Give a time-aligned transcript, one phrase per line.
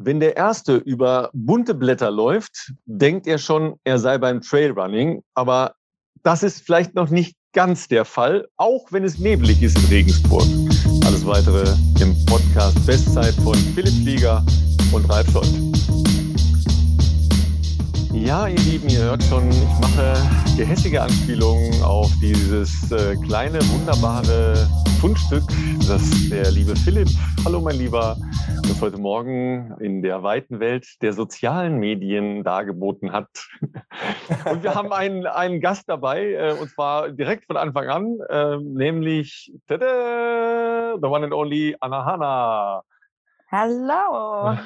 [0.00, 5.24] Wenn der Erste über bunte Blätter läuft, denkt er schon, er sei beim Trailrunning.
[5.34, 5.74] Aber
[6.22, 10.46] das ist vielleicht noch nicht ganz der Fall, auch wenn es neblig ist in Regensburg.
[11.04, 11.64] Alles weitere
[12.00, 14.46] im Podcast Bestzeit von Philipp Flieger
[14.92, 16.07] und Ralf Scholz.
[18.20, 20.14] Ja, ihr Lieben, ihr hört schon, ich mache
[20.56, 24.68] gehässige Anspielungen auf dieses äh, kleine, wunderbare
[25.00, 25.44] Fundstück,
[25.86, 27.08] das der liebe Philipp,
[27.44, 28.16] hallo mein Lieber,
[28.64, 33.28] uns heute Morgen in der weiten Welt der sozialen Medien dargeboten hat.
[34.50, 38.56] Und wir haben einen, einen Gast dabei, äh, und zwar direkt von Anfang an, äh,
[38.58, 42.82] nämlich tada, the one and only Anna Hanna.
[43.50, 44.50] Hallo.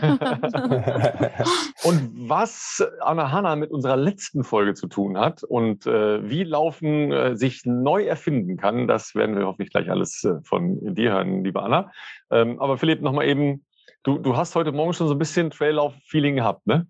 [1.85, 7.13] und was Anna Hanna mit unserer letzten Folge zu tun hat und äh, wie Laufen
[7.13, 11.45] äh, sich neu erfinden kann, das werden wir hoffentlich gleich alles äh, von dir hören,
[11.45, 11.93] liebe Anna.
[12.33, 13.65] Ähm, aber Philipp, nochmal eben,
[14.03, 16.89] du, du hast heute Morgen schon so ein bisschen Traillauf-Feeling gehabt, ne?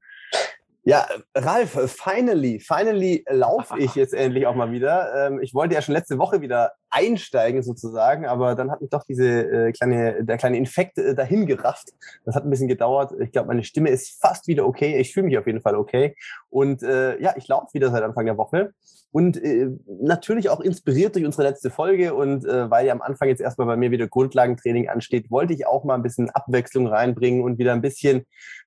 [0.84, 5.28] Ja, Ralf, finally, finally laufe ich jetzt endlich auch mal wieder.
[5.28, 9.04] Ähm, ich wollte ja schon letzte Woche wieder einsteigen sozusagen, aber dann hat mich doch
[9.04, 11.90] diese äh, kleine, der kleine Infekt äh, dahin gerafft.
[12.24, 13.12] Das hat ein bisschen gedauert.
[13.20, 14.98] Ich glaube, meine Stimme ist fast wieder okay.
[14.98, 16.16] Ich fühle mich auf jeden Fall okay.
[16.50, 18.72] Und äh, ja, ich laufe wieder seit Anfang der Woche.
[19.12, 19.68] Und äh,
[20.00, 23.66] natürlich auch inspiriert durch unsere letzte Folge und äh, weil ja am Anfang jetzt erstmal
[23.66, 27.74] bei mir wieder Grundlagentraining ansteht, wollte ich auch mal ein bisschen Abwechslung reinbringen und wieder
[27.74, 28.24] ein bisschen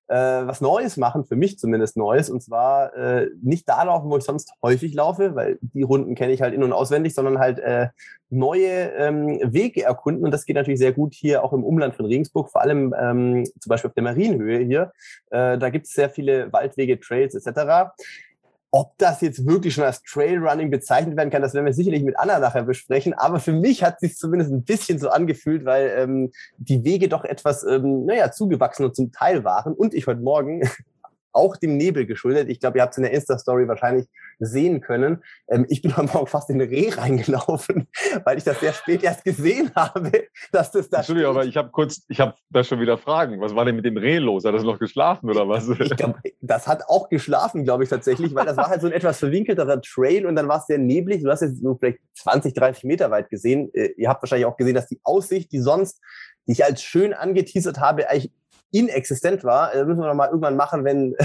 [0.08, 2.30] äh, was Neues machen, für mich zumindest Neues.
[2.30, 6.34] Und zwar äh, nicht da laufen, wo ich sonst häufig laufe, weil die Runden kenne
[6.34, 7.90] ich halt in- und auswendig, sondern halt äh,
[8.30, 10.24] neue ähm, Wege erkunden.
[10.24, 13.46] Und das geht natürlich sehr gut hier auch im Umland von Regensburg, vor allem ähm,
[13.60, 14.92] zum Beispiel auf der Marienhöhe hier.
[15.32, 17.92] Äh, da gibt es sehr viele Waldwege, Trails etc.
[18.72, 22.20] Ob das jetzt wirklich schon als Trailrunning bezeichnet werden kann, das werden wir sicherlich mit
[22.20, 23.14] Anna nachher besprechen.
[23.14, 27.24] Aber für mich hat sich zumindest ein bisschen so angefühlt, weil ähm, die Wege doch
[27.24, 29.74] etwas, ähm, naja, zugewachsen und zum Teil waren.
[29.74, 30.62] Und ich heute Morgen
[31.32, 32.50] auch dem Nebel geschuldet.
[32.50, 34.08] Ich glaube, ihr habt es in der Insta-Story wahrscheinlich
[34.40, 35.24] sehen können.
[35.48, 37.88] Ähm, ich bin heute Morgen fast in eine Reh reingelaufen,
[38.24, 40.12] weil ich das sehr spät erst gesehen habe,
[40.52, 43.42] dass das da Entschuldigung, aber ich habe kurz, ich habe da schon wieder Fragen.
[43.42, 44.46] Was war denn mit dem Reh los?
[44.46, 45.70] Hat das noch geschlafen oder was?
[45.70, 48.94] Ich glaube, das hat auch geschlafen, glaube ich tatsächlich, weil das war halt so ein
[49.06, 51.24] etwas verwinkelterer Trail und dann war es sehr neblig.
[51.24, 53.70] Du hast jetzt so vielleicht 20, 30 Meter weit gesehen.
[53.74, 56.02] Äh, ihr habt wahrscheinlich auch gesehen, dass die Aussicht, die sonst,
[56.48, 58.32] die ich als schön angeteasert habe, eigentlich
[58.72, 59.72] inexistent war.
[59.72, 61.16] Das müssen wir noch mal irgendwann machen, wenn,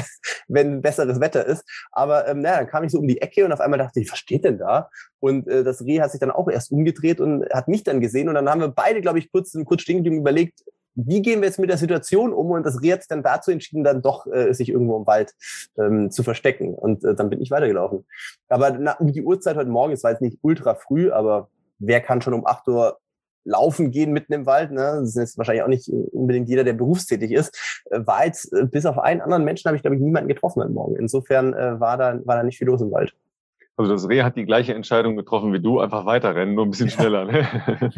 [0.51, 1.65] wenn besseres Wetter ist.
[1.93, 4.11] Aber ähm, naja, dann kam ich so um die Ecke und auf einmal dachte ich,
[4.11, 4.91] was steht denn da?
[5.21, 8.29] Und äh, das Reh hat sich dann auch erst umgedreht und hat mich dann gesehen.
[8.29, 10.61] Und dann haben wir beide, glaube ich, kurz, kurz stehen geblieben überlegt,
[10.95, 12.51] wie gehen wir jetzt mit der Situation um?
[12.51, 15.33] Und das Reh hat sich dann dazu entschieden, dann doch äh, sich irgendwo im Wald
[15.79, 16.75] ähm, zu verstecken.
[16.75, 18.05] Und äh, dann bin ich weitergelaufen.
[18.49, 22.01] Aber na, um die Uhrzeit heute Morgen, es war jetzt nicht ultra früh, aber wer
[22.01, 22.99] kann schon um 8 Uhr
[23.45, 24.99] laufen gehen mitten im Wald, ne?
[25.01, 28.67] das ist jetzt wahrscheinlich auch nicht unbedingt jeder, der berufstätig ist, äh, war jetzt, äh,
[28.67, 30.97] bis auf einen anderen Menschen habe ich, glaube ich, niemanden getroffen heute Morgen.
[30.97, 33.15] Insofern äh, war, da, war da nicht viel los im Wald.
[33.81, 36.91] Also das Reh hat die gleiche Entscheidung getroffen wie du, einfach weiterrennen, nur ein bisschen
[36.91, 37.25] schneller.
[37.25, 37.49] Ne?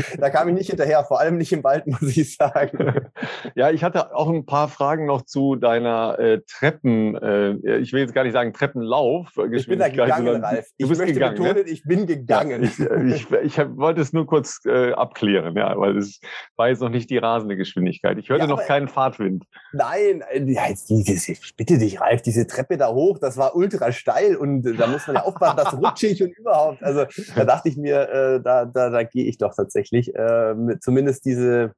[0.17, 3.03] da kam ich nicht hinterher, vor allem nicht im Wald, muss ich sagen.
[3.57, 8.01] ja, ich hatte auch ein paar Fragen noch zu deiner äh, Treppen, äh, ich will
[8.01, 9.33] jetzt gar nicht sagen Treppenlauf.
[9.51, 10.69] Ich bin da gegangen, Ralf.
[10.77, 11.71] Ich möchte gegangen, betonen, ne?
[11.71, 12.63] ich bin gegangen.
[12.79, 16.21] Ja, ich, ich, ich hab, wollte es nur kurz äh, abklären, ja, weil es
[16.55, 18.19] war jetzt noch nicht die rasende Geschwindigkeit.
[18.19, 19.47] Ich hörte ja, noch keinen Fahrtwind.
[19.73, 23.91] Nein, äh, ja, jetzt diese, bitte dich, Ralf, diese Treppe da hoch, das war ultra
[23.91, 26.83] steil und äh, da muss man ja aufpassen, dass rutschig und überhaupt.
[26.83, 30.15] Also da dachte ich mir, äh, da, da, da gehe ich doch tatsächlich.
[30.15, 31.73] Äh, zumindest diese,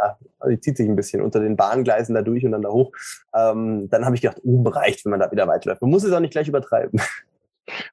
[0.00, 2.92] ja, die zieht sich ein bisschen unter den Bahngleisen da durch und dann da hoch.
[3.34, 5.82] Ähm, dann habe ich gedacht, oben reicht, wenn man da wieder weiterläuft.
[5.82, 7.00] Man muss es auch nicht gleich übertreiben.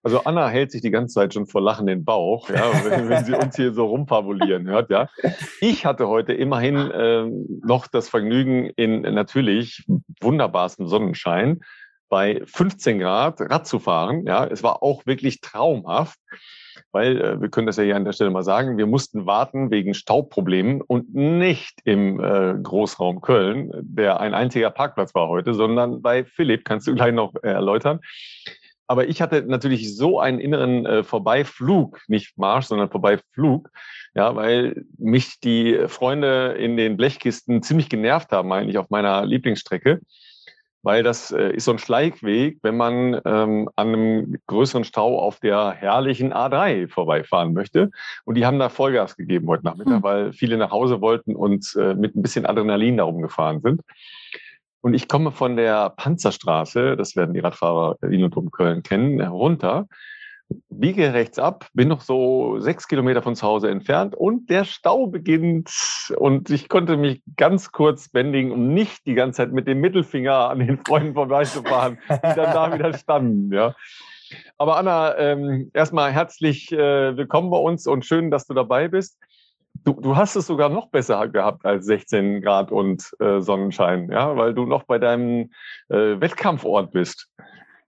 [0.03, 3.25] Also Anna hält sich die ganze Zeit schon vor Lachen den Bauch, ja, wenn, wenn
[3.25, 5.09] sie uns hier so rumfabulieren hört, ja.
[5.61, 9.85] Ich hatte heute immerhin ähm, noch das Vergnügen in natürlich
[10.21, 11.61] wunderbarstem Sonnenschein
[12.09, 14.25] bei 15 Grad Rad zu fahren.
[14.25, 16.19] Ja, es war auch wirklich traumhaft,
[16.91, 19.71] weil äh, wir können das ja hier an der Stelle mal sagen, wir mussten warten
[19.71, 26.01] wegen Staubproblemen und nicht im äh, Großraum Köln, der ein einziger Parkplatz war heute, sondern
[26.01, 27.99] bei Philipp, kannst du gleich noch äh, erläutern.
[28.87, 33.69] Aber ich hatte natürlich so einen inneren äh, Vorbeiflug, nicht Marsch, sondern Vorbeiflug,
[34.13, 40.01] ja, weil mich die Freunde in den Blechkisten ziemlich genervt haben, eigentlich auf meiner Lieblingsstrecke
[40.83, 45.39] weil das äh, ist so ein Schleichweg, wenn man ähm, an einem größeren Stau auf
[45.39, 47.89] der herrlichen A3 vorbeifahren möchte.
[48.25, 50.03] Und die haben da Vollgas gegeben heute Nachmittag, hm.
[50.03, 53.81] weil viele nach Hause wollten und äh, mit ein bisschen Adrenalin darum gefahren sind.
[54.81, 59.21] Und ich komme von der Panzerstraße, das werden die Radfahrer in und um Köln kennen,
[59.21, 59.87] runter.
[60.69, 65.07] Biege rechts ab, bin noch so sechs Kilometer von zu Hause entfernt und der Stau
[65.07, 65.71] beginnt
[66.17, 70.49] und ich konnte mich ganz kurz bändigen, um nicht die ganze Zeit mit dem Mittelfinger
[70.49, 73.53] an den Freunden vorbeizufahren, die dann da wieder standen.
[73.53, 73.75] Ja.
[74.57, 79.19] Aber Anna, ähm, erstmal herzlich äh, willkommen bei uns und schön, dass du dabei bist.
[79.83, 84.35] Du, du hast es sogar noch besser gehabt als 16 Grad und äh, Sonnenschein, ja,
[84.37, 85.51] weil du noch bei deinem
[85.89, 87.27] äh, Wettkampfort bist.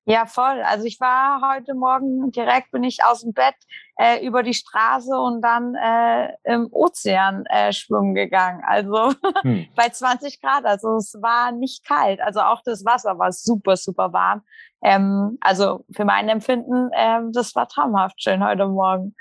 [0.07, 0.61] Ja, voll.
[0.61, 3.55] Also ich war heute Morgen direkt, bin ich aus dem Bett
[3.97, 8.61] äh, über die Straße und dann äh, im Ozean äh, schwimmen gegangen.
[8.67, 9.65] Also hm.
[9.75, 10.63] bei 20 Grad.
[10.65, 12.21] Also es war nicht kalt.
[12.21, 14.43] Also auch das Wasser war super, super warm.
[14.83, 19.15] Ähm, also für mein Empfinden, ähm, das war traumhaft schön heute Morgen.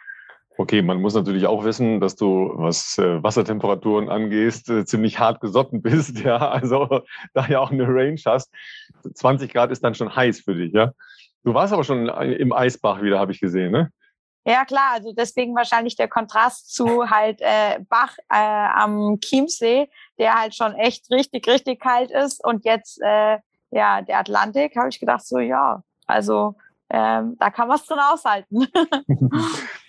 [0.56, 5.40] Okay, man muss natürlich auch wissen, dass du, was äh, Wassertemperaturen angehst, äh, ziemlich hart
[5.40, 7.02] gesotten bist, ja, also
[7.32, 8.52] da ja auch eine Range hast.
[9.14, 10.92] 20 Grad ist dann schon heiß für dich, ja.
[11.42, 13.90] Du warst aber schon im Eisbach wieder, habe ich gesehen, ne?
[14.46, 20.34] Ja, klar, also deswegen wahrscheinlich der Kontrast zu halt äh, Bach äh, am Chiemsee, der
[20.34, 23.38] halt schon echt richtig, richtig kalt ist und jetzt äh,
[23.70, 26.54] ja der Atlantik, habe ich gedacht, so ja, also
[26.90, 28.68] ähm, da kann man es drin aushalten.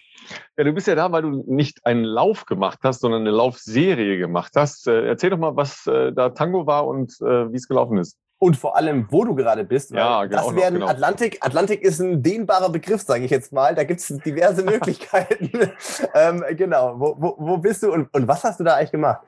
[0.57, 4.17] Ja, du bist ja da, weil du nicht einen Lauf gemacht hast, sondern eine Laufserie
[4.17, 4.87] gemacht hast.
[4.87, 8.17] Äh, erzähl doch mal, was äh, da Tango war und äh, wie es gelaufen ist.
[8.37, 9.91] Und vor allem, wo du gerade bist.
[9.91, 10.47] ja, genau.
[10.47, 10.87] Das werden genau.
[10.87, 11.37] Atlantik.
[11.41, 13.73] Atlantik ist ein dehnbarer Begriff, sage ich jetzt mal.
[13.73, 15.51] Da gibt es diverse Möglichkeiten.
[16.13, 16.99] ähm, genau.
[16.99, 19.21] Wo, wo, wo bist du und, und was hast du da eigentlich gemacht?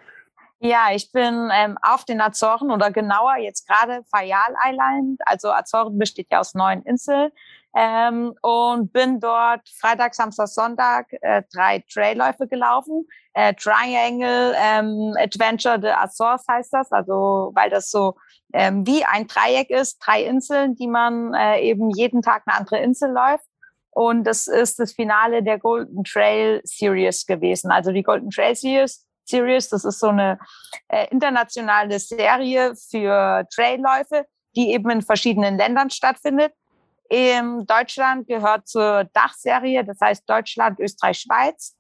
[0.59, 5.21] Ja, ich bin ähm, auf den Azoren oder genauer jetzt gerade Fayal Island.
[5.25, 7.31] Also Azoren besteht ja aus neun Inseln
[7.79, 13.07] ähm, und bin dort Freitag, Samstag, Sonntag äh, drei Trailläufe gelaufen.
[13.33, 18.15] Äh, Triangle ähm, Adventure de Azores heißt das, also weil das so
[18.53, 22.79] ähm, wie ein Dreieck ist, drei Inseln, die man äh, eben jeden Tag eine andere
[22.79, 23.45] Insel läuft.
[23.91, 27.69] Und das ist das Finale der Golden Trail Series gewesen.
[27.69, 29.69] Also die Golden Trail Series Series.
[29.69, 30.39] Das ist so eine
[30.87, 34.25] äh, internationale Serie für Trailläufe,
[34.55, 36.53] die eben in verschiedenen Ländern stattfindet.
[37.09, 41.75] In Deutschland gehört zur Dachserie, das heißt Deutschland, Österreich, Schweiz.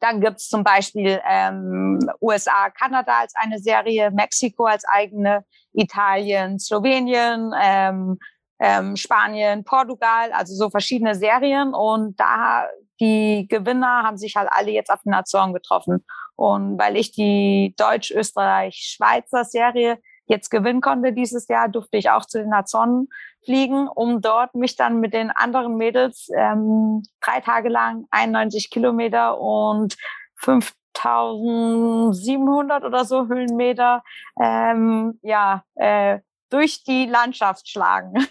[0.00, 7.52] Dann gibt's zum Beispiel ähm, USA, Kanada als eine Serie, Mexiko als eigene, Italien, Slowenien,
[7.60, 8.18] ähm,
[8.58, 11.72] ähm, Spanien, Portugal, also so verschiedene Serien.
[11.72, 12.66] Und da
[13.00, 16.04] die Gewinner haben sich halt alle jetzt auf den Azoren getroffen.
[16.34, 22.38] Und weil ich die Deutsch-Österreich-Schweizer Serie jetzt gewinnen konnte dieses Jahr, durfte ich auch zu
[22.38, 23.08] den Azoren
[23.44, 29.40] fliegen, um dort mich dann mit den anderen Mädels ähm, drei Tage lang 91 Kilometer
[29.40, 29.96] und
[30.36, 34.02] 5700 oder so Höhenmeter
[34.40, 36.18] ähm, ja, äh,
[36.50, 38.26] durch die Landschaft schlagen.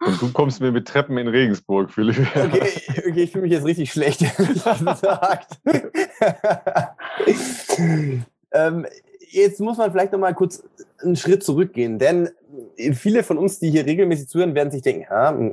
[0.00, 2.24] Und du kommst mir mit Treppen in Regensburg, Philipp.
[2.36, 5.58] Okay, okay ich fühle mich jetzt richtig schlecht, gesagt.
[8.52, 8.86] ähm,
[9.30, 10.62] jetzt muss man vielleicht noch mal kurz
[11.02, 12.30] einen Schritt zurückgehen, denn
[12.92, 15.06] viele von uns, die hier regelmäßig zuhören, werden sich denken,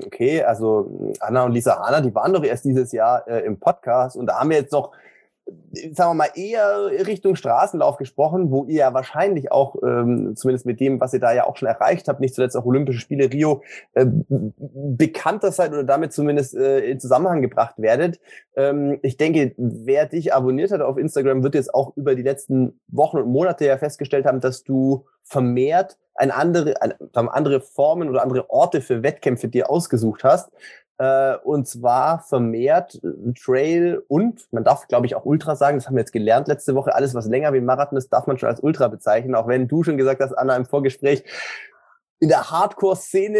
[0.06, 4.16] okay, also Anna und Lisa Hanna, die waren doch erst dieses Jahr äh, im Podcast
[4.16, 4.92] und da haben wir jetzt noch
[5.94, 10.80] sagen wir mal, eher Richtung Straßenlauf gesprochen, wo ihr ja wahrscheinlich auch, ähm, zumindest mit
[10.80, 13.62] dem, was ihr da ja auch schon erreicht habt, nicht zuletzt auch Olympische Spiele Rio,
[13.94, 18.19] äh, bekannter seid oder damit zumindest äh, in Zusammenhang gebracht werdet.
[18.56, 22.80] Ähm, ich denke, wer dich abonniert hat auf Instagram, wird jetzt auch über die letzten
[22.88, 28.24] Wochen und Monate ja festgestellt haben, dass du vermehrt ein andere, ein, andere Formen oder
[28.24, 30.50] andere Orte für Wettkämpfe dir ausgesucht hast.
[30.97, 35.87] Äh, und zwar vermehrt äh, Trail und, man darf, glaube ich, auch Ultra sagen, das
[35.87, 38.37] haben wir jetzt gelernt letzte Woche, alles, was länger wie ein Marathon ist, darf man
[38.37, 41.23] schon als Ultra bezeichnen, auch wenn du schon gesagt hast, Anna, im Vorgespräch,
[42.19, 43.39] in der Hardcore-Szene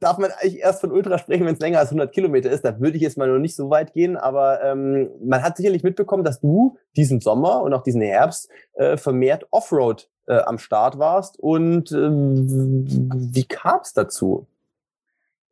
[0.00, 2.64] darf man eigentlich erst von Ultra sprechen, wenn es länger als 100 Kilometer ist.
[2.64, 5.82] Da würde ich jetzt mal noch nicht so weit gehen, aber ähm, man hat sicherlich
[5.82, 10.98] mitbekommen, dass du diesen Sommer und auch diesen Herbst äh, vermehrt Offroad äh, am Start
[10.98, 11.38] warst.
[11.38, 14.46] Und äh, wie kam es dazu?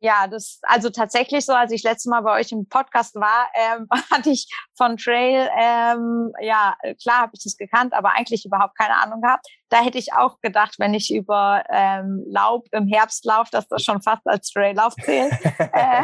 [0.05, 3.87] Ja, das also tatsächlich so, als ich letztes Mal bei euch im Podcast war, ähm,
[4.11, 4.47] hatte ich
[4.77, 9.47] von Trail, ähm, ja, klar habe ich das gekannt, aber eigentlich überhaupt keine Ahnung gehabt.
[9.69, 13.83] Da hätte ich auch gedacht, wenn ich über ähm, Laub im Herbst laufe, dass das
[13.83, 15.33] schon fast als Traillauf zählt.
[15.73, 16.03] äh,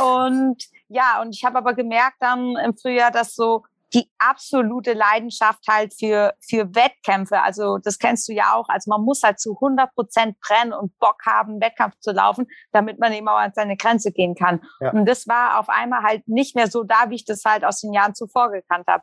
[0.02, 3.62] und ja, und ich habe aber gemerkt dann im Frühjahr, dass so
[3.94, 7.40] die absolute Leidenschaft halt für, für Wettkämpfe.
[7.42, 8.68] Also das kennst du ja auch.
[8.68, 12.98] Also man muss halt zu 100 Prozent brennen und Bock haben, Wettkampf zu laufen, damit
[12.98, 14.62] man eben auch an seine Grenze gehen kann.
[14.80, 14.92] Ja.
[14.92, 17.80] Und das war auf einmal halt nicht mehr so da, wie ich das halt aus
[17.80, 19.02] den Jahren zuvor gekannt habe.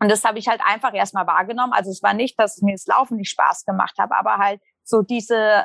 [0.00, 1.72] Und das habe ich halt einfach erstmal wahrgenommen.
[1.72, 5.02] Also es war nicht, dass mir das Laufen nicht Spaß gemacht hat, aber halt so
[5.02, 5.64] diese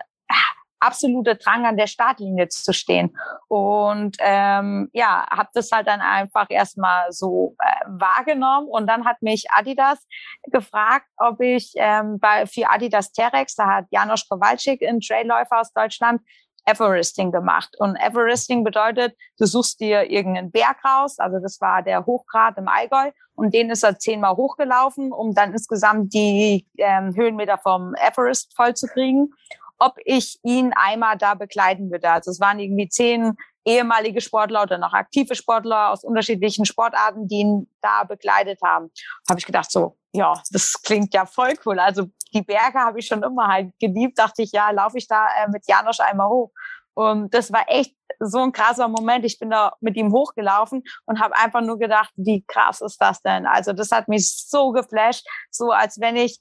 [0.80, 3.16] absolute Drang an der Startlinie zu stehen.
[3.48, 9.22] Und ähm, ja, habe das halt dann einfach erstmal so äh, wahrgenommen und dann hat
[9.22, 10.00] mich Adidas
[10.44, 15.72] gefragt, ob ich ähm, bei für Adidas Terex, da hat Janosch Kowalczyk, ein Trailläufer aus
[15.74, 16.22] Deutschland,
[16.68, 17.76] Everesting gemacht.
[17.80, 22.68] Und Everesting bedeutet, du suchst dir irgendeinen Berg raus, also das war der Hochgrad im
[22.68, 28.54] Allgäu, und den ist er zehnmal hochgelaufen, um dann insgesamt die ähm, Höhenmeter vom Everest
[28.56, 29.32] vollzukriegen
[29.80, 32.10] ob ich ihn einmal da begleiten würde.
[32.10, 37.40] Also es waren irgendwie zehn ehemalige Sportler oder noch aktive Sportler aus unterschiedlichen Sportarten, die
[37.40, 38.90] ihn da begleitet haben.
[39.30, 41.78] Habe ich gedacht, so, ja, das klingt ja voll cool.
[41.80, 44.18] Also die Berge habe ich schon immer halt geliebt.
[44.18, 46.52] Dachte ich, ja, laufe ich da äh, mit Janosch einmal hoch.
[46.94, 49.26] Und das war echt so ein krasser Moment.
[49.26, 53.22] Ich bin da mit ihm hochgelaufen und habe einfach nur gedacht, wie krass ist das
[53.22, 53.46] denn?
[53.46, 56.40] Also das hat mich so geflasht, so als wenn ich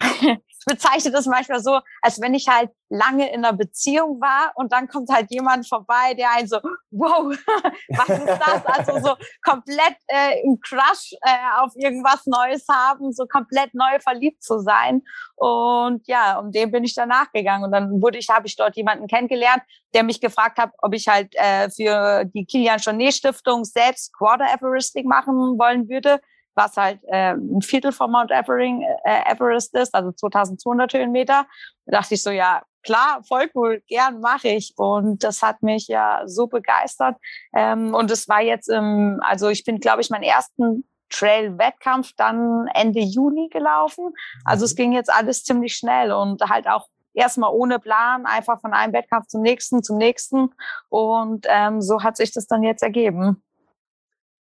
[0.00, 4.72] ich bezeichne das manchmal so, als wenn ich halt lange in einer Beziehung war und
[4.72, 6.58] dann kommt halt jemand vorbei, der einen so,
[6.90, 7.34] wow,
[7.88, 8.66] was ist das?
[8.66, 14.42] Also so komplett äh, ein Crush äh, auf irgendwas Neues haben, so komplett neu verliebt
[14.42, 15.02] zu sein.
[15.36, 17.64] Und ja, um dem bin ich dann nachgegangen.
[17.64, 19.62] Und dann wurde ich, habe ich dort jemanden kennengelernt,
[19.94, 24.46] der mich gefragt hat, ob ich halt äh, für die Kilian Jornet Stiftung selbst Quarter
[24.52, 26.20] Everesting machen wollen würde
[26.54, 31.46] was halt äh, ein Viertel von Mount Evering, äh, Everest ist, also 2200 Höhenmeter.
[31.86, 34.74] Da dachte ich so, ja, klar, voll cool, gern mache ich.
[34.76, 37.16] Und das hat mich ja so begeistert.
[37.54, 42.66] Ähm, und es war jetzt im, also ich bin, glaube ich, meinen ersten Trail-Wettkampf dann
[42.74, 44.12] Ende Juni gelaufen.
[44.44, 44.76] Also es mhm.
[44.76, 49.26] ging jetzt alles ziemlich schnell und halt auch erstmal ohne Plan, einfach von einem Wettkampf
[49.26, 50.50] zum nächsten, zum nächsten.
[50.88, 53.42] Und ähm, so hat sich das dann jetzt ergeben.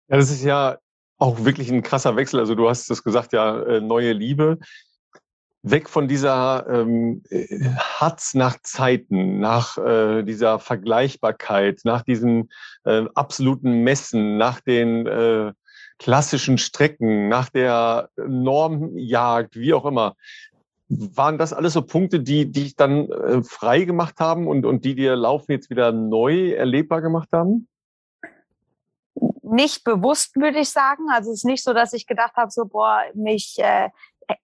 [0.08, 0.78] Ja, das ist ja
[1.18, 2.40] auch wirklich ein krasser Wechsel.
[2.40, 4.58] Also du hast es gesagt, ja, äh, neue Liebe.
[5.62, 7.22] Weg von dieser ähm,
[7.78, 12.50] Hatz nach Zeiten, nach äh, dieser Vergleichbarkeit, nach diesen
[12.84, 15.52] äh, absoluten Messen, nach den äh,
[15.98, 20.16] klassischen Strecken, nach der Normjagd, wie auch immer.
[20.88, 24.84] Waren das alles so Punkte, die, die dich dann äh, frei gemacht haben und, und
[24.84, 27.68] die dir Laufen jetzt wieder neu erlebbar gemacht haben?
[29.44, 31.10] Nicht bewusst, würde ich sagen.
[31.10, 33.90] Also es ist nicht so, dass ich gedacht habe, so, boah, mich äh,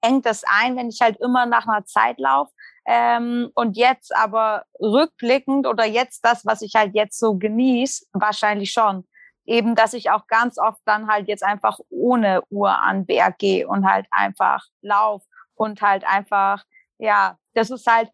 [0.00, 2.52] engt das ein, wenn ich halt immer nach einer Zeit laufe.
[2.87, 8.73] Ähm, und jetzt aber rückblickend oder jetzt das, was ich halt jetzt so genieße, wahrscheinlich
[8.73, 9.07] schon.
[9.47, 13.66] Eben, dass ich auch ganz oft dann halt jetzt einfach ohne Uhr an Berg gehe
[13.66, 15.23] und halt einfach lauf
[15.54, 16.64] und halt einfach,
[16.99, 18.11] ja, das ist halt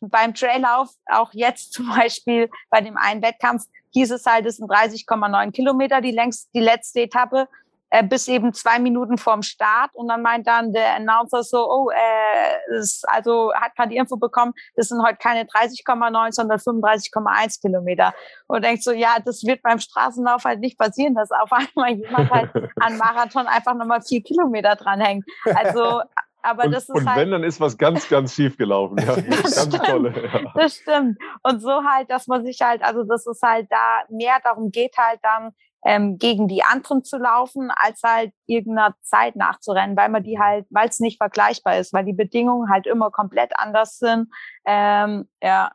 [0.00, 4.70] beim Traillauf, auch jetzt zum Beispiel bei dem einen Wettkampf, hieß es halt, es sind
[4.70, 7.48] 30,9 Kilometer die längst, die letzte Etappe,
[7.90, 9.90] äh, bis eben zwei Minuten vorm Start.
[9.94, 14.16] Und dann meint dann der Announcer so, oh, äh, ist, also hat gerade die Info
[14.16, 18.14] bekommen, das sind heute keine 30,9, sondern 35,1 Kilometer.
[18.46, 22.30] Und denkt so, ja, das wird beim Straßenlauf halt nicht passieren, dass auf einmal jemand
[22.30, 22.50] halt
[22.80, 25.26] an Marathon einfach nochmal vier Kilometer dranhängt.
[25.54, 26.00] Also
[26.42, 28.98] aber und, das ist und halt, wenn, dann ist was ganz, ganz schief gelaufen.
[29.02, 30.24] Ja, das ganz stimmt, tolle.
[30.24, 30.52] Ja.
[30.54, 31.18] Das stimmt.
[31.42, 34.96] Und so halt, dass man sich halt, also dass es halt da mehr darum geht,
[34.98, 35.52] halt dann
[35.84, 40.66] ähm, gegen die anderen zu laufen, als halt irgendeiner Zeit nachzurennen, weil man die halt,
[40.70, 44.28] weil es nicht vergleichbar ist, weil die Bedingungen halt immer komplett anders sind.
[44.64, 45.72] Ähm, ja.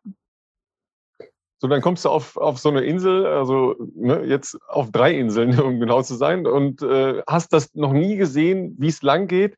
[1.60, 5.60] So, dann kommst du auf, auf so eine Insel, also ne, jetzt auf drei Inseln,
[5.62, 9.58] um genau zu sein, und äh, hast das noch nie gesehen, wie es lang geht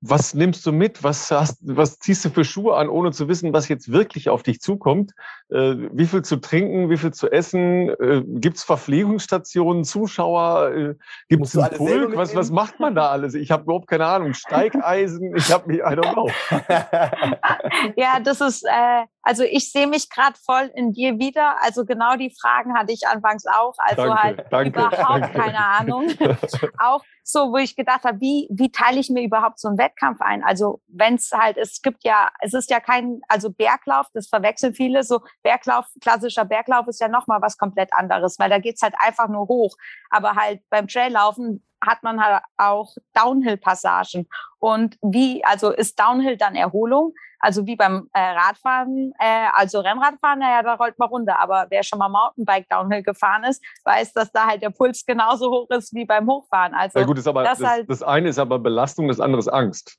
[0.00, 1.02] was nimmst du mit?
[1.02, 4.42] Was, hast, was ziehst du für Schuhe an, ohne zu wissen, was jetzt wirklich auf
[4.42, 5.12] dich zukommt?
[5.50, 7.90] Äh, wie viel zu trinken, wie viel zu essen?
[7.90, 10.70] Äh, Gibt es Verpflegungsstationen, Zuschauer?
[10.74, 10.94] Äh,
[11.28, 12.16] Gibt es einen Pulk?
[12.16, 13.34] Was, was macht man da alles?
[13.34, 14.32] Ich habe überhaupt keine Ahnung.
[14.32, 16.30] Steigeisen, ich habe mich, I don't know.
[17.96, 21.56] ja, das ist, äh, also ich sehe mich gerade voll in dir wieder.
[21.62, 23.74] Also genau die Fragen hatte ich anfangs auch.
[23.78, 25.38] Also danke, halt danke, überhaupt danke.
[25.38, 26.10] keine Ahnung.
[26.78, 30.20] auch so, wo ich gedacht habe, wie, wie teile ich mir überhaupt so einen Wettkampf
[30.20, 30.42] ein?
[30.42, 34.74] Also wenn es halt, es gibt ja, es ist ja kein, also Berglauf, das verwechseln
[34.74, 38.94] viele, so Berglauf, klassischer Berglauf ist ja nochmal was komplett anderes, weil da geht's halt
[38.98, 39.76] einfach nur hoch.
[40.08, 44.28] Aber halt beim Traillaufen hat man halt auch Downhill-Passagen.
[44.58, 47.14] Und wie, also ist Downhill dann Erholung?
[47.38, 51.38] Also wie beim äh, Radfahren, äh, also Rennradfahren, naja, da rollt man runter.
[51.40, 55.50] Aber wer schon mal Mountainbike Downhill gefahren ist, weiß, dass da halt der Puls genauso
[55.50, 56.74] hoch ist wie beim Hochfahren.
[56.74, 59.40] Also ja gut, ist aber, das, das, halt das eine ist aber Belastung, das andere
[59.40, 59.98] ist Angst.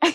[0.02, 0.14] ähm,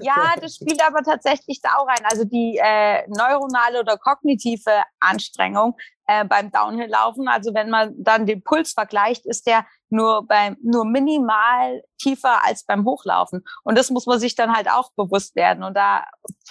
[0.00, 2.04] ja, das spielt aber tatsächlich da auch rein.
[2.04, 8.42] Also die äh, neuronale oder kognitive Anstrengung äh, beim Downhill-Laufen, also wenn man dann den
[8.42, 13.44] Puls vergleicht, ist der nur beim nur minimal tiefer als beim Hochlaufen.
[13.64, 15.62] Und das muss man sich dann halt auch bewusst werden.
[15.62, 16.06] Und da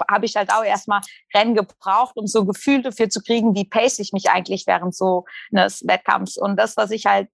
[0.10, 1.02] habe ich halt auch erstmal
[1.34, 5.26] Rennen gebraucht, um so Gefühl dafür zu kriegen, wie pace ich mich eigentlich während so
[5.52, 6.38] eines Wettkampfs.
[6.38, 7.30] Und das, was ich halt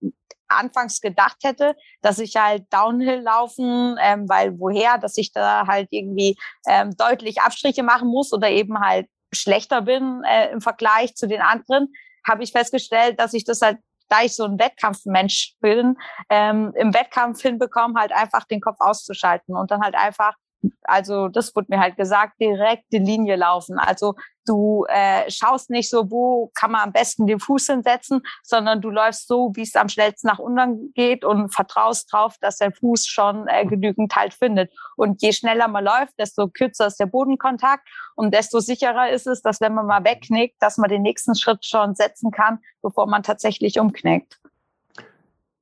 [0.48, 5.88] anfangs gedacht hätte, dass ich halt Downhill laufen, ähm, weil woher, dass ich da halt
[5.92, 6.38] irgendwie
[6.68, 11.42] ähm, deutlich Abstriche machen muss oder eben halt schlechter bin äh, im Vergleich zu den
[11.42, 11.94] anderen,
[12.28, 15.98] habe ich festgestellt, dass ich das halt da ich so ein Wettkampfmensch bin,
[16.30, 20.36] ähm, im Wettkampf hinbekommen, halt einfach den Kopf auszuschalten und dann halt einfach
[20.84, 23.78] also das wurde mir halt gesagt, direkte Linie laufen.
[23.80, 28.82] Also du äh, schaust nicht so, wo kann man am besten den Fuß hinsetzen, sondern
[28.82, 32.72] du läufst so, wie es am schnellsten nach unten geht und vertraust drauf, dass der
[32.72, 34.72] Fuß schon äh, genügend Halt findet.
[34.96, 39.42] Und je schneller man läuft, desto kürzer ist der Bodenkontakt und desto sicherer ist es,
[39.42, 43.24] dass wenn man mal wegknickt, dass man den nächsten Schritt schon setzen kann, bevor man
[43.24, 44.40] tatsächlich umknickt.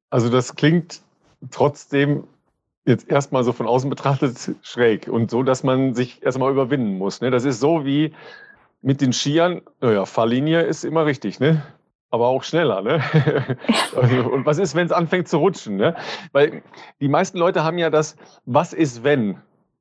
[0.10, 1.02] Also das klingt
[1.50, 2.28] trotzdem
[2.86, 7.22] jetzt erstmal so von außen betrachtet schräg und so, dass man sich erstmal überwinden muss.
[7.22, 7.32] Ne?
[7.32, 8.14] Das ist so wie
[8.82, 11.64] mit den Skiern, naja, Fahrlinie ist immer richtig, ne?
[12.10, 12.82] aber auch schneller.
[12.82, 13.02] Ne?
[13.96, 15.78] Also, und was ist, wenn es anfängt zu rutschen?
[15.78, 15.96] Ne?
[16.32, 16.64] Weil
[17.00, 19.38] die meisten Leute haben ja das Was ist, wenn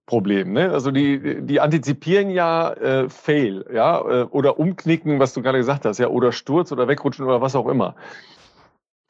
[0.06, 0.52] Problem.
[0.52, 0.70] Ne?
[0.70, 5.84] Also die, die antizipieren ja äh, Fail, ja, äh, oder Umknicken, was du gerade gesagt
[5.84, 7.94] hast, ja, oder Sturz oder Wegrutschen oder was auch immer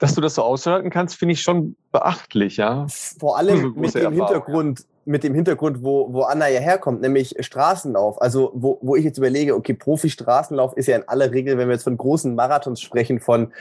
[0.03, 2.87] dass du das so aushalten kannst, finde ich schon beachtlich, ja.
[3.21, 8.21] Vor allem mit dem Hintergrund, mit dem Hintergrund, wo, wo Anna ja herkommt, nämlich Straßenlauf.
[8.21, 11.75] Also, wo, wo ich jetzt überlege, okay, Profi-Straßenlauf ist ja in aller Regel, wenn wir
[11.75, 13.53] jetzt von großen Marathons sprechen, von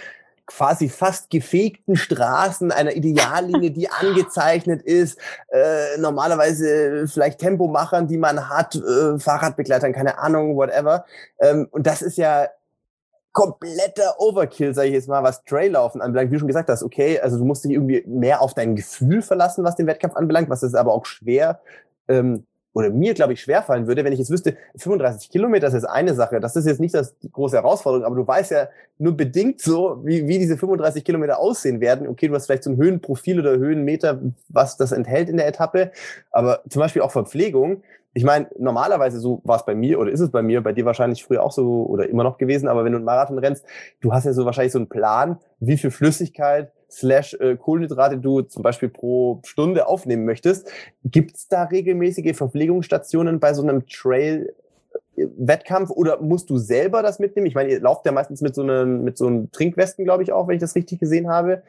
[0.48, 5.20] quasi fast gefegten Straßen, einer Ideallinie, die angezeichnet ist,
[5.50, 11.06] äh, normalerweise vielleicht Tempomachern, die man hat, äh, Fahrradbegleitern, keine Ahnung, whatever.
[11.40, 12.48] Ähm, und das ist ja
[13.32, 16.32] kompletter Overkill, sage ich jetzt mal, was Traillaufen anbelangt.
[16.32, 19.22] Wie du schon gesagt hast, okay, also du musst dich irgendwie mehr auf dein Gefühl
[19.22, 21.62] verlassen, was den Wettkampf anbelangt, was ist aber auch schwer
[22.08, 26.14] ähm, oder mir, glaube ich, schwerfallen würde, wenn ich jetzt wüsste, 35 Kilometer ist eine
[26.14, 29.62] Sache, das ist jetzt nicht das, die große Herausforderung, aber du weißt ja nur bedingt
[29.62, 32.08] so, wie, wie diese 35 Kilometer aussehen werden.
[32.08, 35.92] Okay, du hast vielleicht so ein Höhenprofil oder Höhenmeter, was das enthält in der Etappe,
[36.32, 37.84] aber zum Beispiel auch Verpflegung.
[38.14, 40.86] Ich meine, normalerweise so war es bei mir oder ist es bei mir, bei dir
[40.86, 43.66] wahrscheinlich früher auch so oder immer noch gewesen, aber wenn du einen Marathon rennst,
[44.02, 48.42] du hast ja so wahrscheinlich so einen Plan, wie viel Flüssigkeit slash äh, Kohlenhydrate du
[48.42, 50.70] zum Beispiel pro Stunde aufnehmen möchtest.
[51.04, 54.54] Gibt es da regelmäßige Verpflegungsstationen bei so einem Trail
[55.16, 57.48] äh, Wettkampf oder musst du selber das mitnehmen?
[57.48, 60.32] Ich meine, ihr lauft ja meistens mit so einem, mit so einem Trinkwesten, glaube ich
[60.32, 61.64] auch, wenn ich das richtig gesehen habe.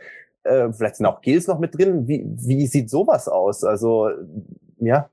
[0.44, 2.08] Äh, vielleicht sind auch Gels noch mit drin.
[2.08, 3.64] Wie, wie sieht sowas aus?
[3.64, 4.10] Also,
[4.78, 5.08] ja.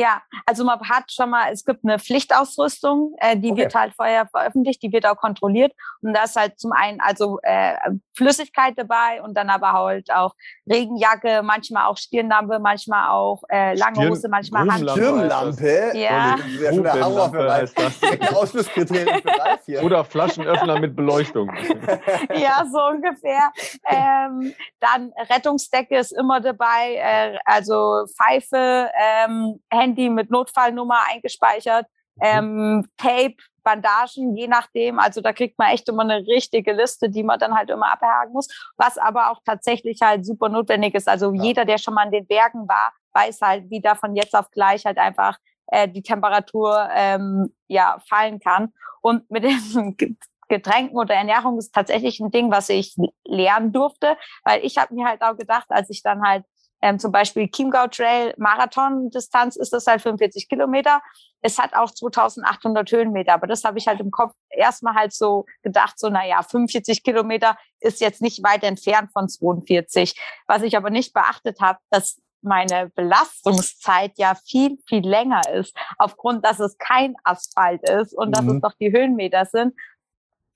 [0.00, 3.62] Ja, also man hat schon mal, es gibt eine Pflichtausrüstung, äh, die okay.
[3.62, 5.72] wird halt vorher veröffentlicht, die wird auch kontrolliert.
[6.00, 7.74] Und da ist halt zum einen also äh,
[8.16, 10.34] Flüssigkeit dabei und dann aber halt auch
[10.70, 14.90] Regenjacke, manchmal auch Stirnlampe, manchmal auch äh, lange Hose, manchmal Handschuhe.
[14.92, 15.90] Stirnlampe?
[15.94, 16.36] Ja.
[16.36, 18.34] Das ist ja schon der Hammer für heißt das.
[18.34, 19.82] Ausschlusskriterium für Ralf hier.
[19.82, 21.50] Oder Flaschenöffner mit Beleuchtung.
[22.34, 23.52] ja, so ungefähr.
[23.86, 31.86] Ähm, dann Rettungsdecke ist immer dabei, äh, also Pfeife, ähm, Handy Handy mit Notfallnummer eingespeichert,
[32.16, 32.22] mhm.
[32.22, 34.98] ähm, Tape, Bandagen, je nachdem.
[34.98, 38.32] Also da kriegt man echt immer eine richtige Liste, die man dann halt immer abhaken
[38.32, 41.08] muss, was aber auch tatsächlich halt super notwendig ist.
[41.08, 41.42] Also ja.
[41.42, 44.50] jeder, der schon mal in den Bergen war, weiß halt, wie da von jetzt auf
[44.50, 48.72] gleich halt einfach äh, die Temperatur ähm, ja fallen kann.
[49.02, 49.96] Und mit den
[50.48, 55.06] Getränken oder Ernährung ist tatsächlich ein Ding, was ich lernen durfte, weil ich habe mir
[55.06, 56.44] halt auch gedacht, als ich dann halt
[56.82, 61.02] ähm, zum Beispiel Chiemgau Trail Marathon-Distanz ist das halt 45 Kilometer.
[61.42, 65.46] Es hat auch 2800 Höhenmeter, aber das habe ich halt im Kopf erstmal halt so
[65.62, 70.18] gedacht, so naja, 45 Kilometer ist jetzt nicht weit entfernt von 42.
[70.46, 76.44] Was ich aber nicht beachtet habe, dass meine Belastungszeit ja viel, viel länger ist, aufgrund,
[76.44, 78.32] dass es kein Asphalt ist und mhm.
[78.32, 78.60] dass es mhm.
[78.62, 79.74] doch die Höhenmeter sind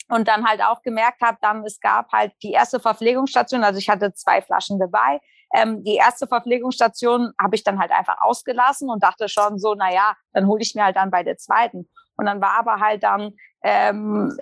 [0.08, 3.88] und dann halt auch gemerkt habe, dann es gab halt die erste Verpflegungsstation, also ich
[3.88, 5.20] hatte zwei Flaschen dabei.
[5.54, 9.92] Ähm, die erste Verpflegungsstation habe ich dann halt einfach ausgelassen und dachte schon so, na
[9.92, 11.88] ja, dann hole ich mir halt dann bei der zweiten.
[12.16, 14.36] Und dann war aber halt dann ähm,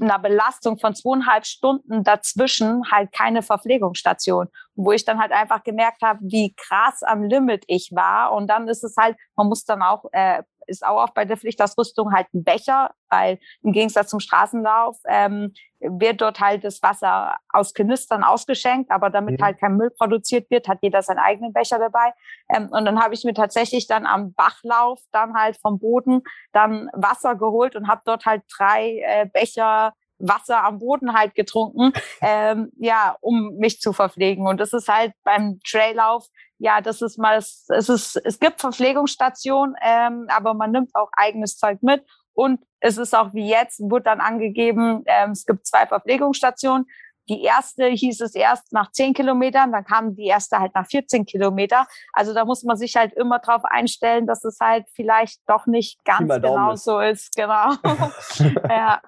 [0.00, 6.02] einer Belastung von zweieinhalb Stunden dazwischen halt keine Verpflegungsstation, wo ich dann halt einfach gemerkt
[6.02, 8.32] habe, wie krass am Limit ich war.
[8.32, 11.36] Und dann ist es halt, man muss dann auch äh, ist auch oft bei der
[11.36, 17.36] Pflichtausrüstung halt ein Becher, weil im Gegensatz zum Straßenlauf ähm, wird dort halt das Wasser
[17.52, 19.44] aus Kanistern ausgeschenkt, aber damit mhm.
[19.44, 22.12] halt kein Müll produziert wird, hat jeder seinen eigenen Becher dabei.
[22.48, 26.90] Ähm, und dann habe ich mir tatsächlich dann am Bachlauf dann halt vom Boden dann
[26.92, 32.70] Wasser geholt und habe dort halt drei äh, Becher Wasser am Boden halt getrunken, ähm,
[32.76, 34.46] ja, um mich zu verpflegen.
[34.46, 36.26] Und das ist halt beim Traillauf,
[36.58, 41.56] ja, das ist mal, es ist, es gibt Verpflegungsstationen, ähm, aber man nimmt auch eigenes
[41.56, 42.04] Zeug mit.
[42.32, 46.86] Und es ist auch wie jetzt, wurde dann angegeben, ähm, es gibt zwei Verpflegungsstationen.
[47.28, 51.26] Die erste hieß es erst nach zehn Kilometern, dann kam die erste halt nach 14
[51.26, 51.86] Kilometer.
[52.12, 56.02] Also da muss man sich halt immer drauf einstellen, dass es halt vielleicht doch nicht
[56.04, 57.34] ganz genau so ist.
[57.36, 57.72] Genau.
[58.68, 59.02] ja.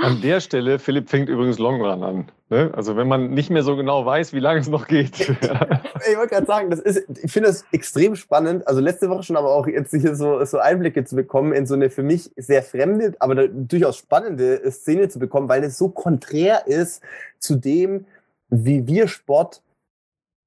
[0.00, 2.28] An der Stelle, Philipp fängt übrigens Longrun an.
[2.50, 2.70] Ne?
[2.74, 5.18] Also wenn man nicht mehr so genau weiß, wie lange es noch geht.
[5.20, 8.66] ich wollte gerade sagen, das ist, ich finde das extrem spannend.
[8.66, 11.74] Also letzte Woche schon, aber auch jetzt hier so, so Einblicke zu bekommen in so
[11.74, 16.66] eine für mich sehr fremde, aber durchaus spannende Szene zu bekommen, weil es so konträr
[16.66, 17.02] ist
[17.40, 18.06] zu dem,
[18.50, 19.62] wie wir Sport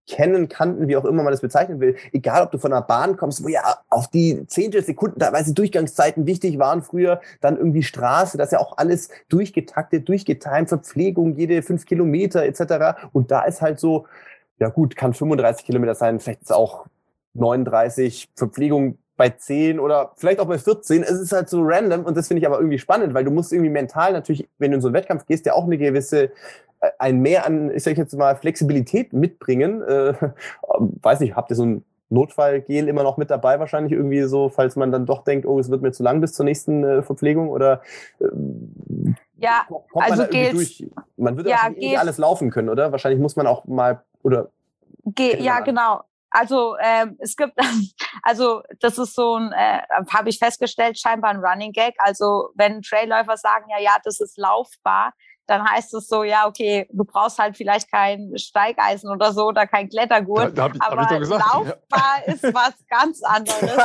[0.07, 1.95] kennen, kannten, wie auch immer man das bezeichnen will.
[2.11, 6.25] Egal, ob du von einer Bahn kommst, wo ja auf die zehntel Sekunden teilweise Durchgangszeiten
[6.25, 11.61] wichtig waren früher, dann irgendwie Straße, das ist ja auch alles durchgetaktet, durchgetimt, Verpflegung, jede
[11.61, 12.99] fünf Kilometer etc.
[13.13, 14.05] Und da ist halt so,
[14.59, 16.85] ja gut, kann 35 Kilometer sein, vielleicht ist auch
[17.33, 21.03] 39, Verpflegung bei 10 oder vielleicht auch bei 14.
[21.03, 23.53] Es ist halt so random und das finde ich aber irgendwie spannend, weil du musst
[23.53, 26.31] irgendwie mental natürlich, wenn du in so einen Wettkampf gehst, ja auch eine gewisse
[26.97, 29.81] ein Mehr an, ich sag jetzt mal, Flexibilität mitbringen.
[29.83, 30.13] Äh,
[31.01, 34.75] weiß nicht, habt ihr so ein Notfallgel immer noch mit dabei wahrscheinlich irgendwie so, falls
[34.75, 37.49] man dann doch denkt, oh, es wird mir zu lang bis zur nächsten äh, Verpflegung
[37.49, 37.81] oder
[38.19, 38.25] äh,
[39.37, 40.87] ja, also man durch?
[41.15, 42.91] Man würde ja nicht alles laufen können, oder?
[42.91, 44.49] Wahrscheinlich muss man auch mal oder
[45.05, 46.01] Ge ja, genau.
[46.31, 47.53] Also ähm, es gibt,
[48.23, 51.95] also das ist so ein, äh, habe ich festgestellt, scheinbar ein Running Gag.
[51.99, 55.13] Also wenn Trailläufer sagen, ja, ja, das ist laufbar,
[55.47, 59.67] dann heißt es so, ja, okay, du brauchst halt vielleicht kein Steigeisen oder so oder
[59.67, 60.57] kein Klettergurt.
[60.57, 62.33] Da, da ich, aber gesagt, laufbar ja.
[62.33, 63.77] ist was ganz anderes.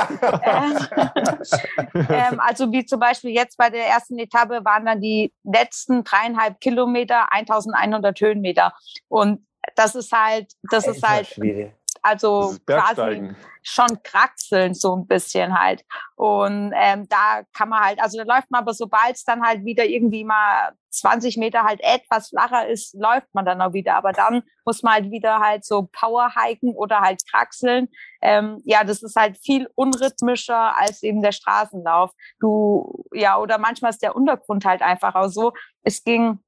[1.95, 6.05] ähm, ähm, also wie zum Beispiel jetzt bei der ersten Etappe waren dann die letzten
[6.05, 8.73] dreieinhalb Kilometer 1100 Höhenmeter.
[9.09, 15.59] Und das ist halt, das ist halt, schwierig also quasi schon kraxeln so ein bisschen
[15.59, 15.85] halt.
[16.15, 19.65] Und ähm, da kann man halt, also da läuft man aber, sobald es dann halt
[19.65, 23.97] wieder irgendwie mal 20 Meter halt etwas flacher ist, läuft man dann auch wieder.
[23.97, 27.89] Aber dann muss man halt wieder halt so Power hiken oder halt kraxeln.
[28.23, 32.13] Ähm, ja, das ist halt viel unrhythmischer als eben der Straßenlauf.
[32.39, 35.53] Du, ja, oder manchmal ist der Untergrund halt einfach auch so.
[35.83, 36.39] Es ging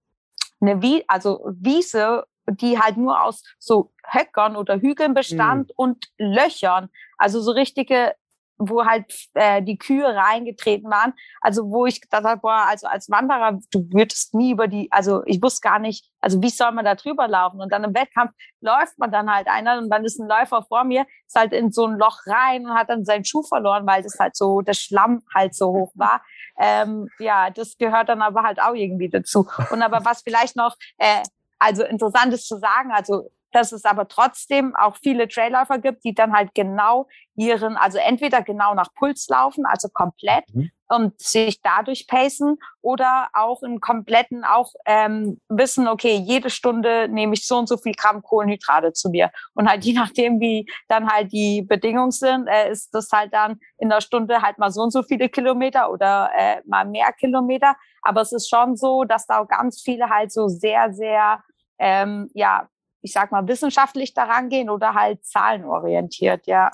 [0.60, 5.74] eine Wie also Wiese die halt nur aus so Höckern oder Hügeln bestand mhm.
[5.76, 6.88] und Löchern.
[7.18, 8.14] Also so richtige,
[8.58, 11.14] wo halt äh, die Kühe reingetreten waren.
[11.40, 15.22] Also wo ich gedacht habe, boah, also als Wanderer, du würdest nie über die, also
[15.26, 17.60] ich wusste gar nicht, also wie soll man da drüber laufen?
[17.60, 20.84] Und dann im Wettkampf läuft man dann halt einer und dann ist ein Läufer vor
[20.84, 24.02] mir, ist halt in so ein Loch rein und hat dann seinen Schuh verloren, weil
[24.02, 26.22] das halt so, der Schlamm halt so hoch war.
[26.60, 29.46] Ähm, ja, das gehört dann aber halt auch irgendwie dazu.
[29.70, 31.22] Und aber was vielleicht noch äh,
[31.58, 36.14] also interessant ist zu sagen, also dass es aber trotzdem auch viele Trailläufer gibt, die
[36.14, 37.06] dann halt genau
[37.36, 40.70] ihren, also entweder genau nach Puls laufen, also komplett mhm.
[40.88, 47.34] und sich dadurch pacen oder auch im kompletten auch ähm, wissen, okay, jede Stunde nehme
[47.34, 51.08] ich so und so viel Gramm Kohlenhydrate zu mir und halt je nachdem, wie dann
[51.08, 54.82] halt die Bedingungen sind, äh, ist das halt dann in der Stunde halt mal so
[54.82, 59.26] und so viele Kilometer oder äh, mal mehr Kilometer, aber es ist schon so, dass
[59.26, 61.42] da auch ganz viele halt so sehr, sehr
[61.78, 62.68] ähm, ja,
[63.00, 66.70] ich sag mal, wissenschaftlich daran gehen oder halt zahlenorientiert, ja.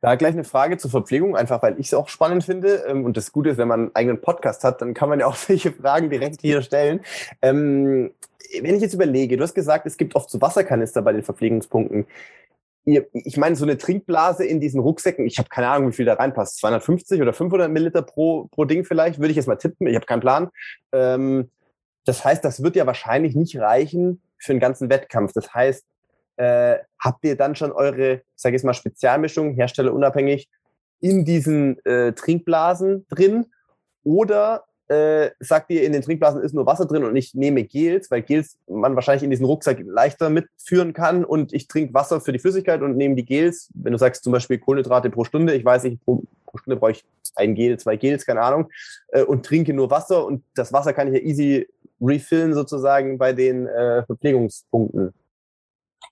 [0.00, 2.84] Da gleich eine Frage zur Verpflegung, einfach weil ich es auch spannend finde.
[2.86, 5.26] Ähm, und das Gute ist, wenn man einen eigenen Podcast hat, dann kann man ja
[5.26, 7.00] auch solche Fragen direkt hier stellen.
[7.42, 8.12] Ähm,
[8.60, 12.06] wenn ich jetzt überlege, du hast gesagt, es gibt oft so Wasserkanister bei den Verpflegungspunkten.
[12.84, 16.14] Ich meine, so eine Trinkblase in diesen Rucksäcken, ich habe keine Ahnung, wie viel da
[16.14, 19.96] reinpasst, 250 oder 500 Milliliter pro, pro Ding vielleicht, würde ich jetzt mal tippen, ich
[19.96, 20.50] habe keinen Plan.
[20.92, 21.50] Ähm,
[22.04, 25.32] das heißt, das wird ja wahrscheinlich nicht reichen für einen ganzen Wettkampf.
[25.32, 25.84] Das heißt,
[26.36, 30.48] äh, habt ihr dann schon eure, sag ich mal, Spezialmischung, herstellerunabhängig,
[31.00, 33.46] in diesen äh, Trinkblasen drin?
[34.02, 38.10] Oder äh, sagt ihr, in den Trinkblasen ist nur Wasser drin und ich nehme Gels,
[38.10, 42.32] weil Gels man wahrscheinlich in diesen Rucksack leichter mitführen kann und ich trinke Wasser für
[42.32, 45.64] die Flüssigkeit und nehme die Gels, wenn du sagst zum Beispiel Kohlenhydrate pro Stunde, ich
[45.64, 48.70] weiß nicht, pro, pro Stunde brauche ich ein Gel, zwei Gels, keine Ahnung,
[49.08, 51.68] äh, und trinke nur Wasser und das Wasser kann ich ja easy
[52.00, 55.14] refillen sozusagen bei den äh, Verpflegungspunkten.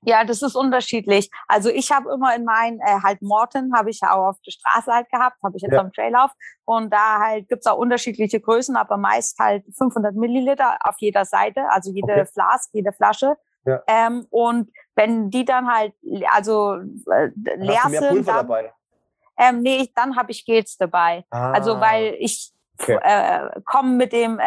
[0.06, 1.30] Ja, das ist unterschiedlich.
[1.48, 4.50] Also ich habe immer in meinen, äh, halt Morton habe ich ja auch auf der
[4.50, 5.80] Straße halt gehabt, habe ich jetzt ja.
[5.80, 6.30] am Traillauf.
[6.64, 11.62] Und da halt gibt's auch unterschiedliche Größen, aber meist halt 500 Milliliter auf jeder Seite,
[11.70, 12.26] also jede okay.
[12.26, 13.36] Flask, jede Flasche.
[13.64, 13.82] Ja.
[13.86, 15.94] Ähm, und wenn die dann halt,
[16.32, 16.74] also
[17.10, 18.72] äh, leer sind, dann, dabei?
[19.38, 21.24] Ähm, nee, dann habe ich Gels dabei.
[21.30, 21.52] Ah.
[21.52, 22.98] Also weil ich okay.
[23.02, 24.42] äh, komme mit dem äh,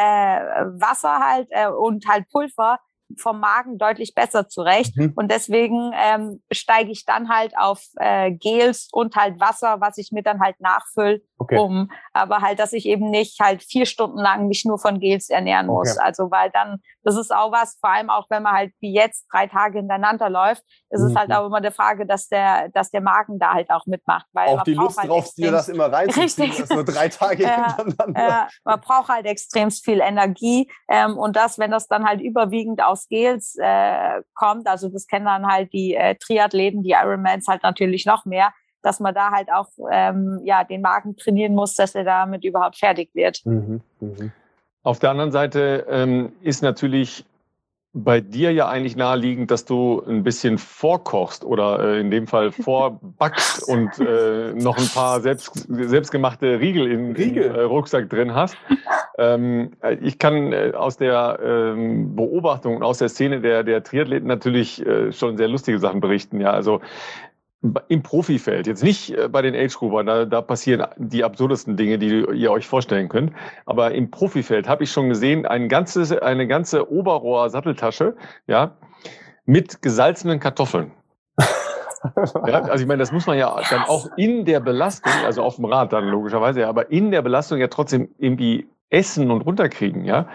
[0.79, 2.79] Wasser halt äh, und halt Pulver
[3.17, 4.95] vom Magen deutlich besser zurecht.
[4.97, 5.13] Mhm.
[5.15, 10.11] Und deswegen ähm, steige ich dann halt auf äh, Gels und halt Wasser, was ich
[10.11, 11.57] mir dann halt nachfülle, okay.
[11.57, 11.89] um.
[12.13, 15.67] Aber halt, dass ich eben nicht halt vier Stunden lang mich nur von Gels ernähren
[15.67, 15.91] muss.
[15.91, 16.01] Okay.
[16.03, 19.27] Also weil dann, das ist auch was, vor allem auch wenn man halt wie jetzt
[19.31, 21.07] drei Tage hintereinander läuft, ist mhm.
[21.07, 21.35] es halt mhm.
[21.35, 24.25] auch immer eine Frage, dass der, dass der Magen da halt auch mitmacht.
[24.33, 26.69] Weil auch die Lust halt drauf, dir das immer reinzuziehen, Richtig.
[26.69, 28.27] nur drei Tage hintereinander.
[28.27, 30.69] Ja, man braucht halt extrem viel Energie.
[30.89, 35.07] Ähm, und das, wenn das dann halt überwiegend aus aus Gels äh, kommt, also das
[35.07, 39.31] kennen dann halt die äh, Triathleten, die Ironmans halt natürlich noch mehr, dass man da
[39.31, 43.45] halt auch ähm, ja den Magen trainieren muss, dass er damit überhaupt fertig wird.
[43.45, 44.31] Mhm, mh.
[44.83, 47.25] Auf der anderen Seite ähm, ist natürlich
[48.03, 52.51] bei dir ja eigentlich naheliegend, dass du ein bisschen vorkochst oder äh, in dem Fall
[52.63, 58.57] vorbackst und äh, noch ein paar selbst, selbstgemachte Riegel im äh, Rucksack drin hast.
[59.17, 64.27] Ähm, ich kann äh, aus der ähm, Beobachtung und aus der Szene der, der Triathleten
[64.27, 66.39] natürlich äh, schon sehr lustige Sachen berichten.
[66.39, 66.81] Ja, also
[67.87, 72.25] im Profifeld, jetzt nicht äh, bei den Age-Groupern, da, da passieren die absurdesten Dinge, die
[72.35, 73.33] ihr euch vorstellen könnt.
[73.65, 78.15] Aber im Profifeld habe ich schon gesehen, ein ganzes, eine ganze Oberrohr-Satteltasche,
[78.45, 78.77] ja,
[79.45, 80.91] mit gesalzenen Kartoffeln.
[81.39, 85.55] ja, also ich meine, das muss man ja dann auch in der Belastung, also auf
[85.55, 90.05] dem Rad dann logischerweise, ja, aber in der Belastung ja trotzdem irgendwie essen und runterkriegen,
[90.05, 90.27] ja.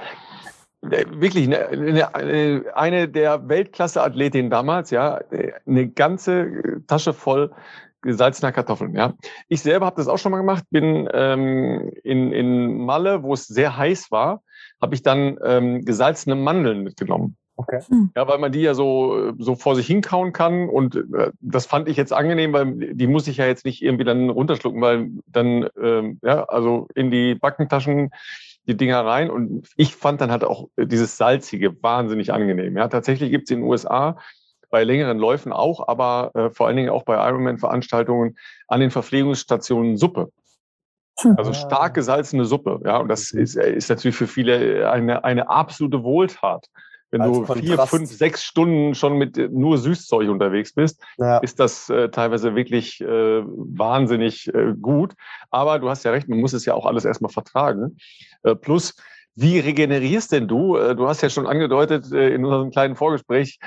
[0.82, 5.20] Wirklich eine, eine, eine der Weltklasse-Athletinnen damals, ja,
[5.64, 7.52] eine ganze Tasche voll
[8.02, 8.94] gesalzener Kartoffeln.
[8.94, 9.14] Ja,
[9.48, 10.64] ich selber habe das auch schon mal gemacht.
[10.70, 14.42] Bin ähm, in, in Malle, wo es sehr heiß war,
[14.80, 17.36] habe ich dann ähm, gesalzene Mandeln mitgenommen.
[17.54, 17.80] Okay.
[17.88, 18.10] Hm.
[18.16, 20.68] Ja, weil man die ja so, so vor sich hinkauen kann.
[20.68, 24.04] Und äh, das fand ich jetzt angenehm, weil die muss ich ja jetzt nicht irgendwie
[24.04, 28.10] dann runterschlucken, weil dann, ähm, ja, also in die Backentaschen
[28.66, 29.30] die Dinger rein.
[29.30, 32.76] Und ich fand dann halt auch dieses Salzige wahnsinnig angenehm.
[32.76, 34.18] Ja, tatsächlich gibt es in den USA
[34.70, 38.36] bei längeren Läufen auch, aber äh, vor allen Dingen auch bei Ironman-Veranstaltungen
[38.68, 40.32] an den Verpflegungsstationen Suppe.
[41.36, 41.54] Also ah.
[41.54, 43.42] stark gesalzene Suppe, ja, und das mhm.
[43.42, 46.66] ist, ist natürlich für viele eine, eine absolute Wohltat.
[47.12, 51.38] Wenn du vier, fünf, sechs Stunden schon mit nur Süßzeug unterwegs bist, ja.
[51.38, 55.12] ist das äh, teilweise wirklich äh, wahnsinnig äh, gut.
[55.50, 57.98] Aber du hast ja recht, man muss es ja auch alles erstmal vertragen.
[58.44, 58.94] Äh, plus,
[59.34, 60.76] wie regenerierst denn du?
[60.76, 63.58] Äh, du hast ja schon angedeutet äh, in unserem kleinen Vorgespräch,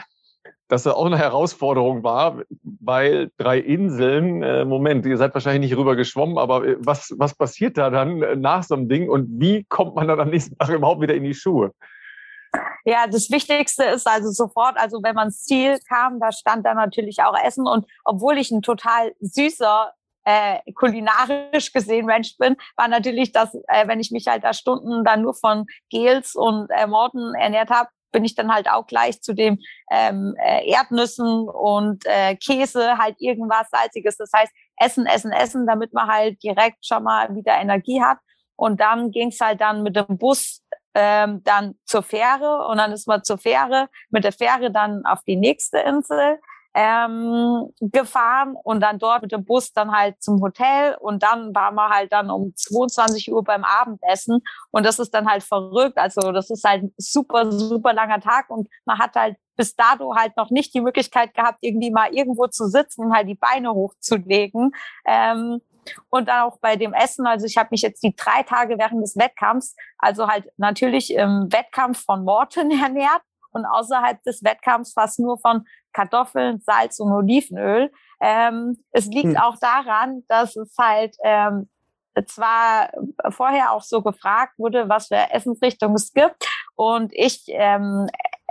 [0.67, 2.41] dass das auch eine Herausforderung war,
[2.81, 7.77] weil drei Inseln, äh, Moment, ihr seid wahrscheinlich nicht rüber geschwommen, aber was, was passiert
[7.77, 11.01] da dann nach so einem Ding und wie kommt man dann am nächsten Tag überhaupt
[11.01, 11.71] wieder in die Schuhe?
[12.85, 16.77] Ja, das Wichtigste ist also sofort, also wenn man ins Ziel kam, da stand dann
[16.77, 19.93] natürlich auch Essen und obwohl ich ein total süßer
[20.25, 25.03] äh, kulinarisch gesehen Mensch bin, war natürlich das, äh, wenn ich mich halt da Stunden
[25.03, 29.21] dann nur von Gels und äh, Morten ernährt habe, bin ich dann halt auch gleich
[29.21, 29.59] zu dem
[29.91, 34.15] ähm, äh, Erdnüssen und äh, Käse halt irgendwas salziges.
[34.17, 38.17] Das heißt Essen, Essen, Essen, damit man halt direkt schon mal wieder Energie hat.
[38.55, 40.63] Und dann ging's halt dann mit dem Bus
[40.95, 45.19] ähm, dann zur Fähre und dann ist man zur Fähre, mit der Fähre dann auf
[45.27, 46.39] die nächste Insel
[46.73, 51.75] ähm, gefahren und dann dort mit dem Bus dann halt zum Hotel und dann waren
[51.75, 55.97] wir halt dann um 22 Uhr beim Abendessen und das ist dann halt verrückt.
[55.97, 60.15] Also das ist halt ein super, super langer Tag und man hat halt bis dato
[60.15, 63.73] halt noch nicht die Möglichkeit gehabt, irgendwie mal irgendwo zu sitzen und halt die Beine
[63.73, 64.71] hochzulegen.
[65.05, 65.61] Ähm,
[66.09, 67.25] und dann auch bei dem Essen.
[67.27, 71.51] Also ich habe mich jetzt die drei Tage während des Wettkampfs, also halt natürlich im
[71.51, 73.21] Wettkampf von Morten ernährt
[73.51, 77.91] und außerhalb des Wettkampfs fast nur von Kartoffeln, Salz und Olivenöl.
[78.19, 79.37] Ähm, es liegt hm.
[79.37, 81.69] auch daran, dass es halt ähm,
[82.27, 82.91] zwar
[83.29, 88.07] vorher auch so gefragt wurde, was für Essensrichtungen es gibt und ich ähm,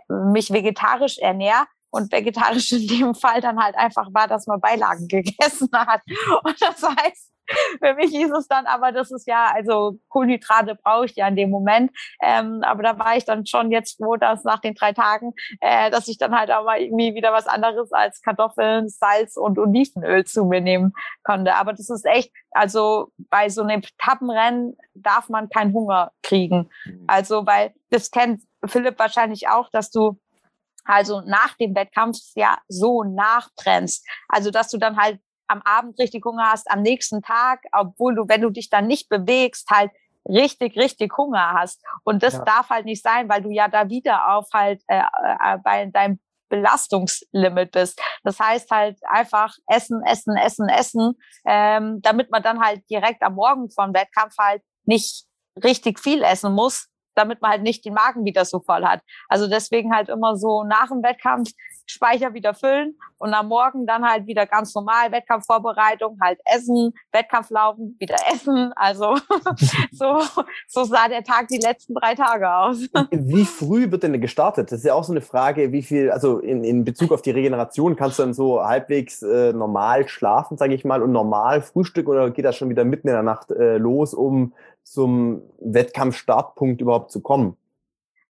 [0.08, 5.06] mich vegetarisch ernähre, und vegetarisch in dem Fall dann halt einfach war, dass man Beilagen
[5.08, 6.02] gegessen hat.
[6.42, 7.30] Und das heißt,
[7.80, 11.36] für mich hieß es dann, aber das ist ja, also Kohlenhydrate brauche ich ja in
[11.36, 11.92] dem Moment.
[12.22, 15.90] Ähm, aber da war ich dann schon jetzt froh, dass nach den drei Tagen, äh,
[15.90, 20.24] dass ich dann halt auch mal irgendwie wieder was anderes als Kartoffeln, Salz und Olivenöl
[20.24, 21.54] zu mir nehmen konnte.
[21.54, 26.70] Aber das ist echt, also bei so einem Etappenrennen darf man keinen Hunger kriegen.
[26.86, 27.04] Mhm.
[27.06, 30.18] Also, weil das kennt Philipp wahrscheinlich auch, dass du
[30.84, 34.06] also nach dem Wettkampf ja so nachbrennst.
[34.28, 38.24] Also dass du dann halt am Abend richtig Hunger hast, am nächsten Tag, obwohl du,
[38.28, 39.90] wenn du dich dann nicht bewegst, halt
[40.26, 41.82] richtig, richtig Hunger hast.
[42.04, 42.44] Und das ja.
[42.44, 46.18] darf halt nicht sein, weil du ja da wieder auf halt äh, äh, bei deinem
[46.48, 48.00] Belastungslimit bist.
[48.22, 51.14] Das heißt halt einfach essen, essen, essen, essen,
[51.46, 55.24] ähm, damit man dann halt direkt am Morgen vom Wettkampf halt nicht
[55.62, 59.00] richtig viel essen muss, damit man halt nicht den Magen wieder so voll hat.
[59.28, 61.50] Also deswegen halt immer so nach dem Wettkampf
[61.86, 67.50] Speicher wieder füllen und am Morgen dann halt wieder ganz normal Wettkampfvorbereitung, halt essen, Wettkampf
[67.50, 68.72] laufen, wieder essen.
[68.74, 69.16] Also
[69.92, 70.20] so,
[70.66, 72.88] so sah der Tag die letzten drei Tage aus.
[73.10, 74.72] Wie früh wird denn gestartet?
[74.72, 77.30] Das ist ja auch so eine Frage, wie viel, also in, in Bezug auf die
[77.30, 82.10] Regeneration, kannst du dann so halbwegs äh, normal schlafen, sage ich mal, und normal frühstücken
[82.10, 84.52] oder geht das schon wieder mitten in der Nacht äh, los, um
[84.84, 87.56] zum Wettkampfstartpunkt überhaupt zu kommen?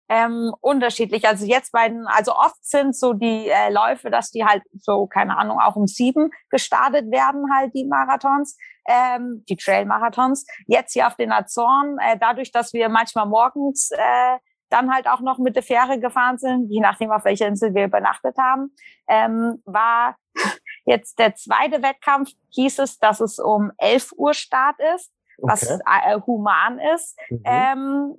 [0.08, 1.26] ähm, unterschiedlich.
[1.26, 5.06] Also jetzt bei den, also oft sind so die äh, Läufe, dass die halt so,
[5.06, 10.46] keine Ahnung, auch um sieben gestartet werden, halt die Marathons, ähm, die Trail-Marathons.
[10.66, 14.38] Jetzt hier auf den Azoren, äh, dadurch, dass wir manchmal morgens äh,
[14.68, 17.84] dann halt auch noch mit der Fähre gefahren sind, je nachdem, auf welcher Insel wir
[17.84, 18.74] übernachtet haben,
[19.08, 20.16] ähm, war
[20.84, 25.13] jetzt der zweite Wettkampf, hieß es, dass es um 11 Uhr Start ist.
[25.38, 27.18] Was äh, human ist.
[27.30, 27.42] Mhm.
[27.44, 28.18] Ähm,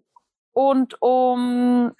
[0.53, 1.91] und um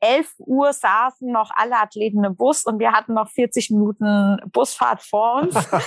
[0.00, 5.02] 11 Uhr saßen noch alle Athleten im Bus und wir hatten noch 40 Minuten Busfahrt
[5.02, 5.54] vor uns.
[5.56, 5.78] okay,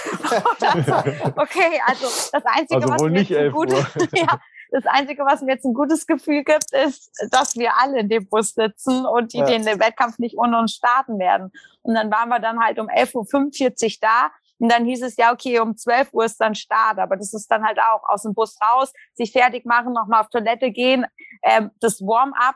[1.85, 4.39] also das Einzige, also was mir jetzt ein gutes, ja,
[4.71, 8.27] das Einzige, was mir jetzt ein gutes Gefühl gibt, ist, dass wir alle in dem
[8.27, 9.45] Bus sitzen und die ja.
[9.45, 11.51] den Wettkampf nicht ohne uns starten werden.
[11.81, 15.33] Und dann waren wir dann halt um 11.45 Uhr da und dann hieß es ja,
[15.33, 16.99] okay, um 12 Uhr ist dann Start.
[16.99, 20.29] Aber das ist dann halt auch aus dem Bus raus, sich fertig machen, nochmal auf
[20.29, 21.07] Toilette gehen.
[21.41, 22.55] Ähm, das Warm-up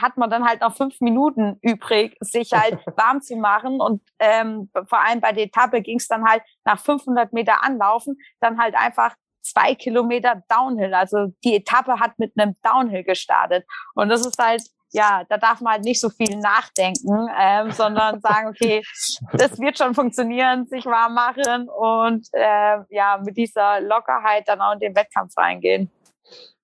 [0.00, 3.80] hat man dann halt noch fünf Minuten übrig, sich halt warm zu machen.
[3.80, 8.16] Und ähm, vor allem bei der Etappe ging es dann halt nach 500 Meter anlaufen,
[8.38, 10.94] dann halt einfach zwei Kilometer Downhill.
[10.94, 13.66] Also die Etappe hat mit einem Downhill gestartet.
[13.96, 18.20] Und das ist halt ja, da darf man halt nicht so viel nachdenken, ähm, sondern
[18.22, 18.82] sagen, okay,
[19.32, 24.72] das wird schon funktionieren, sich warm machen und äh, ja, mit dieser Lockerheit dann auch
[24.72, 25.90] in den Wettkampf reingehen.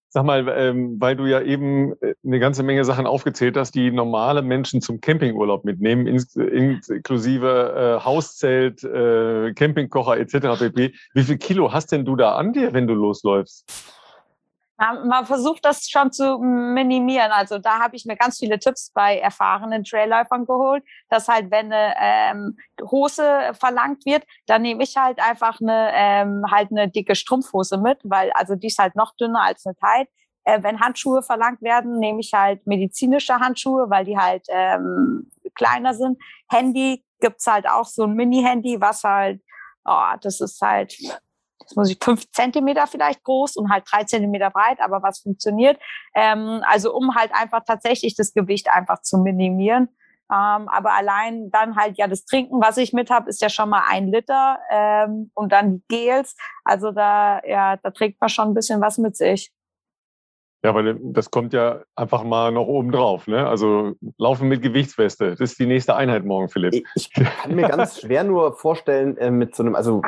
[0.08, 3.90] Sag mal, ähm, weil du ja eben äh, eine ganze Menge Sachen aufgezählt hast, die
[3.90, 10.60] normale Menschen zum Campingurlaub mitnehmen, inklusive äh, Hauszelt, äh, Campingkocher etc.
[10.60, 10.94] pp.
[11.14, 13.64] Wie viel Kilo hast denn du da an dir, wenn du losläufst?
[14.76, 17.30] Man versucht das schon zu minimieren.
[17.30, 21.72] Also da habe ich mir ganz viele Tipps bei erfahrenen Trailläufern geholt, dass halt, wenn
[21.72, 27.14] eine ähm, Hose verlangt wird, dann nehme ich halt einfach eine ähm, halt eine dicke
[27.14, 30.08] Strumpfhose mit, weil also die ist halt noch dünner als eine Tight.
[30.44, 35.94] Äh, wenn Handschuhe verlangt werden, nehme ich halt medizinische Handschuhe, weil die halt ähm, kleiner
[35.94, 36.18] sind.
[36.50, 39.40] Handy gibt's halt auch so ein Mini-Handy, was halt,
[39.84, 40.96] oh, das ist halt
[41.64, 45.78] das muss ich fünf Zentimeter vielleicht groß und halt drei Zentimeter breit, aber was funktioniert.
[46.14, 49.88] Ähm, also um halt einfach tatsächlich das Gewicht einfach zu minimieren.
[50.32, 53.68] Ähm, aber allein dann halt ja das Trinken, was ich mit habe, ist ja schon
[53.68, 56.34] mal ein Liter ähm, und dann Gels.
[56.64, 59.52] Also da ja, da trägt man schon ein bisschen was mit sich.
[60.64, 63.26] Ja, weil das kommt ja einfach mal noch oben drauf.
[63.26, 63.46] Ne?
[63.46, 65.32] Also laufen mit Gewichtsweste.
[65.32, 66.86] Das ist die nächste Einheit morgen, Philipp.
[66.94, 70.00] Ich kann mir ganz schwer nur vorstellen, äh, mit so einem, also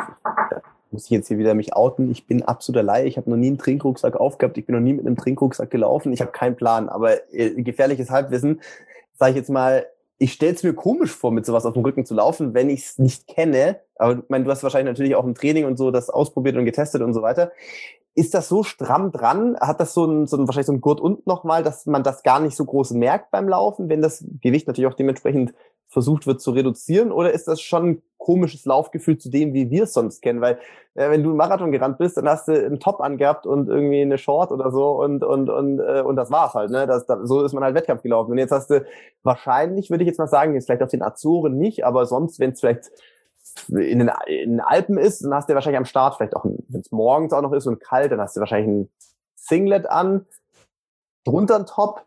[0.97, 2.11] muss ich jetzt hier wieder mich outen.
[2.11, 3.05] Ich bin absoluter Laie.
[3.05, 4.57] Ich habe noch nie einen Trinkrucksack aufgehabt.
[4.57, 6.11] Ich bin noch nie mit einem Trinkrucksack gelaufen.
[6.11, 6.89] Ich habe keinen Plan.
[6.89, 8.63] Aber äh, gefährliches Halbwissen,
[9.13, 12.07] sage ich jetzt mal, ich stelle es mir komisch vor, mit sowas auf dem Rücken
[12.07, 13.81] zu laufen, wenn ich es nicht kenne.
[13.97, 17.03] Aber ich du hast wahrscheinlich natürlich auch im Training und so das ausprobiert und getestet
[17.03, 17.53] und so weiter.
[18.15, 19.59] Ist das so stramm dran?
[19.61, 22.23] Hat das so ein, so ein wahrscheinlich so ein Gurt unten nochmal, dass man das
[22.23, 25.53] gar nicht so groß merkt beim Laufen, wenn das Gewicht natürlich auch dementsprechend
[25.89, 27.13] versucht wird zu reduzieren?
[27.13, 30.41] Oder ist das schon ein komisches Laufgefühl zu dem, wie wir es sonst kennen?
[30.41, 30.59] Weil
[30.95, 34.03] äh, wenn du einen Marathon gerannt bist, dann hast du einen Top angehabt und irgendwie
[34.03, 36.71] eine Short oder so und und und äh, und das war's halt.
[36.71, 36.87] Ne?
[36.87, 38.33] Das, das, so ist man halt Wettkampf gelaufen.
[38.33, 38.85] Und jetzt hast du
[39.23, 42.51] wahrscheinlich, würde ich jetzt mal sagen, jetzt vielleicht auf den Azoren nicht, aber sonst, wenn
[42.51, 42.91] es vielleicht
[43.69, 46.81] in den, in den Alpen ist, dann hast du wahrscheinlich am Start vielleicht auch, wenn
[46.81, 48.91] es morgens auch noch ist und kalt, dann hast du wahrscheinlich ein
[49.35, 50.27] Singlet an,
[51.25, 52.05] drunter ein Top,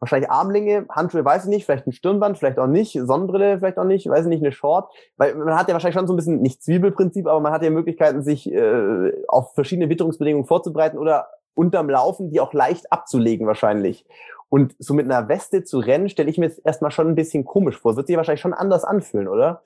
[0.00, 3.84] wahrscheinlich Armlinge, Handschuhe, weiß ich nicht, vielleicht ein Stirnband, vielleicht auch nicht, Sonnenbrille vielleicht auch
[3.84, 6.40] nicht, weiß ich nicht, eine Short, weil man hat ja wahrscheinlich schon so ein bisschen,
[6.40, 11.90] nicht Zwiebelprinzip, aber man hat ja Möglichkeiten, sich äh, auf verschiedene Witterungsbedingungen vorzubereiten oder unterm
[11.90, 14.06] Laufen die auch leicht abzulegen wahrscheinlich.
[14.48, 17.44] Und so mit einer Weste zu rennen, stelle ich mir jetzt erstmal schon ein bisschen
[17.44, 17.96] komisch vor.
[17.96, 19.62] Wird sich wahrscheinlich schon anders anfühlen, oder?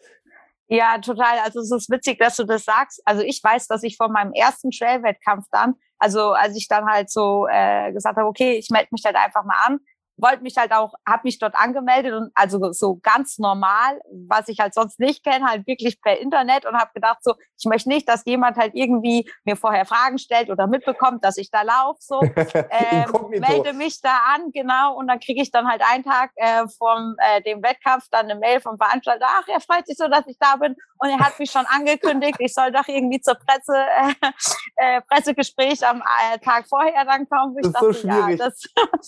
[0.69, 1.39] Ja, total.
[1.45, 3.03] Also es ist witzig, dass du das sagst.
[3.05, 7.11] Also ich weiß, dass ich vor meinem ersten Trail-Wettkampf dann, also als ich dann halt
[7.11, 9.81] so äh, gesagt habe, okay, ich melde mich halt einfach mal an,
[10.23, 14.61] wollte mich halt auch, habe mich dort angemeldet und also so ganz normal, was ich
[14.61, 18.09] halt sonst nicht kenne, halt wirklich per Internet und habe gedacht so, ich möchte nicht,
[18.09, 22.21] dass jemand halt irgendwie mir vorher Fragen stellt oder mitbekommt, dass ich da laufe, so
[22.45, 26.65] ähm, melde mich da an, genau, und dann kriege ich dann halt einen Tag äh,
[26.79, 30.27] vom äh, dem Wettkampf dann eine Mail vom Veranstalter, ach, er freut sich so, dass
[30.27, 33.75] ich da bin und er hat mich schon angekündigt, ich soll doch irgendwie zur Presse
[33.75, 34.15] äh,
[34.77, 37.57] äh, Pressegespräch am äh, Tag vorher dann kommen.
[37.59, 38.39] Ich das ist dachte, so schwierig.
[38.39, 38.63] Ja, das,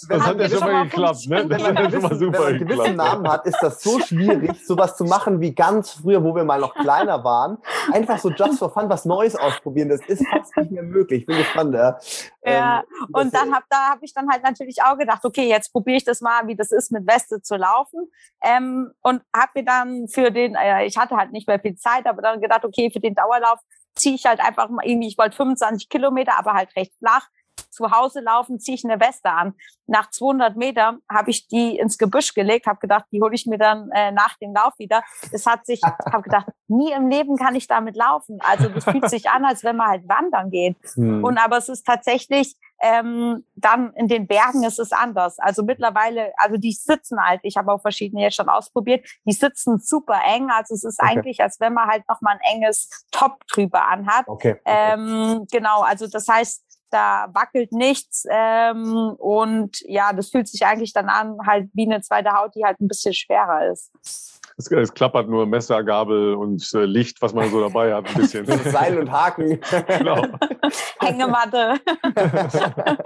[0.08, 1.46] das hat ja schon mal geklappt, ne?
[1.46, 3.98] Das hat ja schon mal super Wenn man einen gewissen Namen hat, ist das so
[4.00, 7.58] schwierig, sowas zu machen wie ganz früher, wo wir mal noch kleiner waren.
[7.92, 9.88] Einfach so just for fun was Neues ausprobieren.
[9.88, 11.20] Das ist fast nicht mehr möglich.
[11.20, 11.74] Ich bin gespannt.
[11.74, 11.98] Ja,
[12.44, 12.78] ja.
[12.80, 15.96] Ähm, und dann hab, da habe ich dann halt natürlich auch gedacht, okay, jetzt probiere
[15.96, 18.10] ich das mal, wie das ist, mit Weste zu laufen.
[18.42, 22.06] Ähm, und habe mir dann für den, äh, ich hatte halt nicht mehr viel Zeit,
[22.06, 23.58] aber dann gedacht, okay, für den Dauerlauf
[23.94, 27.28] ziehe ich halt einfach mal irgendwie, ich wollte 25 Kilometer, aber halt recht flach
[27.74, 29.54] zu Hause laufen, ziehe ich eine Weste an.
[29.86, 33.58] Nach 200 Metern habe ich die ins Gebüsch gelegt, habe gedacht, die hole ich mir
[33.58, 35.02] dann äh, nach dem Lauf wieder.
[35.32, 38.38] Es hat sich, habe gedacht, nie im Leben kann ich damit laufen.
[38.40, 40.76] Also das fühlt sich an, als wenn man halt wandern geht.
[40.94, 41.22] Hm.
[41.22, 45.38] Und aber es ist tatsächlich ähm, dann in den Bergen ist es anders.
[45.38, 49.78] Also mittlerweile, also die sitzen halt, ich habe auch verschiedene jetzt schon ausprobiert, die sitzen
[49.78, 50.50] super eng.
[50.50, 51.12] Also es ist okay.
[51.12, 54.28] eigentlich, als wenn man halt nochmal ein enges Top drüber anhat.
[54.28, 54.56] Okay.
[54.60, 54.60] okay.
[54.66, 56.62] Ähm, genau, also das heißt,
[56.94, 62.00] da wackelt nichts ähm, und ja, das fühlt sich eigentlich dann an, halt wie eine
[62.00, 63.90] zweite Haut, die halt ein bisschen schwerer ist.
[64.56, 68.14] Es, es, klappert nur Messer, Gabel und äh, Licht, was man so dabei hat, ein
[68.14, 68.46] bisschen.
[68.64, 69.58] Seil und Haken.
[69.98, 70.24] Genau.
[71.00, 71.74] Hängematte.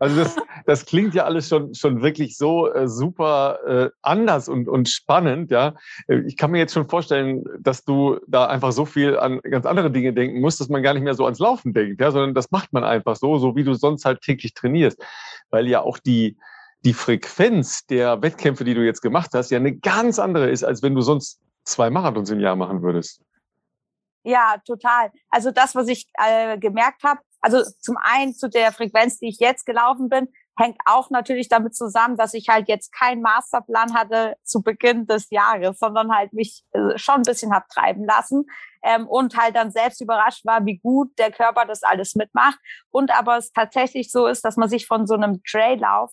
[0.00, 4.68] also das, das klingt ja alles schon, schon wirklich so äh, super äh, anders und,
[4.68, 5.52] und spannend.
[5.52, 5.74] Ja,
[6.08, 9.66] äh, Ich kann mir jetzt schon vorstellen, dass du da einfach so viel an ganz
[9.66, 12.34] andere Dinge denken musst, dass man gar nicht mehr so ans Laufen denkt, ja, sondern
[12.34, 15.00] das macht man einfach so, so wie du sonst halt täglich trainierst.
[15.50, 16.36] Weil ja auch die,
[16.84, 20.82] die Frequenz der Wettkämpfe, die du jetzt gemacht hast, ja eine ganz andere ist, als
[20.82, 23.22] wenn du sonst zwei Marathons im Jahr machen würdest.
[24.24, 25.10] Ja, total.
[25.30, 29.38] Also das, was ich äh, gemerkt habe, also zum einen zu der Frequenz, die ich
[29.40, 34.36] jetzt gelaufen bin, hängt auch natürlich damit zusammen, dass ich halt jetzt keinen Masterplan hatte
[34.44, 38.44] zu Beginn des Jahres, sondern halt mich äh, schon ein bisschen hab treiben lassen
[38.82, 42.58] ähm, und halt dann selbst überrascht war, wie gut der Körper das alles mitmacht.
[42.90, 46.12] Und aber es tatsächlich so ist, dass man sich von so einem Traillauf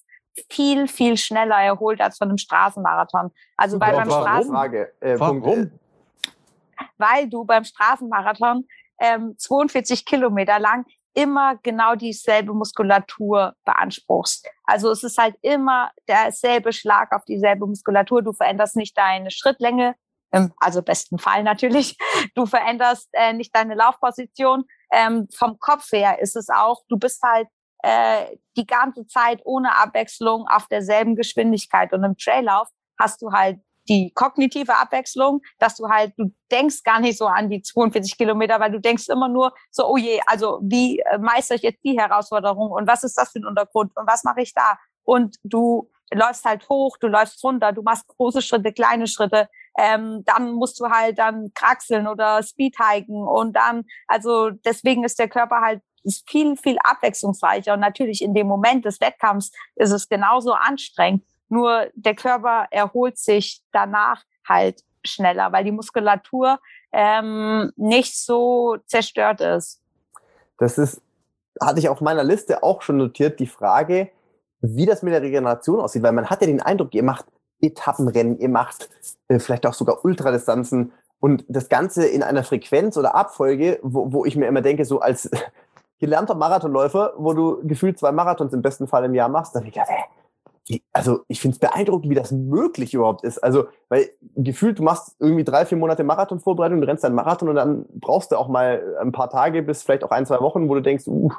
[0.50, 3.32] viel, viel schneller erholt als von einem Straßenmarathon.
[3.58, 5.72] Also weil beim Straßen Frage, äh, warum?
[6.98, 8.66] Weil du beim Straßenmarathon
[9.00, 14.48] ähm, 42 Kilometer lang immer genau dieselbe Muskulatur beanspruchst.
[14.64, 18.22] Also es ist halt immer derselbe Schlag auf dieselbe Muskulatur.
[18.22, 19.96] Du veränderst nicht deine Schrittlänge,
[20.32, 21.98] im also besten Fall natürlich.
[22.36, 24.66] Du veränderst äh, nicht deine Laufposition.
[24.92, 27.48] Ähm, vom Kopf her ist es auch, du bist halt
[27.84, 31.94] äh, die ganze Zeit ohne Abwechslung auf derselben Geschwindigkeit.
[31.94, 32.68] Und im Traillauf
[32.98, 37.50] hast du halt die kognitive Abwechslung, dass du halt, du denkst gar nicht so an
[37.50, 41.56] die 42 Kilometer, weil du denkst immer nur so, oh je, also wie äh, meister
[41.56, 44.54] ich jetzt die Herausforderung und was ist das für ein Untergrund und was mache ich
[44.54, 44.78] da?
[45.04, 50.24] Und du läufst halt hoch, du läufst runter, du machst große Schritte, kleine Schritte, ähm,
[50.26, 55.62] dann musst du halt dann kraxeln oder speedhiken und dann, also deswegen ist der Körper
[55.62, 57.74] halt ist viel, viel abwechslungsreicher.
[57.74, 61.24] Und natürlich in dem Moment des Wettkampfs ist es genauso anstrengend.
[61.50, 66.60] Nur der Körper erholt sich danach halt schneller, weil die Muskulatur
[66.92, 69.82] ähm, nicht so zerstört ist.
[70.58, 71.02] Das ist,
[71.62, 74.10] hatte ich auf meiner Liste auch schon notiert, die Frage,
[74.62, 77.26] wie das mit der Regeneration aussieht, weil man hat ja den Eindruck, ihr macht
[77.62, 78.90] Etappenrennen, ihr macht
[79.28, 84.26] äh, vielleicht auch sogar Ultradistanzen und das Ganze in einer Frequenz oder Abfolge, wo, wo
[84.26, 85.30] ich mir immer denke, so als
[86.00, 89.80] gelernter Marathonläufer, wo du gefühlt zwei Marathons im besten Fall im Jahr machst, dann denke
[89.80, 90.04] ich, ey,
[90.94, 93.40] also ich finde es beeindruckend, wie das möglich überhaupt ist.
[93.40, 97.56] Also, weil gefühlt, du machst irgendwie drei, vier Monate Marathonvorbereitung, du rennst einen Marathon und
[97.56, 100.76] dann brauchst du auch mal ein paar Tage bis vielleicht auch ein, zwei Wochen, wo
[100.76, 101.32] du denkst, uh,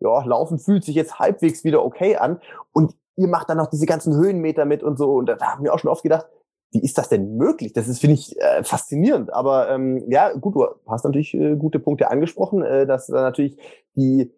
[0.00, 2.40] ja, Laufen fühlt sich jetzt halbwegs wieder okay an.
[2.72, 5.14] Und ihr macht dann noch diese ganzen Höhenmeter mit und so.
[5.14, 6.26] Und da haben wir auch schon oft gedacht,
[6.72, 7.72] wie ist das denn möglich?
[7.72, 9.32] Das ist, finde ich, äh, faszinierend.
[9.32, 13.58] Aber ähm, ja, gut, du hast natürlich äh, gute Punkte angesprochen, äh, dass da natürlich
[13.94, 14.32] die,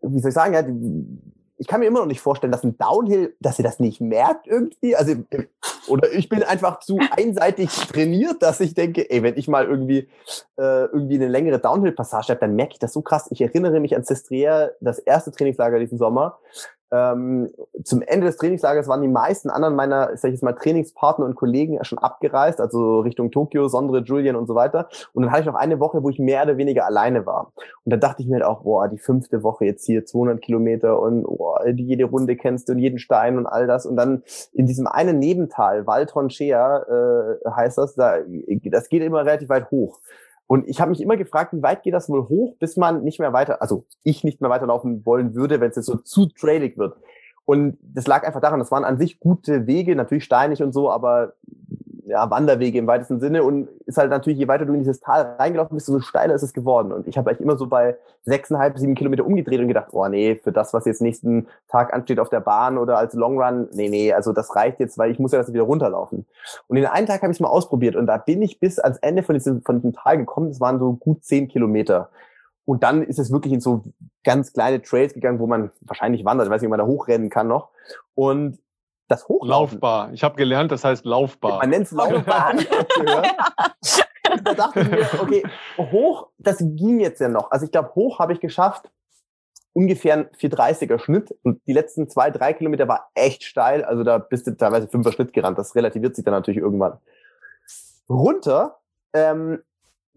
[0.00, 1.18] wie soll ich sagen, ja, die,
[1.58, 4.46] ich kann mir immer noch nicht vorstellen, dass ein Downhill, dass ihr das nicht merkt
[4.46, 4.96] irgendwie.
[4.96, 5.14] Also,
[5.88, 10.08] oder ich bin einfach zu einseitig trainiert, dass ich denke, ey, wenn ich mal irgendwie,
[10.58, 13.28] äh, irgendwie eine längere Downhill-Passage habe, dann merke ich das so krass.
[13.30, 16.38] Ich erinnere mich an Sestriere, das erste Trainingslager diesen Sommer
[16.92, 17.50] Ähm,
[17.84, 21.34] zum Ende des Trainingslagers waren die meisten anderen meiner, sag ich jetzt mal, Trainingspartner und
[21.34, 24.88] Kollegen schon abgereist, also Richtung Tokio, Sondre, Julian und so weiter.
[25.14, 27.52] Und dann hatte ich noch eine Woche, wo ich mehr oder weniger alleine war.
[27.84, 31.00] Und da dachte ich mir halt auch, boah, die fünfte Woche jetzt hier 200 Kilometer
[31.00, 33.86] und boah, die jede Runde kennst du und jeden Stein und all das.
[33.86, 34.22] Und dann
[34.52, 38.16] in diesem einen Nebental, Val Tronchea äh, heißt das, da,
[38.64, 39.98] das geht immer relativ weit hoch.
[40.52, 43.18] Und ich habe mich immer gefragt, wie weit geht das wohl hoch, bis man nicht
[43.18, 46.76] mehr weiter, also ich nicht mehr weiterlaufen wollen würde, wenn es jetzt so zu trailig
[46.76, 46.94] wird.
[47.46, 50.90] Und das lag einfach daran, das waren an sich gute Wege, natürlich steinig und so,
[50.90, 51.32] aber
[52.04, 55.36] ja, Wanderwege im weitesten Sinne und ist halt natürlich, je weiter du in dieses Tal
[55.38, 56.92] reingelaufen bist, so steiler ist es geworden.
[56.92, 60.36] Und ich habe eigentlich immer so bei sechseinhalb, sieben Kilometer umgedreht und gedacht, oh nee,
[60.36, 64.12] für das, was jetzt nächsten Tag ansteht auf der Bahn oder als Longrun, nee, nee,
[64.12, 66.26] also das reicht jetzt, weil ich muss ja das wieder runterlaufen.
[66.66, 68.98] Und in einem Tag habe ich es mal ausprobiert und da bin ich bis ans
[68.98, 72.10] Ende von diesem, von diesem Tal gekommen, das waren so gut zehn Kilometer.
[72.64, 73.82] Und dann ist es wirklich in so
[74.24, 77.28] ganz kleine Trails gegangen, wo man wahrscheinlich wandert, ich weiß nicht, ob man da hochrennen
[77.28, 77.68] kann noch.
[78.14, 78.58] Und
[79.08, 79.74] das Hochlaufen.
[79.76, 80.12] Laufbar.
[80.12, 81.58] Ich habe gelernt, das heißt laufbar.
[81.58, 82.54] Man nennt es Laufbar.
[84.44, 85.42] da dachte ich mir, okay,
[85.76, 87.50] hoch, das ging jetzt ja noch.
[87.50, 88.90] Also ich glaube, hoch habe ich geschafft,
[89.72, 91.34] ungefähr ein 430er Schnitt.
[91.42, 93.84] Und die letzten zwei, drei Kilometer war echt steil.
[93.84, 95.58] Also da bist du teilweise fünfer Schnitt gerannt.
[95.58, 96.98] Das relativiert sich dann natürlich irgendwann.
[98.08, 98.80] Runter
[99.14, 99.62] ähm,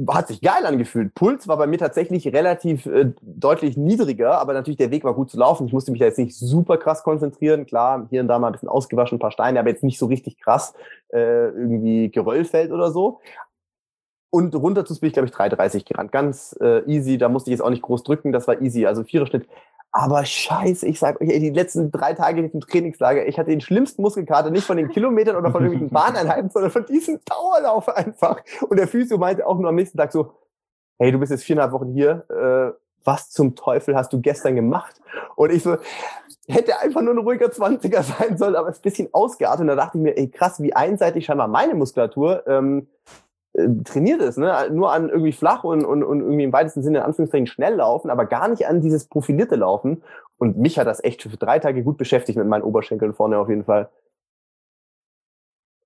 [0.10, 1.14] hat sich geil angefühlt.
[1.16, 5.30] Puls war bei mir tatsächlich relativ äh, deutlich niedriger, aber natürlich der Weg war gut
[5.30, 5.68] zu laufen.
[5.68, 7.66] Ich musste mich da jetzt nicht super krass konzentrieren.
[7.66, 10.08] Klar, hier und da mal ein bisschen ausgewaschen, ein paar Steine, aber jetzt nicht so
[10.08, 10.74] richtig krass
[11.14, 13.22] äh, irgendwie Geröllfeld oder so.
[14.32, 16.12] Und runter zu bin ich, glaube ich, 3,30 gerannt.
[16.12, 18.86] Ganz äh, easy, da musste ich jetzt auch nicht groß drücken, das war easy.
[18.86, 19.48] Also vierer Schnitt
[19.98, 24.02] aber scheiße, ich sag euch, die letzten drei Tage im Trainingslager, ich hatte den schlimmsten
[24.02, 28.44] Muskelkater, nicht von den Kilometern oder von irgendwelchen Bahneinheiten, sondern von diesem Dauerlauf einfach.
[28.68, 30.34] Und der Physio meinte auch nur am nächsten Tag so,
[31.00, 35.00] hey, du bist jetzt viereinhalb Wochen hier, äh, was zum Teufel hast du gestern gemacht?
[35.38, 35.78] Und ich so,
[36.50, 39.62] hätte einfach nur ein ruhiger 20er sein sollen, aber es ist ein bisschen ausgeartet.
[39.62, 42.90] Und da dachte ich mir, ey krass, wie einseitig scheinbar meine Muskulatur ähm,
[43.56, 44.70] äh, trainiert ist, ne?
[44.72, 48.10] nur an irgendwie flach und, und, und irgendwie im weitesten Sinne in Anführungszeichen schnell laufen,
[48.10, 50.04] aber gar nicht an dieses profilierte Laufen.
[50.38, 53.48] Und mich hat das echt für drei Tage gut beschäftigt mit meinen Oberschenkeln vorne auf
[53.48, 53.90] jeden Fall.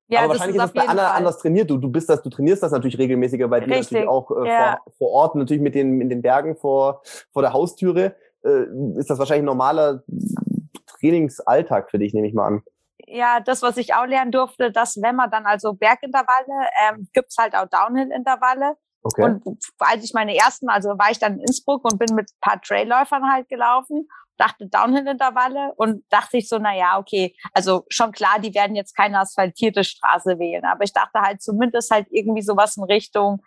[0.07, 1.70] Ja, aber wahrscheinlich ist, ist es bei Anna anders trainiert.
[1.70, 4.80] Du, du bist das, du trainierst das natürlich regelmäßiger bei dir natürlich auch äh, ja.
[4.84, 8.15] vor, vor Ort, natürlich mit den, in den Bergen vor, vor der Haustüre.
[8.43, 8.63] Äh,
[8.97, 10.01] ist das wahrscheinlich ein normaler
[10.88, 12.63] Trainingsalltag für dich, nehme ich mal an
[13.08, 17.38] ja, das, was ich auch lernen durfte, dass wenn man dann also Bergintervalle, ähm, gibt's
[17.38, 18.78] halt auch Downhill-Intervalle.
[19.02, 19.24] Okay.
[19.24, 19.43] Und
[19.80, 22.62] als ich meine ersten, also war ich dann in Innsbruck und bin mit ein paar
[22.62, 28.39] Trailläufern halt gelaufen, dachte Downhill-Intervalle und dachte ich so, na ja, okay, also schon klar,
[28.39, 32.78] die werden jetzt keine asphaltierte Straße wählen, aber ich dachte halt zumindest halt irgendwie sowas
[32.78, 33.41] in Richtung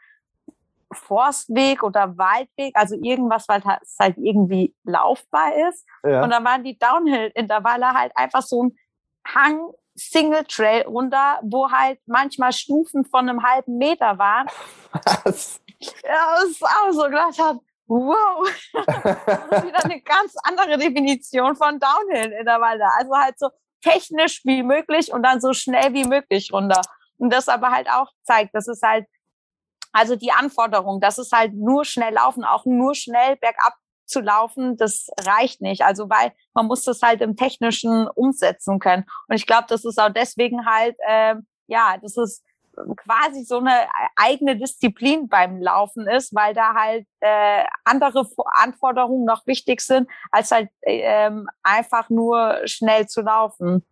[0.92, 5.86] Forstweg oder Waldweg, also irgendwas, weil es halt irgendwie laufbar ist.
[6.04, 6.22] Ja.
[6.22, 8.76] Und dann waren die Downhill-Intervalle halt einfach so ein
[9.26, 14.46] Hang Single Trail runter, wo halt manchmal Stufen von einem halben Meter waren.
[15.24, 15.60] Was?
[16.04, 21.56] Ja, das ist auch so gedacht habe, wow, das ist wieder eine ganz andere Definition
[21.56, 22.84] von Downhill in der Walde.
[22.98, 23.50] Also halt so
[23.82, 26.80] technisch wie möglich und dann so schnell wie möglich runter.
[27.18, 29.06] Und das aber halt auch zeigt, dass es halt,
[29.92, 33.74] also die Anforderung, dass es halt nur schnell laufen, auch nur schnell bergab
[34.12, 35.82] zu laufen, das reicht nicht.
[35.82, 39.04] Also weil man muss das halt im Technischen umsetzen können.
[39.28, 41.34] Und ich glaube, das ist auch deswegen halt, äh,
[41.66, 42.44] ja, das ist
[42.96, 43.86] quasi so eine
[44.16, 50.50] eigene Disziplin beim Laufen ist, weil da halt äh, andere Anforderungen noch wichtig sind, als
[50.50, 51.30] halt äh,
[51.62, 53.84] einfach nur schnell zu laufen.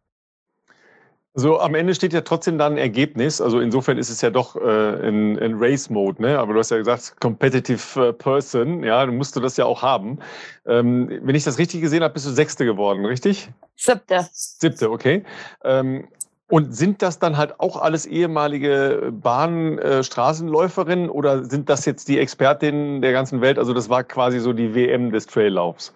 [1.34, 3.40] So, am Ende steht ja trotzdem dann ein Ergebnis.
[3.40, 6.38] Also insofern ist es ja doch äh, in, in Race-Mode, ne?
[6.38, 9.82] Aber du hast ja gesagt, Competitive äh, Person, ja, du musst du das ja auch
[9.82, 10.18] haben.
[10.66, 13.48] Ähm, wenn ich das richtig gesehen habe, bist du Sechste geworden, richtig?
[13.76, 14.28] Siebte.
[14.32, 15.24] Siebte, okay.
[15.62, 16.08] Ähm,
[16.48, 22.08] und sind das dann halt auch alles ehemalige Bahn-, äh, Straßenläuferinnen oder sind das jetzt
[22.08, 23.56] die Expertinnen der ganzen Welt?
[23.56, 25.94] Also das war quasi so die WM des Traillaufs.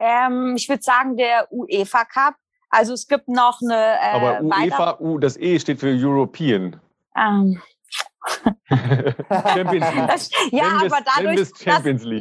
[0.00, 2.34] Ähm, ich würde sagen, der UEFA Cup
[2.72, 3.98] also es gibt noch eine.
[4.00, 6.80] Äh, Aber UEFA, U, das E steht für European.
[7.14, 7.60] Ähm.
[8.68, 10.06] Champions League.
[10.08, 11.58] Das, ja, aber dadurch, dass,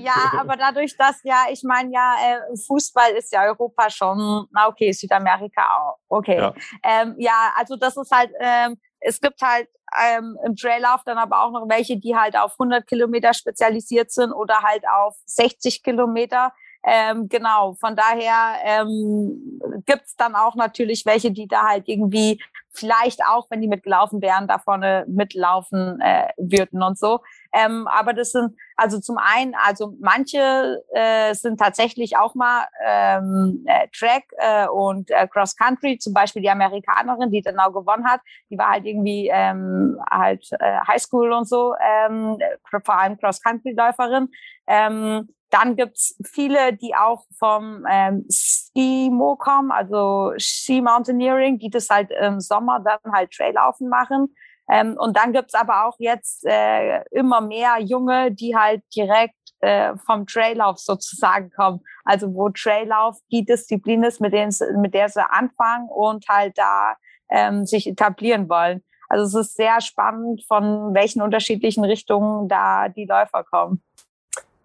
[0.01, 4.67] ja, aber dadurch, dass ja, ich meine ja, äh, Fußball ist ja Europa schon, na
[4.67, 6.37] okay, Südamerika auch, okay.
[6.37, 9.69] Ja, ähm, ja also das ist halt, ähm, es gibt halt
[10.03, 14.33] ähm, im Traillauf dann aber auch noch welche, die halt auf 100 Kilometer spezialisiert sind
[14.33, 16.51] oder halt auf 60 Kilometer.
[16.83, 22.41] Ähm, genau, von daher ähm, gibt dann auch natürlich welche, die da halt irgendwie
[22.73, 27.19] vielleicht auch, wenn die mitgelaufen wären, da vorne mitlaufen äh, würden und so.
[27.53, 33.63] Ähm, aber das sind also zum einen, also manche äh, sind tatsächlich auch mal ähm,
[33.67, 38.07] äh, Track äh, und äh, Cross Country, zum Beispiel die Amerikanerin, die dann auch gewonnen
[38.07, 42.37] hat, die war halt irgendwie ähm, halt äh, Highschool und so, ähm,
[42.83, 44.29] vor allem Cross Country Läuferin.
[44.67, 51.89] Ähm, dann gibt's viele, die auch vom ähm, Ski-Mo kommen, also Ski Mountaineering, die das
[51.89, 54.33] halt im Sommer dann halt Traillaufen machen.
[54.69, 59.95] Ähm, und dann gibt's aber auch jetzt äh, immer mehr Junge, die halt direkt äh,
[59.97, 61.81] vom Traillauf sozusagen kommen.
[62.05, 66.95] Also wo Traillauf die Disziplin ist, mit, denen, mit der sie anfangen und halt da
[67.29, 68.83] ähm, sich etablieren wollen.
[69.09, 73.83] Also es ist sehr spannend, von welchen unterschiedlichen Richtungen da die Läufer kommen.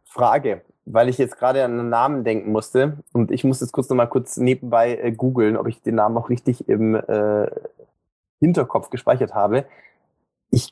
[0.04, 3.88] Frage, weil ich jetzt gerade an einen Namen denken musste und ich muss jetzt kurz
[3.88, 7.50] noch mal kurz nebenbei äh, googeln, ob ich den Namen auch richtig im äh,
[8.38, 9.66] Hinterkopf gespeichert habe.
[10.50, 10.70] Ich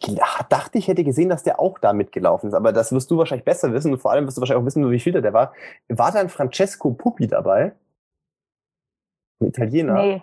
[0.49, 3.45] dachte, ich hätte gesehen, dass der auch da mitgelaufen ist, aber das wirst du wahrscheinlich
[3.45, 5.53] besser wissen und vor allem wirst du wahrscheinlich auch wissen, wie viel der war.
[5.89, 7.73] War da ein Francesco Puppi dabei?
[9.41, 9.95] Ein Italiener?
[9.95, 10.23] Nee.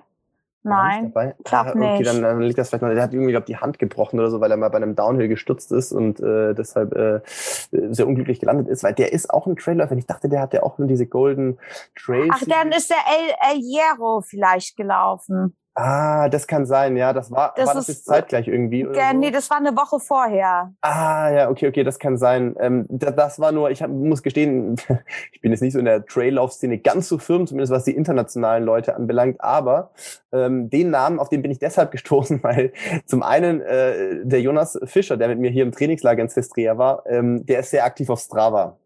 [0.63, 2.07] Nein, glaub ah, okay, nicht.
[2.07, 4.39] Dann, dann liegt das vielleicht noch, der hat irgendwie, glaub, die Hand gebrochen oder so,
[4.41, 8.67] weil er mal bei einem Downhill gestürzt ist und äh, deshalb äh, sehr unglücklich gelandet
[8.67, 9.95] ist, weil der ist auch ein Trailläufer.
[9.95, 11.57] Ich dachte, der hat ja auch nur diese Golden
[11.95, 12.29] Trails.
[12.33, 15.55] Ach, dann ist der El, El Hierro vielleicht gelaufen.
[15.73, 17.13] Ah, das kann sein, ja.
[17.13, 18.85] Das war, das war das jetzt zeitgleich irgendwie?
[18.85, 19.17] Oder der, so?
[19.17, 20.73] Nee, das war eine Woche vorher.
[20.81, 22.55] Ah, ja, okay, okay, das kann sein.
[22.59, 24.75] Ähm, das, das war nur, ich hab, muss gestehen,
[25.31, 28.65] ich bin jetzt nicht so in der Traillauf-Szene ganz so firm, zumindest was die internationalen
[28.65, 29.91] Leute anbelangt, aber
[30.33, 32.73] ähm, den Namen, auf den bin ich deshalb gestoßen, weil
[33.05, 37.03] zum einen äh, der Jonas Fischer, der mit mir hier im Trainingslager in Sestria war,
[37.05, 38.77] ähm, der ist sehr aktiv auf Strava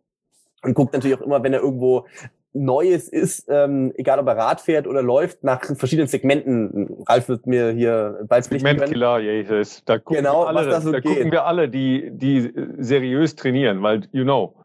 [0.61, 2.05] und guckt natürlich auch immer, wenn er irgendwo
[2.55, 7.03] Neues ist, ähm, egal ob er Rad fährt oder läuft, nach verschiedenen Segmenten.
[7.07, 9.83] Ralf wird mir hier bald Segmentkiller, Jesus.
[9.85, 11.11] Da gucken genau, wir alle, so da geht.
[11.11, 14.55] gucken wir alle, die, die seriös trainieren, weil, you know,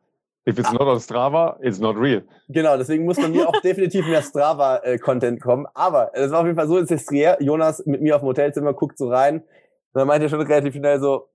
[0.47, 0.72] if it's ah.
[0.72, 2.22] not on Strava, it's not real.
[2.49, 5.66] Genau, deswegen muss von mir auch definitiv mehr Strava-Content kommen.
[5.74, 7.11] Aber es war auf jeden Fall so, es ist
[7.41, 9.41] Jonas mit mir auf dem Hotelzimmer, guckt so rein.
[9.41, 11.28] Und dann meint er schon relativ schnell so,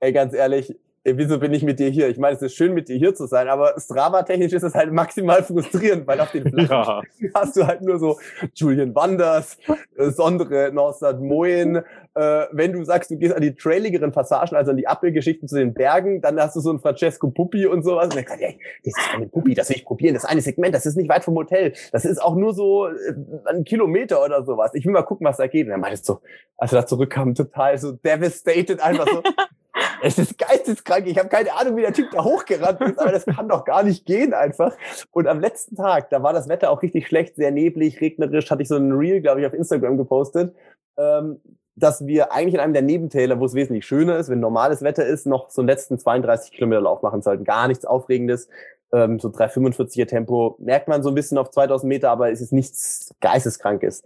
[0.00, 2.08] ey, ganz ehrlich, wieso bin ich mit dir hier?
[2.08, 4.92] Ich meine, es ist schön, mit dir hier zu sein, aber Strava-technisch ist es halt
[4.92, 7.02] maximal frustrierend, weil auf den Flaschen ja.
[7.34, 8.18] hast du halt nur so
[8.54, 9.58] Julian Wanders,
[9.96, 11.82] äh, Sondre Norsad Moen.
[12.14, 15.56] Äh, wenn du sagst, du gehst an die trailigeren Passagen, also an die Appelgeschichten zu
[15.56, 18.04] den Bergen, dann hast du so einen Francesco Puppi und sowas.
[18.04, 20.42] Und dann kann, ey, das ist eine Puppi, das will ich probieren, das ist eine
[20.42, 23.14] Segment, das ist nicht weit vom Hotel, das ist auch nur so äh,
[23.46, 24.72] ein Kilometer oder sowas.
[24.74, 25.66] Ich will mal gucken, was da geht.
[25.66, 26.18] Und dann meintest du,
[26.58, 29.22] als er da zurückkam, total so devastated, einfach so,
[30.02, 31.06] es ist geisteskrank.
[31.06, 33.82] Ich habe keine Ahnung, wie der Typ da hochgerannt ist, aber das kann doch gar
[33.82, 34.76] nicht gehen einfach.
[35.12, 38.62] Und am letzten Tag, da war das Wetter auch richtig schlecht, sehr neblig, regnerisch, hatte
[38.62, 40.54] ich so ein Reel, glaube ich, auf Instagram gepostet,
[40.96, 41.40] ähm,
[41.76, 45.06] dass wir eigentlich in einem der Nebentäler, wo es wesentlich schöner ist, wenn normales Wetter
[45.06, 47.44] ist, noch so einen letzten 32 Kilometer Lauf machen sollten.
[47.44, 48.48] Gar nichts Aufregendes.
[48.92, 52.52] Ähm, so 345er Tempo merkt man so ein bisschen auf 2000 Meter, aber es ist
[52.52, 54.02] nichts Geisteskrankes.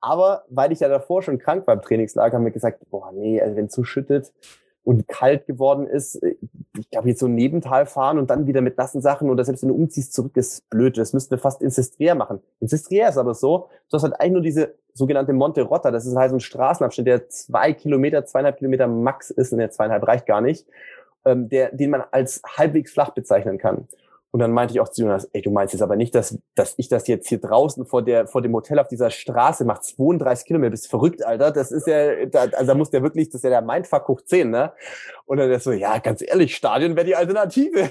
[0.00, 3.40] Aber weil ich ja davor schon krank war im Trainingslager, haben wir gesagt, boah, nee,
[3.40, 4.32] also wenn es zuschüttet,
[4.84, 6.36] und kalt geworden ist, äh,
[6.78, 9.62] ich glaube, jetzt so ein Nebental fahren und dann wieder mit nassen Sachen oder selbst
[9.62, 10.96] wenn du umziehst zurück, ist blöd.
[10.96, 12.40] Das müssten wir fast in Sestria machen.
[12.60, 15.90] In Sestria ist aber so, du hast halt eigentlich nur diese sogenannte Monte Rotta.
[15.90, 19.70] Das ist halt so ein Straßenabschnitt, der zwei Kilometer, zweieinhalb Kilometer max ist, und der
[19.70, 20.66] zweieinhalb reicht gar nicht,
[21.24, 23.88] ähm, der, den man als halbwegs flach bezeichnen kann.
[24.30, 26.74] Und dann meinte ich auch zu Jonas, ey, du meinst jetzt aber nicht, dass, dass
[26.76, 30.46] ich das jetzt hier draußen vor der, vor dem Hotel auf dieser Straße macht 32
[30.46, 31.50] Kilometer, bist verrückt, Alter.
[31.50, 34.20] Das ist ja, da, also da muss der wirklich, das ist ja der Mindfuck hoch
[34.20, 34.72] 10, ne?
[35.24, 37.88] Und dann ist so, ja, ganz ehrlich, Stadion wäre die Alternative.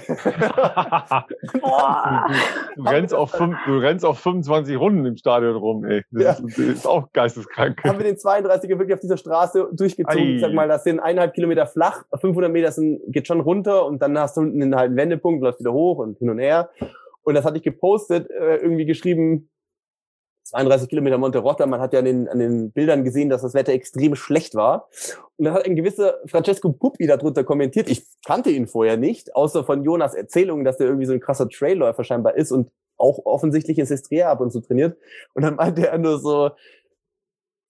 [2.76, 6.04] du, rennst auf fünf, du rennst auf 25 Runden im Stadion rum, ey.
[6.10, 6.46] Das, ja.
[6.46, 7.82] ist, ist, auch geisteskrank.
[7.84, 10.18] Haben wir den 32er wirklich auf dieser Straße durchgezogen.
[10.18, 10.34] Ei.
[10.34, 14.02] Ich sag mal, das sind eineinhalb Kilometer flach, 500 Meter sind, geht schon runter und
[14.02, 16.70] dann hast du unten einen halben Wendepunkt, läufst wieder hoch und hin und her.
[17.22, 19.50] Und das hatte ich gepostet, äh, irgendwie geschrieben,
[20.48, 21.66] 32 Kilometer Monte Rotta.
[21.66, 24.88] Man hat ja an den, an den Bildern gesehen, dass das Wetter extrem schlecht war.
[25.36, 27.90] Und dann hat ein gewisser Francesco Puppi darunter kommentiert.
[27.90, 31.48] Ich kannte ihn vorher nicht, außer von Jonas Erzählungen, dass er irgendwie so ein krasser
[31.48, 34.96] Trailläufer scheinbar ist und auch offensichtlich in Sestria ab und zu trainiert.
[35.34, 36.50] Und dann meinte er nur so,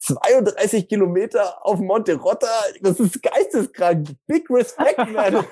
[0.09, 2.47] 32 Kilometer auf Monte Rotta,
[2.81, 4.09] das ist geisteskrank.
[4.27, 5.35] Big Respect, man.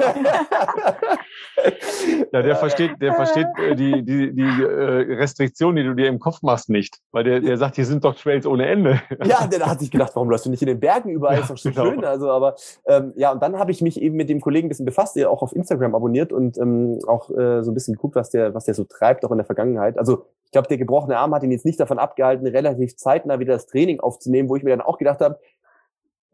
[2.32, 6.18] ja, der versteht, der versteht äh, die, die, die äh, Restriktion, die du dir im
[6.18, 6.98] Kopf machst, nicht.
[7.12, 9.00] Weil der, der sagt, hier sind doch Trails ohne Ende.
[9.24, 11.36] ja, der hat sich gedacht, warum läufst du nicht in den Bergen überall?
[11.36, 11.84] Ja, ist doch so genau.
[11.84, 12.04] schön.
[12.04, 14.86] Also, aber ähm, ja, und dann habe ich mich eben mit dem Kollegen ein bisschen
[14.86, 18.30] befasst, der auch auf Instagram abonniert und ähm, auch äh, so ein bisschen geguckt, was
[18.30, 19.98] der, was der so treibt, auch in der Vergangenheit.
[19.98, 23.52] Also ich glaube, der gebrochene Arm hat ihn jetzt nicht davon abgehalten, relativ zeitnah wieder
[23.52, 25.38] das Training aufzunehmen, wo ich mir dann auch gedacht habe,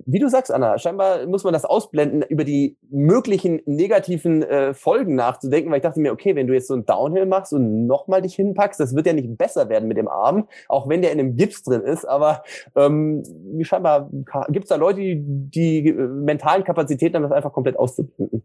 [0.04, 5.14] wie du sagst, Anna, scheinbar muss man das ausblenden, über die möglichen negativen äh, Folgen
[5.14, 8.22] nachzudenken, weil ich dachte mir, okay, wenn du jetzt so ein Downhill machst und nochmal
[8.22, 11.20] dich hinpackst, das wird ja nicht besser werden mit dem Arm, auch wenn der in
[11.20, 12.42] einem Gips drin ist, aber
[12.74, 13.22] ähm,
[13.62, 14.10] scheinbar
[14.48, 18.42] gibt es da Leute, die die äh, mentalen Kapazitäten haben, das einfach komplett auszublenden.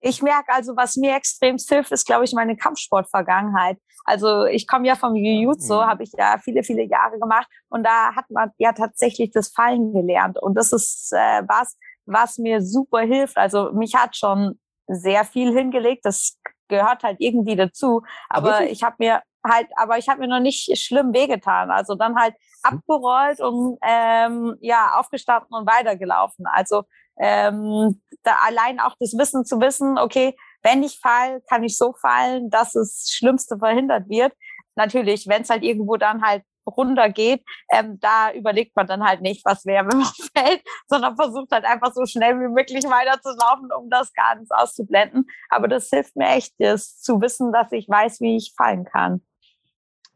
[0.00, 3.78] Ich merke also, was mir extrem hilft, ist, glaube ich, meine Kampfsportvergangenheit.
[4.04, 5.86] Also ich komme ja vom Jiu-Jitsu, mhm.
[5.86, 9.92] habe ich ja viele, viele Jahre gemacht und da hat man ja tatsächlich das Fallen
[9.92, 11.76] gelernt und das ist äh, was,
[12.06, 13.36] was mir super hilft.
[13.36, 16.38] Also mich hat schon sehr viel hingelegt, das
[16.68, 20.40] gehört halt irgendwie dazu, aber, aber ich habe mir halt, aber ich habe mir noch
[20.40, 21.70] nicht schlimm wehgetan.
[21.70, 22.78] Also dann halt mhm.
[22.78, 26.46] abgerollt und ähm, ja aufgestanden und weitergelaufen.
[26.46, 26.84] Also
[27.18, 31.94] ähm, da allein auch das Wissen zu wissen, okay, wenn ich fall, kann ich so
[32.00, 34.32] fallen, dass das Schlimmste verhindert wird.
[34.74, 39.44] Natürlich, wenn es halt irgendwo dann halt runtergeht, ähm, da überlegt man dann halt nicht,
[39.44, 43.88] was wäre, wenn man fällt, sondern versucht halt einfach so schnell wie möglich weiterzulaufen, um
[43.88, 45.26] das Ganze auszublenden.
[45.48, 49.22] Aber das hilft mir echt, das zu wissen, dass ich weiß, wie ich fallen kann.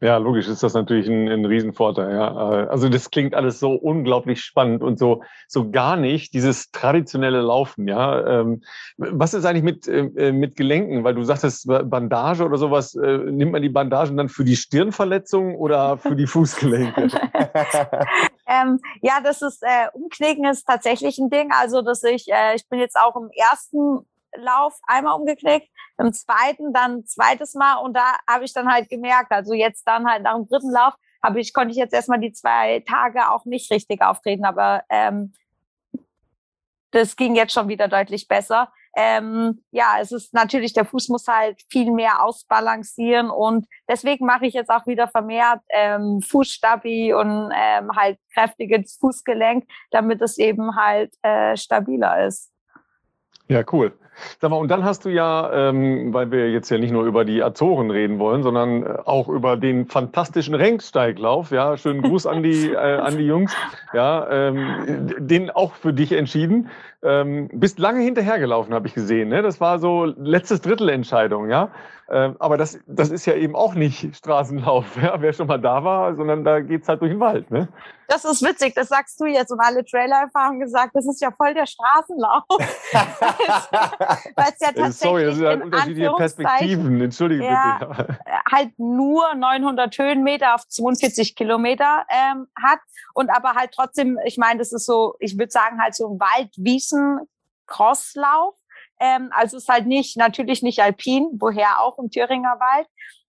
[0.03, 2.11] Ja, logisch ist das natürlich ein, ein Riesenvorteil.
[2.15, 2.33] Ja.
[2.33, 7.87] Also das klingt alles so unglaublich spannend und so so gar nicht dieses traditionelle Laufen.
[7.87, 8.63] Ja, ähm,
[8.97, 11.03] was ist eigentlich mit äh, mit Gelenken?
[11.03, 12.95] Weil du sagtest Bandage oder sowas.
[12.95, 17.03] Äh, nimmt man die Bandagen dann für die Stirnverletzung oder für die Fußgelenke?
[18.47, 21.51] ähm, ja, das ist äh, Umknicken ist tatsächlich ein Ding.
[21.51, 23.99] Also dass ich äh, ich bin jetzt auch im ersten
[24.35, 29.31] Lauf einmal umgeknickt, im zweiten dann zweites Mal und da habe ich dann halt gemerkt,
[29.31, 32.33] also jetzt dann halt nach dem dritten Lauf habe ich konnte ich jetzt erstmal die
[32.33, 35.33] zwei Tage auch nicht richtig auftreten, aber ähm,
[36.91, 38.71] das ging jetzt schon wieder deutlich besser.
[38.93, 44.45] Ähm, ja, es ist natürlich, der Fuß muss halt viel mehr ausbalancieren und deswegen mache
[44.45, 50.75] ich jetzt auch wieder vermehrt ähm, Fußstabi und ähm, halt kräftiges Fußgelenk, damit es eben
[50.75, 52.51] halt äh, stabiler ist.
[53.51, 53.91] Ja, cool.
[54.39, 57.25] Sag mal, und dann hast du ja, ähm, weil wir jetzt ja nicht nur über
[57.25, 61.51] die Azoren reden wollen, sondern äh, auch über den fantastischen Renksteiglauf.
[61.51, 63.53] Ja, schönen Gruß an die, äh, an die Jungs.
[63.93, 66.69] Ja, ähm, den auch für dich entschieden.
[67.03, 69.27] Ähm, bist lange hinterhergelaufen, habe ich gesehen.
[69.27, 69.41] Ne?
[69.41, 71.71] Das war so letztes Drittelentscheidung, ja.
[72.09, 75.19] Ähm, aber das, das ist ja eben auch nicht Straßenlauf, ja?
[75.19, 77.51] wer schon mal da war, sondern da geht's halt durch den Wald.
[77.51, 77.67] Ne?
[78.11, 79.51] Das ist witzig, das sagst du jetzt.
[79.51, 82.43] Und alle Trailerläufer haben gesagt, das ist ja voll der Straßenlauf.
[82.49, 82.65] Weil
[84.49, 88.19] es ja äh, tatsächlich Sorry, das sind halt unterschiedliche Perspektiven, entschuldige ja, bitte.
[88.51, 92.79] halt nur 900 Höhenmeter auf 42 Kilometer ähm, hat
[93.13, 96.19] und aber halt trotzdem, ich meine, das ist so, ich würde sagen halt so ein
[96.19, 98.55] Wald-Wiesen-Crosslauf.
[98.99, 102.87] Ähm, also es ist halt nicht, natürlich nicht alpin, woher auch im Thüringer Wald.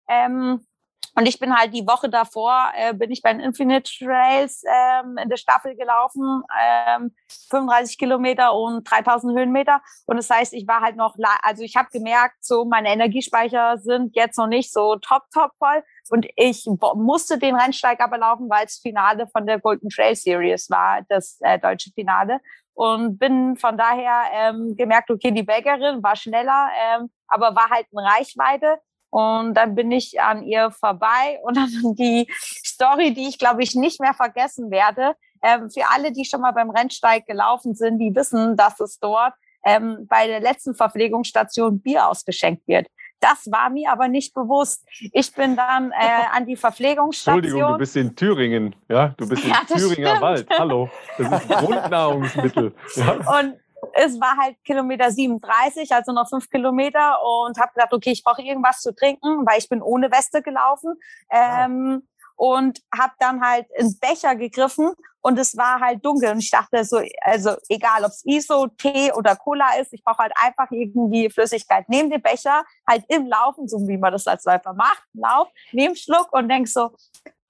[0.09, 0.67] Ähm,
[1.15, 5.19] und ich bin halt die Woche davor, äh, bin ich bei den Infinite Trails ähm,
[5.23, 6.43] in der Staffel gelaufen,
[6.89, 7.15] ähm,
[7.51, 9.83] 35 Kilometer und 3000 Höhenmeter.
[10.07, 14.17] Und das heißt, ich war halt noch, also ich habe gemerkt, so meine Energiespeicher sind
[14.17, 15.85] jetzt noch nicht so top, top voll.
[16.09, 20.71] Und ich musste den Rennsteig aber laufen, weil es Finale von der Golden Trail Series
[20.71, 22.41] war, das äh, deutsche Finale.
[22.75, 27.87] Und bin von daher ähm, gemerkt, okay, die Bäckerin war schneller, ähm, aber war halt
[27.93, 28.79] in Reichweite.
[29.13, 32.27] Und dann bin ich an ihr vorbei und dann die
[32.65, 35.15] Story, die ich glaube ich nicht mehr vergessen werde.
[35.43, 39.35] Ähm, für alle, die schon mal beim Rennsteig gelaufen sind, die wissen, dass es dort
[39.65, 42.87] ähm, bei der letzten Verpflegungsstation Bier ausgeschenkt wird.
[43.21, 44.85] Das war mir aber nicht bewusst.
[45.13, 45.95] Ich bin dann äh,
[46.33, 47.45] an die Verpflegungsstation.
[47.45, 49.09] Entschuldigung, du bist in Thüringen, ja?
[49.17, 50.23] Du bist ja, im Thüringer stimmt.
[50.23, 50.47] Wald.
[50.59, 52.75] Hallo, das ist Grundnahrungsmittel.
[52.97, 53.13] Ja?
[53.39, 53.57] Und
[53.95, 58.43] es war halt Kilometer 37, also noch fünf Kilometer und habe gedacht, okay, ich brauche
[58.43, 60.95] irgendwas zu trinken, weil ich bin ohne Weste gelaufen.
[61.31, 62.03] Ähm,
[62.37, 66.85] und habe dann halt ins Becher gegriffen und es war halt dunkel und ich dachte
[66.85, 71.31] so, also egal ob es ISO, Tee oder Cola ist, ich brauche halt einfach irgendwie
[71.31, 71.89] Flüssigkeit.
[71.89, 75.95] Nehm den Becher halt im Laufen, so wie man das als Läufer macht, lauf, nehm
[75.95, 76.91] Schluck und denk so,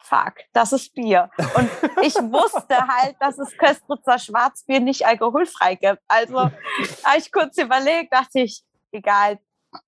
[0.02, 1.30] fuck, das ist Bier.
[1.54, 1.70] Und
[2.02, 6.02] ich wusste halt, dass es Köstritzer Schwarzbier nicht alkoholfrei gibt.
[6.08, 6.40] Also
[7.04, 9.38] habe ich kurz überlegt, dachte ich, egal,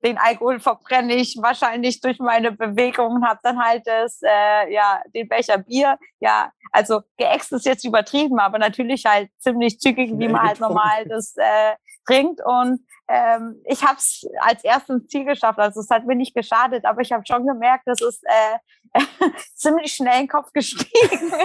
[0.03, 5.29] den Alkohol verbrenne ich wahrscheinlich durch meine Bewegungen, habe dann halt das, äh, ja, den
[5.29, 10.43] Becher Bier, ja, also geäxt ist jetzt übertrieben, aber natürlich halt ziemlich zügig, wie man
[10.43, 11.75] halt normal das äh,
[12.07, 16.35] trinkt und ähm, ich habe es als erstes Ziel geschafft, also es hat mir nicht
[16.35, 19.01] geschadet, aber ich habe schon gemerkt, dass es äh,
[19.55, 21.33] ziemlich schnell in den Kopf gestiegen.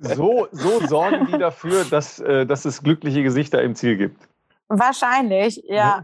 [0.00, 4.28] So, so sorgen die dafür, dass, äh, dass es glückliche Gesichter im Ziel gibt.
[4.68, 6.02] Wahrscheinlich, ja.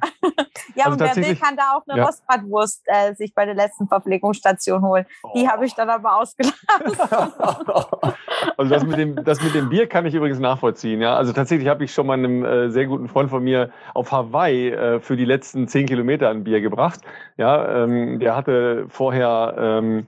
[0.74, 2.06] ja, Also und wer will, kann da auch eine ja.
[2.06, 5.06] Rostbratwurst äh, sich bei der letzten Verpflegungsstation holen.
[5.34, 6.58] Die habe ich dann aber ausgelassen.
[8.56, 11.00] Also das mit dem, das mit dem Bier kann ich übrigens nachvollziehen.
[11.00, 14.12] Ja, also tatsächlich habe ich schon mal einem äh, sehr guten Freund von mir auf
[14.12, 17.00] Hawaii äh, für die letzten zehn Kilometer ein Bier gebracht.
[17.36, 20.06] Ja, ähm, der hatte vorher ähm,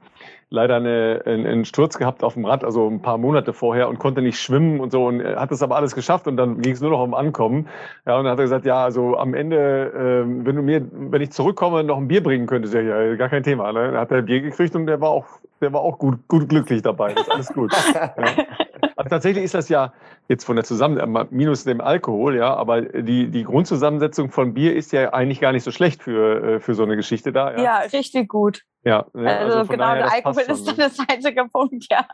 [0.53, 3.98] leider eine, einen, einen Sturz gehabt auf dem Rad, also ein paar Monate vorher und
[3.98, 6.72] konnte nicht schwimmen und so und er hat das aber alles geschafft und dann ging
[6.72, 7.68] es nur noch um Ankommen.
[8.07, 11.22] Ja, und dann hat er gesagt, ja, also am Ende, ähm, wenn du mir, wenn
[11.22, 13.72] ich zurückkomme, noch ein Bier bringen könntest, ja, ja gar kein Thema.
[13.72, 13.92] Ne?
[13.92, 15.26] Dann hat er ein Bier gekriegt und der war auch,
[15.61, 17.14] der war auch gut, gut glücklich dabei.
[17.14, 17.72] Das ist alles gut.
[17.94, 18.92] Ja.
[18.96, 19.92] Also tatsächlich ist das ja
[20.28, 24.74] jetzt von der Zusammen äh, minus dem Alkohol, ja, aber die, die Grundzusammensetzung von Bier
[24.74, 27.53] ist ja eigentlich gar nicht so schlecht für, äh, für so eine Geschichte da.
[27.53, 28.62] Ja, Ja, richtig gut.
[28.85, 30.83] Ja, ne, Also, von genau, daher, der Alkohol ist dann ne?
[30.85, 32.05] das einzige Punkt, ja.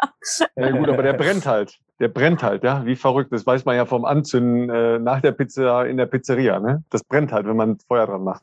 [0.57, 1.79] Ja gut, aber der brennt halt.
[1.99, 3.33] Der brennt halt, ja, wie verrückt.
[3.33, 6.85] Das weiß man ja vom Anzünden äh, nach der Pizza in der Pizzeria, ne?
[6.91, 8.43] Das brennt halt, wenn man Feuer dran macht.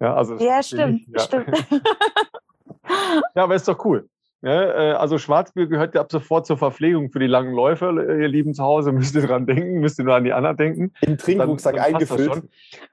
[0.00, 1.20] Ja, also Ja, stimmt, ja.
[1.20, 1.66] stimmt.
[3.34, 4.08] Ja, aber ist doch cool.
[4.40, 8.22] Ja, äh, also Schwarzbier gehört ja ab sofort zur Verpflegung für die langen Läufe, äh,
[8.22, 8.92] ihr Lieben zu Hause.
[8.92, 10.92] Müsst ihr dran denken, müsst ihr nur an die anderen denken.
[11.00, 12.44] Im Trinkrucksack eingefüllt.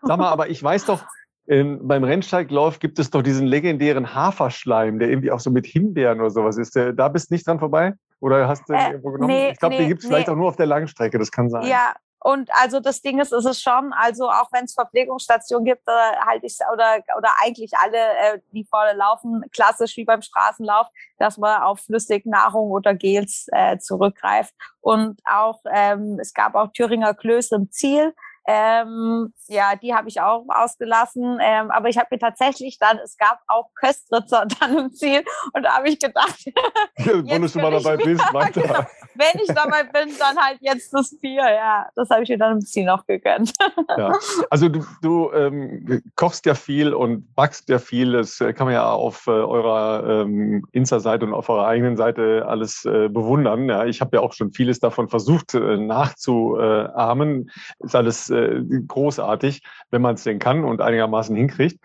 [0.02, 1.04] Sag mal, aber ich weiß doch,
[1.48, 6.20] ähm, beim Rennsteiglauf gibt es doch diesen legendären Haferschleim, der irgendwie auch so mit Himbeeren
[6.20, 6.76] oder sowas ist.
[6.76, 7.94] Der, da bist du nicht dran vorbei?
[8.20, 9.34] Oder hast du den Äh, irgendwo genommen?
[9.34, 10.34] nee, ich glaube, den nee, gibt es vielleicht nee.
[10.34, 11.68] auch nur auf der Langstrecke, das kann sein.
[11.68, 11.94] Ja,
[12.26, 15.92] und also das Ding ist, ist es schon, also auch wenn es Verpflegungsstationen gibt, äh,
[16.26, 20.88] halte ich oder oder eigentlich alle, äh, die vorne laufen, klassisch wie beim Straßenlauf,
[21.20, 24.56] dass man auf Flüssignahrung oder Gels äh, zurückgreift.
[24.82, 28.16] Und auch ähm, es gab auch Thüringer Klöße im Ziel.
[28.48, 31.40] Ähm, ja, die habe ich auch ausgelassen.
[31.42, 35.24] Ähm, aber ich habe mir tatsächlich dann, es gab auch Köstritzer dann im Ziel.
[35.54, 36.46] Und da habe ich gedacht,
[36.98, 38.62] Wenn du schon mal will ich dabei wieder- bist, weiter.
[38.62, 38.80] genau.
[39.16, 41.44] wenn ich dabei bin, dann halt jetzt das Bier.
[41.50, 43.52] Ja, das habe ich mir dann im Ziel noch gegönnt.
[43.98, 44.14] Ja.
[44.50, 48.12] Also du, du ähm, kochst ja viel und backst ja viel.
[48.14, 52.46] Das äh, kann man ja auf äh, eurer ähm, Insta-Seite und auf eurer eigenen Seite
[52.48, 53.68] alles äh, bewundern.
[53.70, 57.50] Ja, ich habe ja auch schon vieles davon versucht äh, nachzuahmen.
[57.80, 59.62] Ist alles äh, großartig,
[59.92, 61.80] wenn man es denn kann und einigermaßen hinkriegt.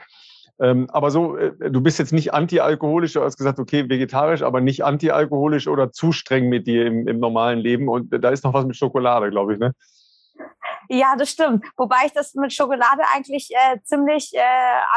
[0.61, 4.61] Ähm, aber so, äh, du bist jetzt nicht antialkoholisch, du hast gesagt, okay, vegetarisch, aber
[4.61, 7.89] nicht antialkoholisch oder zu streng mit dir im, im normalen Leben.
[7.89, 9.73] Und da ist noch was mit Schokolade, glaube ich, ne?
[10.93, 11.65] Ja, das stimmt.
[11.77, 14.41] Wobei ich das mit Schokolade eigentlich äh, ziemlich, äh,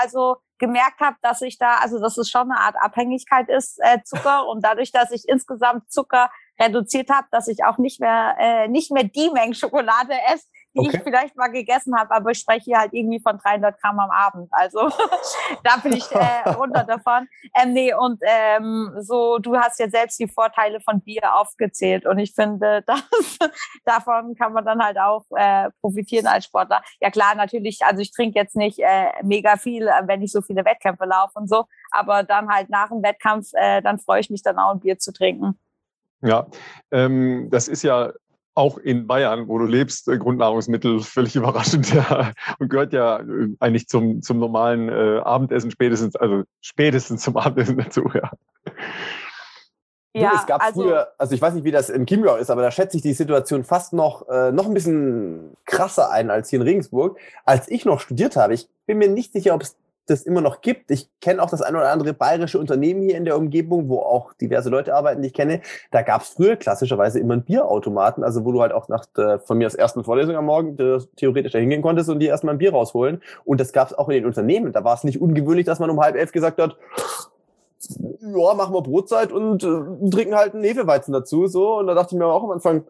[0.02, 4.02] also gemerkt habe, dass ich da, also dass es schon eine Art Abhängigkeit ist, äh,
[4.04, 4.48] Zucker.
[4.48, 6.30] Und dadurch, dass ich insgesamt Zucker
[6.60, 10.80] reduziert habe, dass ich auch nicht mehr, äh, nicht mehr die Menge Schokolade esse, die
[10.80, 10.98] Okay.
[10.98, 14.10] ich vielleicht mal gegessen habe, aber ich spreche hier halt irgendwie von 300 Gramm am
[14.10, 14.48] Abend.
[14.52, 14.90] Also
[15.64, 17.28] da bin ich äh, runter davon.
[17.56, 22.18] Ähm, nee, und ähm, so, du hast ja selbst die Vorteile von Bier aufgezählt und
[22.18, 23.04] ich finde, dass
[23.86, 26.82] davon kann man dann halt auch äh, profitieren als Sportler.
[27.00, 30.42] Ja klar, natürlich, also ich trinke jetzt nicht äh, mega viel, äh, wenn ich so
[30.42, 34.30] viele Wettkämpfe laufe und so, aber dann halt nach dem Wettkampf, äh, dann freue ich
[34.30, 35.58] mich dann auch ein Bier zu trinken.
[36.22, 36.48] Ja,
[36.92, 38.14] ähm, das ist ja
[38.56, 43.50] auch in Bayern, wo du lebst, äh, Grundnahrungsmittel völlig überraschend ja, und gehört ja äh,
[43.60, 48.32] eigentlich zum, zum normalen äh, Abendessen spätestens, also spätestens zum Abendessen dazu, ja.
[50.16, 52.70] Du, es gab früher, also ich weiß nicht, wie das in Chiemgau ist, aber da
[52.70, 56.64] schätze ich die Situation fast noch, äh, noch ein bisschen krasser ein als hier in
[56.68, 57.18] Regensburg.
[57.46, 59.76] Als ich noch studiert habe, ich bin mir nicht sicher, ob es
[60.06, 60.92] das immer noch gibt.
[60.92, 64.34] Ich kenne auch das ein oder andere bayerische Unternehmen hier in der Umgebung, wo auch
[64.34, 65.62] diverse Leute arbeiten, die ich kenne.
[65.92, 69.40] Da gab es früher klassischerweise immer einen Bierautomaten, also wo du halt auch nach der,
[69.40, 72.56] von mir aus ersten Vorlesung am Morgen äh, theoretisch da hingehen konntest und dir erstmal
[72.56, 73.22] ein Bier rausholen.
[73.46, 74.74] Und das gab es auch in den Unternehmen.
[74.74, 76.76] Da war es nicht ungewöhnlich, dass man um halb elf gesagt hat,
[78.22, 81.78] ja, machen wir Brotzeit und äh, trinken halt einen Hefeweizen dazu, so.
[81.78, 82.86] Und da dachte ich mir auch am Anfang,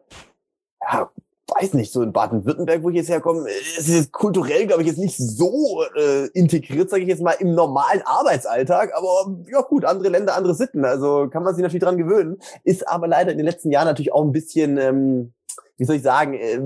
[0.82, 1.10] ja,
[1.48, 4.98] weiß nicht, so in Baden-Württemberg, wo ich jetzt herkomme, ist es kulturell, glaube ich, jetzt
[4.98, 8.94] nicht so äh, integriert, sage ich jetzt mal, im normalen Arbeitsalltag.
[8.96, 10.86] Aber ja gut, andere Länder, andere Sitten.
[10.86, 12.38] Also kann man sich natürlich dran gewöhnen.
[12.64, 15.34] Ist aber leider in den letzten Jahren natürlich auch ein bisschen, ähm,
[15.78, 16.60] wie soll ich sagen, äh,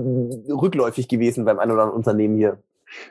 [0.52, 2.62] rückläufig gewesen beim ein oder anderen Unternehmen hier.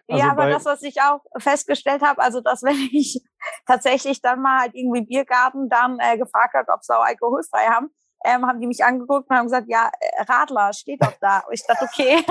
[0.08, 3.22] Also ja, aber das, was ich auch festgestellt habe, also dass wenn ich
[3.68, 7.92] tatsächlich dann mal halt irgendwie Biergarten dann äh, gefragt hat, ob sie auch alkoholfrei haben,
[8.26, 11.40] ähm, haben die mich angeguckt und haben gesagt, ja, äh, Radler steht doch da.
[11.48, 12.24] Und ich dachte, okay,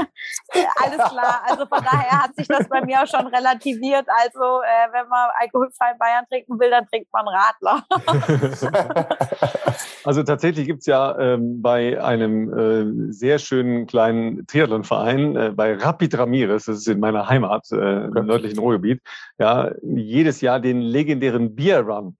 [0.82, 1.42] alles klar.
[1.46, 4.06] Also von daher hat sich das bei mir auch schon relativiert.
[4.08, 7.84] Also äh, wenn man alkoholfrei in Bayern trinken will, dann trinkt man Radler.
[10.04, 16.16] Also tatsächlich gibt's ja ähm, bei einem äh, sehr schönen kleinen Triathlonverein, äh, bei Rapid
[16.16, 19.02] Ramirez, das ist in meiner Heimat, äh, im nördlichen Ruhrgebiet,
[19.38, 22.16] ja, jedes Jahr den legendären Beer Run.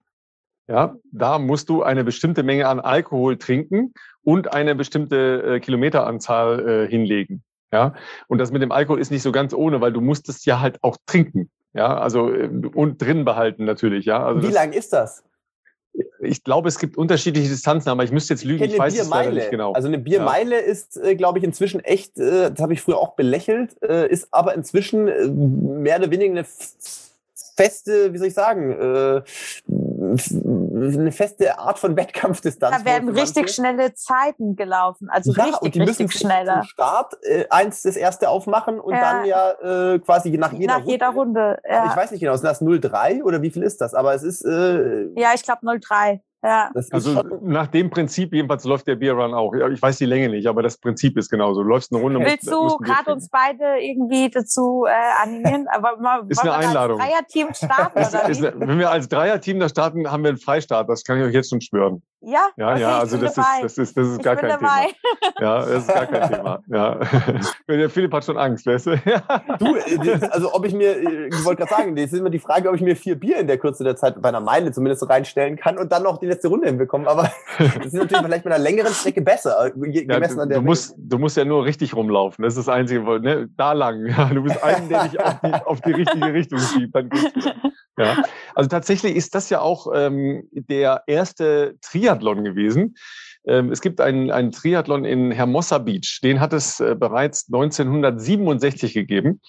[0.67, 3.93] Ja, da musst du eine bestimmte Menge an Alkohol trinken
[4.23, 7.41] und eine bestimmte äh, Kilometeranzahl äh, hinlegen.
[7.71, 7.93] Ja,
[8.27, 10.59] und das mit dem Alkohol ist nicht so ganz ohne, weil du musst es ja
[10.59, 11.49] halt auch trinken.
[11.73, 14.05] Ja, also äh, und drin behalten natürlich.
[14.05, 15.23] Ja, also wie lang ist das?
[16.19, 19.29] Ich glaube, es gibt unterschiedliche Distanzen, aber ich müsste jetzt lügen, ich, ich weiß Biermeile.
[19.29, 19.71] es nicht genau.
[19.71, 20.61] Also eine Biermeile ja.
[20.61, 24.53] ist, äh, glaube ich, inzwischen echt, äh, das habe ich früher auch belächelt, ist aber
[24.53, 26.45] inzwischen mehr oder weniger eine
[27.55, 29.23] feste, wie soll ich sagen,
[30.11, 32.77] eine feste Art von Wettkampfdistanz.
[32.77, 36.61] Da werden richtig schnelle Zeiten gelaufen, also ja, richtig, und die müssen schneller.
[36.61, 39.01] Zum Start äh, eins das erste aufmachen und ja.
[39.01, 39.51] dann ja
[39.93, 40.91] äh, quasi nach jeder nach Runde.
[40.91, 41.85] Jeder Runde ja.
[41.89, 43.93] Ich weiß nicht genau, ist das 0,3 oder wie viel ist das?
[43.93, 44.43] Aber es ist.
[44.43, 46.19] Äh, ja, ich glaube 0,3.
[46.43, 46.71] Ja.
[46.91, 49.53] also nach dem Prinzip jedenfalls läuft der Bierrun auch.
[49.53, 51.63] Ich weiß die Länge nicht, aber das Prinzip ist genauso.
[51.63, 52.19] Du läufst eine Runde.
[52.19, 55.67] Willst du gerade uns beide irgendwie dazu äh, animieren?
[55.73, 56.99] Aber mal, ist eine Einladung.
[56.99, 60.37] als Dreierteam starten oder ist, ist, wenn wir als Dreierteam da starten, haben wir einen
[60.37, 60.87] Freistart.
[60.89, 62.03] Das kann ich euch jetzt schon schwören.
[62.27, 62.99] Ja, ja, okay, ja.
[62.99, 64.87] Also das ist, das ist, das ist gar kein dabei.
[64.87, 65.33] Thema.
[65.39, 66.61] Ja, das ist gar kein Thema.
[66.67, 66.99] Ja.
[67.69, 69.01] Der Philipp hat schon Angst, weißt du?
[69.05, 69.21] Ja.
[69.57, 72.39] Du, äh, also ob ich mir, äh, ich wollte gerade sagen, das ist immer die
[72.39, 74.99] Frage, ob ich mir vier Bier in der Kürze der Zeit bei einer Meile zumindest
[74.99, 77.07] so reinstellen kann und dann noch die letzte Runde hinbekommen.
[77.07, 80.57] Aber das ist natürlich vielleicht bei einer längeren Strecke besser, gemessen ja, du, an der.
[80.57, 82.43] Du musst, du musst ja nur richtig rumlaufen.
[82.43, 83.47] Das ist das Einzige, ne?
[83.55, 84.05] da lang.
[84.05, 86.93] Ja, du bist einen, der dich auf die, auf die richtige Richtung schiebt.
[86.93, 87.45] Dann geht's
[87.97, 88.23] ja.
[88.53, 92.95] Also tatsächlich ist das ja auch ähm, der erste Triathlon gewesen.
[93.47, 96.19] Ähm, es gibt einen, einen Triathlon in Hermosa Beach.
[96.21, 99.41] Den hat es äh, bereits 1967 gegeben.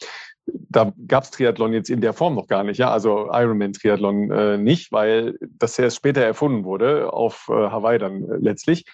[0.46, 4.56] Da gab es Triathlon jetzt in der Form noch gar nicht, ja, also Ironman-Triathlon äh,
[4.56, 8.86] nicht, weil das erst später erfunden wurde, auf äh, Hawaii dann äh, letztlich.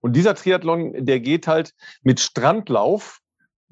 [0.00, 3.18] Und dieser Triathlon, der geht halt mit Strandlauf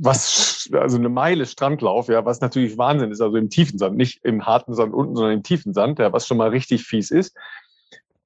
[0.02, 4.24] was, also eine Meile Strandlauf, ja, was natürlich Wahnsinn ist, also im tiefen Sand, nicht
[4.24, 7.36] im harten Sand unten, sondern im tiefen Sand, ja, was schon mal richtig fies ist.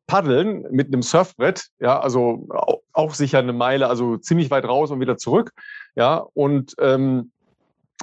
[0.07, 2.47] Paddeln mit einem Surfbrett, ja, also
[2.93, 5.53] auch sicher eine Meile, also ziemlich weit raus und wieder zurück,
[5.97, 7.33] ja, und ähm,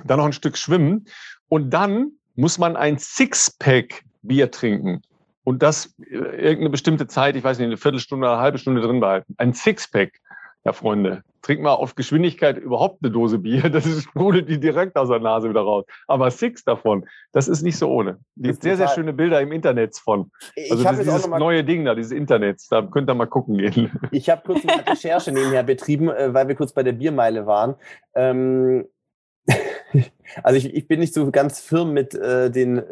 [0.04, 1.06] dann noch ein Stück schwimmen.
[1.48, 5.02] Und dann muss man ein Sixpack Bier trinken.
[5.44, 9.00] Und das äh, irgendeine bestimmte Zeit, ich weiß nicht, eine Viertelstunde eine halbe Stunde drin
[9.00, 9.34] behalten.
[9.38, 10.21] Ein Sixpack,
[10.64, 15.10] ja, Freunde, trink mal auf Geschwindigkeit überhaupt eine Dose Bier, das sprudelt die direkt aus
[15.10, 15.86] der Nase wieder raus.
[16.08, 18.20] Aber Six davon, das ist nicht so ohne.
[18.38, 20.32] Es gibt sehr, sehr schöne Bilder im Internet von.
[20.70, 23.92] Also das ist dieses neue Ding da, dieses Internet, da könnt ihr mal gucken gehen.
[24.12, 27.76] Ich habe kurz eine Recherche nebenher betrieben, äh, weil wir kurz bei der Biermeile waren.
[28.14, 28.86] Ähm,
[30.44, 32.84] also ich, ich, bin nicht so ganz firm mit äh, den äh,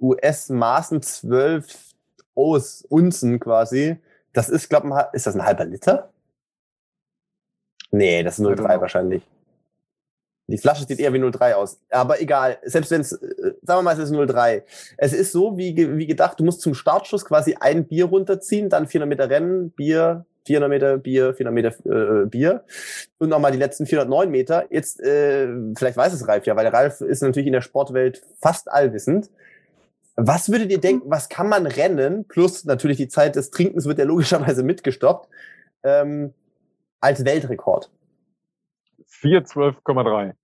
[0.00, 1.94] US-Maßen 12
[2.34, 3.98] aus Unzen quasi.
[4.32, 6.12] Das ist, glaube ich, ist das ein halber Liter?
[7.90, 9.22] Nee, das ist 03 wahrscheinlich.
[10.50, 11.78] Die Flasche sieht eher wie 03 aus.
[11.90, 14.64] Aber egal, selbst wenn es, äh, sagen wir mal, es ist 03.
[14.96, 18.86] Es ist so, wie, wie gedacht, du musst zum Startschuss quasi ein Bier runterziehen, dann
[18.86, 22.64] 400 Meter Rennen, Bier, 400 Meter Bier, 400 Meter äh, Bier
[23.18, 24.64] und nochmal die letzten 409 Meter.
[24.70, 28.70] Jetzt, äh, vielleicht weiß es Ralf ja, weil Ralf ist natürlich in der Sportwelt fast
[28.70, 29.30] allwissend.
[30.16, 33.98] Was würdet ihr denken, was kann man rennen, plus natürlich die Zeit des Trinkens wird
[33.98, 35.28] ja logischerweise mitgestoppt,
[35.84, 36.32] ähm,
[37.00, 37.90] als Weltrekord?
[39.20, 40.34] 412,3.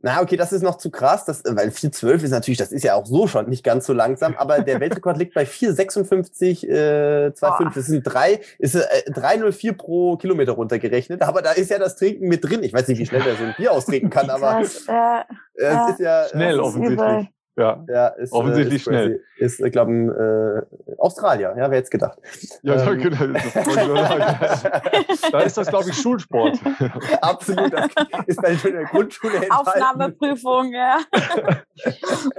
[0.00, 2.94] Na, okay, das ist noch zu krass, das, weil 412 ist natürlich, das ist ja
[2.94, 7.74] auch so schon nicht ganz so langsam, aber der Weltrekord liegt bei 456, äh, 25.
[7.74, 12.28] Das sind drei, ist äh, 304 pro Kilometer runtergerechnet, aber da ist ja das Trinken
[12.28, 12.62] mit drin.
[12.62, 15.90] Ich weiß nicht, wie schnell der so ein Bier austrinken kann, aber das, äh, es
[15.90, 17.28] ist ja schnell offensichtlich.
[17.58, 19.22] Ja, ja ist, äh, offensichtlich ist schnell.
[19.38, 20.62] Ist, ich glaube, ein äh,
[20.98, 22.18] Australier, ja, wer jetzt gedacht.
[22.62, 22.98] Ja, ähm.
[22.98, 23.16] genau.
[25.32, 26.58] da ist das, glaube ich, Schulsport.
[27.22, 27.88] Absolut, das
[28.26, 29.68] ist bei der Grundschule enthalten.
[29.68, 30.98] Aufnahmeprüfung, ja.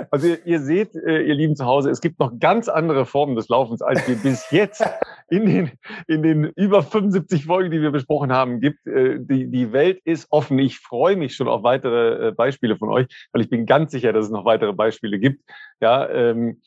[0.10, 3.36] Also ihr, ihr seht, äh, ihr Lieben zu Hause, es gibt noch ganz andere Formen
[3.36, 4.84] des Laufens, als wir bis jetzt
[5.30, 5.72] in den,
[6.08, 8.88] in den über 75 Folgen, die wir besprochen haben, gibt.
[8.88, 10.58] Äh, die, die Welt ist offen.
[10.58, 14.26] Ich freue mich schon auf weitere Beispiele von euch, weil ich bin ganz sicher, dass
[14.26, 15.44] es noch weitere Beispiele gibt.
[15.80, 16.62] Ja, ähm,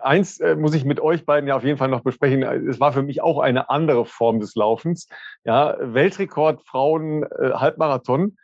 [0.00, 2.42] eins äh, muss ich mit euch beiden ja auf jeden Fall noch besprechen.
[2.42, 5.08] Es war für mich auch eine andere Form des Laufens.
[5.44, 8.36] Ja, Weltrekord Frauen äh, Halbmarathon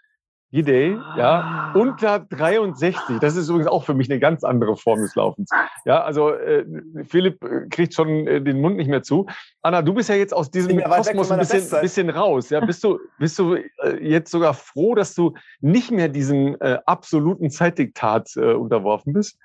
[0.53, 1.79] Idee, ja, ah.
[1.79, 3.21] unter 63.
[3.21, 5.49] Das ist übrigens auch für mich eine ganz andere Form des Laufens.
[5.85, 6.65] Ja, also äh,
[7.05, 9.27] Philipp äh, kriegt schon äh, den Mund nicht mehr zu.
[9.63, 12.51] Anna, du bist ja jetzt aus diesem Kosmos ein bisschen, bisschen raus.
[12.51, 13.65] Ja, bist du, bist du äh,
[14.01, 19.39] jetzt sogar froh, dass du nicht mehr diesem äh, absoluten Zeitdiktat äh, unterworfen bist?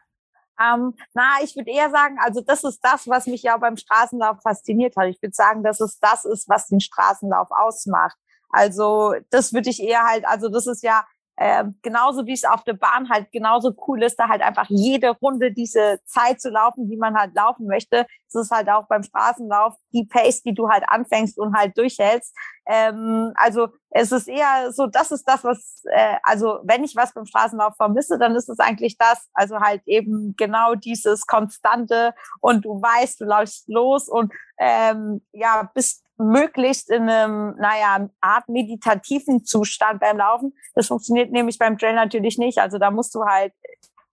[0.60, 4.42] Ähm, na, ich würde eher sagen, also das ist das, was mich ja beim Straßenlauf
[4.42, 5.08] fasziniert hat.
[5.10, 8.18] Ich würde sagen, dass es das ist, was den Straßenlauf ausmacht.
[8.56, 11.04] Also das würde ich eher halt, also das ist ja
[11.38, 15.10] äh, genauso wie es auf der Bahn halt genauso cool ist, da halt einfach jede
[15.10, 18.08] Runde diese Zeit zu laufen, die man halt laufen möchte.
[18.30, 22.34] Es ist halt auch beim Straßenlauf die Pace, die du halt anfängst und halt durchhältst.
[22.68, 27.14] Ähm, also es ist eher so, das ist das, was, äh, also wenn ich was
[27.14, 29.28] beim Straßenlauf vermisse, dann ist es eigentlich das.
[29.34, 35.70] Also halt eben genau dieses Konstante und du weißt, du läufst los und ähm, ja,
[35.74, 40.54] bist möglichst in einem, naja, Art meditativen Zustand beim Laufen.
[40.74, 42.60] Das funktioniert nämlich beim Trail natürlich nicht.
[42.60, 43.54] Also da musst du halt,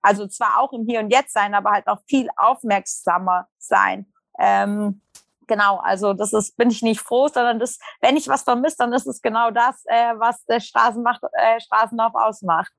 [0.00, 4.07] also zwar auch im Hier und Jetzt sein, aber halt noch viel aufmerksamer sein.
[4.38, 5.00] Ähm,
[5.46, 8.92] genau, also das ist, bin ich nicht froh, sondern das, wenn ich was vermisse, dann
[8.92, 12.72] ist es genau das, äh, was der äh, Straßenlauf ausmacht.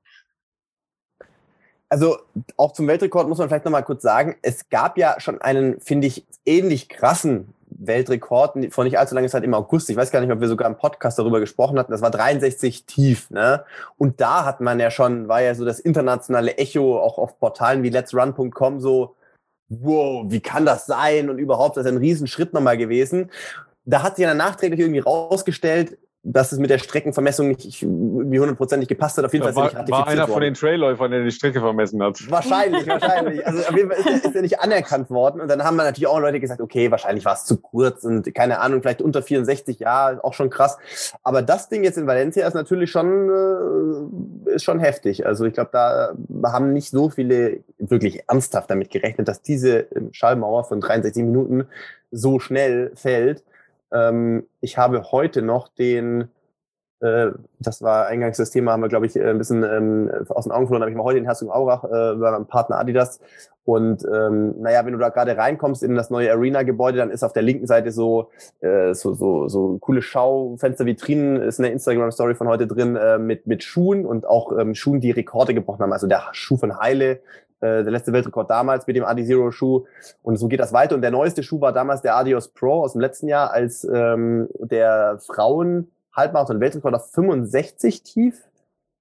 [1.88, 2.18] Also
[2.56, 6.08] auch zum Weltrekord muss man vielleicht nochmal kurz sagen, es gab ja schon einen, finde
[6.08, 7.54] ich, ähnlich krassen
[7.86, 9.90] Weltrekord vor nicht allzu langer Zeit im August.
[9.90, 11.92] Ich weiß gar nicht, ob wir sogar im Podcast darüber gesprochen hatten.
[11.92, 13.30] Das war 63 tief.
[13.30, 13.64] Ne?
[13.98, 17.82] Und da hat man ja schon, war ja so das internationale Echo auch auf Portalen
[17.82, 19.16] wie letsrun.com so,
[19.68, 21.30] wow, wie kann das sein?
[21.30, 23.30] Und überhaupt, das ist ein Riesenschritt nochmal gewesen.
[23.84, 28.88] Da hat sich dann nachträglich irgendwie rausgestellt, dass es mit der Streckenvermessung nicht irgendwie hundertprozentig
[28.88, 29.26] gepasst hat.
[29.26, 30.32] Auf jeden Fall war, ist er nicht war einer worden.
[30.32, 32.18] von den Trailläufern, der die Strecke vermessen hat.
[32.30, 33.46] Wahrscheinlich, wahrscheinlich.
[33.46, 35.42] Also auf jeden Fall ist er, ist er nicht anerkannt worden.
[35.42, 38.34] Und dann haben wir natürlich auch Leute gesagt, okay, wahrscheinlich war es zu kurz und
[38.34, 40.78] keine Ahnung, vielleicht unter 64, ja, auch schon krass.
[41.22, 43.28] Aber das Ding jetzt in Valencia ist natürlich schon,
[44.48, 45.26] äh, ist schon heftig.
[45.26, 46.14] Also ich glaube, da
[46.46, 51.66] haben nicht so viele wirklich ernsthaft damit gerechnet, dass diese Schallmauer von 63 Minuten
[52.10, 53.42] so schnell fällt.
[53.94, 56.28] Ähm, ich habe heute noch den,
[57.00, 57.28] äh,
[57.60, 60.52] das war eingangs das Thema, haben wir, glaube ich, äh, ein bisschen ähm, aus den
[60.52, 63.20] Augen verloren, habe ich mal heute in Herzogenaurach äh, bei meinem Partner Adidas.
[63.66, 67.32] Und ähm, naja, wenn du da gerade reinkommst in das neue Arena-Gebäude, dann ist auf
[67.32, 68.28] der linken Seite so
[68.60, 73.62] äh, so so so coole Schaufenster-Vitrinen, ist eine Instagram-Story von heute drin äh, mit mit
[73.62, 75.94] Schuhen und auch ähm, Schuhen, die Rekorde gebrochen haben.
[75.94, 77.20] Also der Schuh von Heile,
[77.64, 79.86] äh, der letzte Weltrekord damals mit dem Adi Zero Schuh.
[80.22, 80.94] Und so geht das weiter.
[80.94, 84.48] Und der neueste Schuh war damals der Adios Pro aus dem letzten Jahr, als ähm,
[84.60, 88.44] der Frauen Halbmarathon Weltrekord auf 65 tief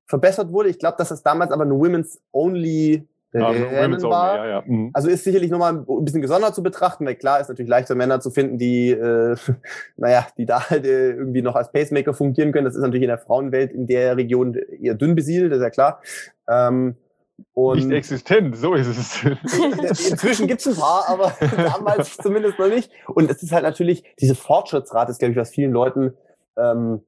[0.05, 0.69] verbessert wurde.
[0.69, 4.37] Ich glaube, dass das damals aber eine Women's Only ja, Rennen war.
[4.37, 4.63] Ja, ja.
[4.65, 4.91] Mhm.
[4.93, 8.19] Also ist sicherlich nochmal ein bisschen gesondert zu betrachten, weil klar ist natürlich leichter Männer
[8.19, 9.35] zu finden, die, äh,
[9.97, 12.65] naja, die da halt äh, irgendwie noch als Pacemaker fungieren können.
[12.65, 15.69] Das ist natürlich in der Frauenwelt in der Region eher dünn besiedelt, das ist ja
[15.69, 16.01] klar.
[16.47, 16.95] Ähm,
[17.53, 19.23] und nicht existent, so ist es.
[20.11, 22.91] Inzwischen gibt es ein paar, aber damals zumindest noch nicht.
[23.07, 26.13] Und es ist halt natürlich, diese Fortschrittsrate ist, glaube ich, was vielen Leuten
[26.57, 27.01] ähm,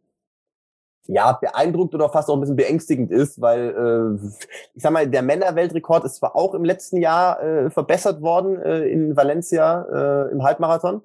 [1.08, 4.26] ja, beeindruckt oder fast auch ein bisschen beängstigend ist, weil äh,
[4.74, 8.86] ich sag mal, der Männerweltrekord ist zwar auch im letzten Jahr äh, verbessert worden äh,
[8.88, 9.86] in Valencia
[10.28, 11.02] äh, im Halbmarathon,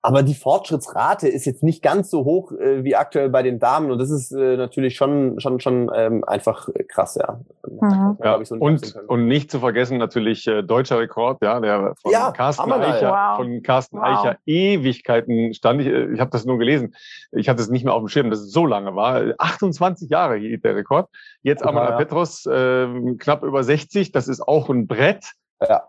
[0.00, 3.90] aber die Fortschrittsrate ist jetzt nicht ganz so hoch äh, wie aktuell bei den Damen
[3.90, 7.40] und das ist äh, natürlich schon schon schon ähm, einfach krass, ja.
[7.68, 8.16] Mhm.
[8.22, 12.30] ja so und und nicht zu vergessen natürlich äh, deutscher Rekord, ja, der von ja,
[12.30, 13.36] Carsten Eicher, wow.
[13.38, 14.04] von Carsten wow.
[14.04, 15.88] Eicher Ewigkeiten stand ich.
[15.88, 16.94] Äh, ich habe das nur gelesen.
[17.32, 19.34] Ich hatte es nicht mehr auf dem Schirm, dass es so lange war.
[19.38, 21.08] 28 Jahre hielt der Rekord.
[21.42, 21.96] Jetzt Amara ja.
[21.96, 22.86] Petros äh,
[23.18, 24.12] knapp über 60.
[24.12, 25.32] Das ist auch ein Brett.
[25.60, 25.88] Ja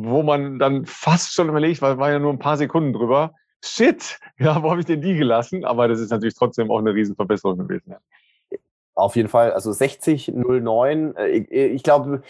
[0.00, 3.34] wo man dann fast schon überlegt, weil war ja nur ein paar Sekunden drüber.
[3.64, 5.64] Shit, ja, wo habe ich denn die gelassen?
[5.64, 7.96] Aber das ist natürlich trotzdem auch eine Riesenverbesserung gewesen.
[8.94, 11.16] Auf jeden Fall, also 60,09.
[11.16, 12.22] Äh, ich, ich glaube,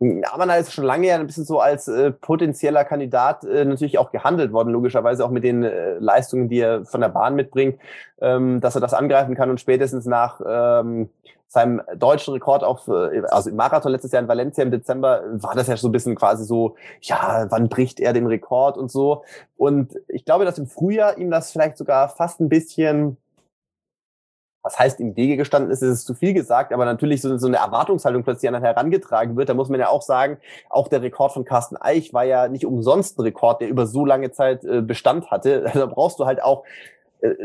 [0.00, 4.10] Amana ist schon lange ja ein bisschen so als äh, potenzieller Kandidat äh, natürlich auch
[4.10, 7.78] gehandelt worden, logischerweise auch mit den äh, Leistungen, die er von der Bahn mitbringt,
[8.20, 11.08] ähm, dass er das angreifen kann und spätestens nach ähm,
[11.48, 15.68] seinem deutschen Rekord auf, also im Marathon letztes Jahr in Valencia im Dezember, war das
[15.68, 19.22] ja so ein bisschen quasi so, ja, wann bricht er den Rekord und so.
[19.56, 23.16] Und ich glaube, dass im Frühjahr ihm das vielleicht sogar fast ein bisschen
[24.66, 27.46] was heißt im Wege gestanden ist, ist es zu viel gesagt, aber natürlich so, so
[27.46, 29.48] eine Erwartungshaltung plötzlich an herangetragen wird.
[29.48, 30.38] Da muss man ja auch sagen,
[30.68, 34.04] auch der Rekord von Carsten Eich war ja nicht umsonst ein Rekord, der über so
[34.04, 35.70] lange Zeit äh, Bestand hatte.
[35.76, 36.64] Da brauchst du halt auch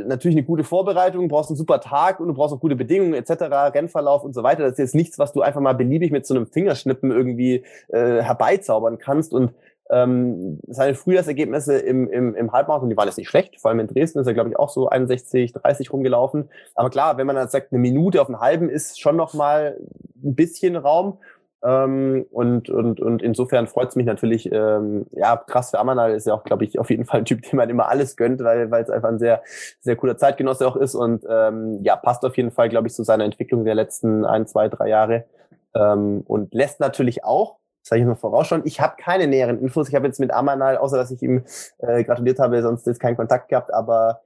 [0.05, 3.43] natürlich eine gute Vorbereitung, brauchst einen super Tag und du brauchst auch gute Bedingungen etc.,
[3.73, 4.63] Rennverlauf und so weiter.
[4.63, 8.21] Das ist jetzt nichts, was du einfach mal beliebig mit so einem Fingerschnippen irgendwie äh,
[8.21, 9.51] herbeizaubern kannst und
[9.91, 13.59] ähm, seine Frühjahrsergebnisse im, im, im Halbmarathon, die waren jetzt nicht schlecht.
[13.59, 16.49] Vor allem in Dresden ist er, glaube ich, auch so 61, 30 rumgelaufen.
[16.75, 19.77] Aber klar, wenn man dann sagt, eine Minute auf einen halben ist schon noch mal
[20.23, 21.17] ein bisschen Raum.
[21.63, 26.25] Ähm, und, und, und insofern freut es mich natürlich, ähm, ja, krass für Amanal ist
[26.25, 28.71] ja auch, glaube ich, auf jeden Fall ein Typ, dem man immer alles gönnt, weil
[28.71, 29.43] weil es einfach ein sehr,
[29.79, 33.03] sehr cooler Zeitgenosse auch ist und ähm, ja, passt auf jeden Fall, glaube ich, zu
[33.03, 35.25] seiner Entwicklung der letzten ein, zwei, drei Jahre.
[35.73, 38.63] Ähm, und lässt natürlich auch, sage ich mal vorausschauen.
[38.65, 39.87] Ich habe keine näheren Infos.
[39.87, 41.43] Ich habe jetzt mit Amanal, außer dass ich ihm
[41.77, 43.73] äh, gratuliert habe, sonst jetzt keinen Kontakt gehabt.
[43.73, 44.21] Aber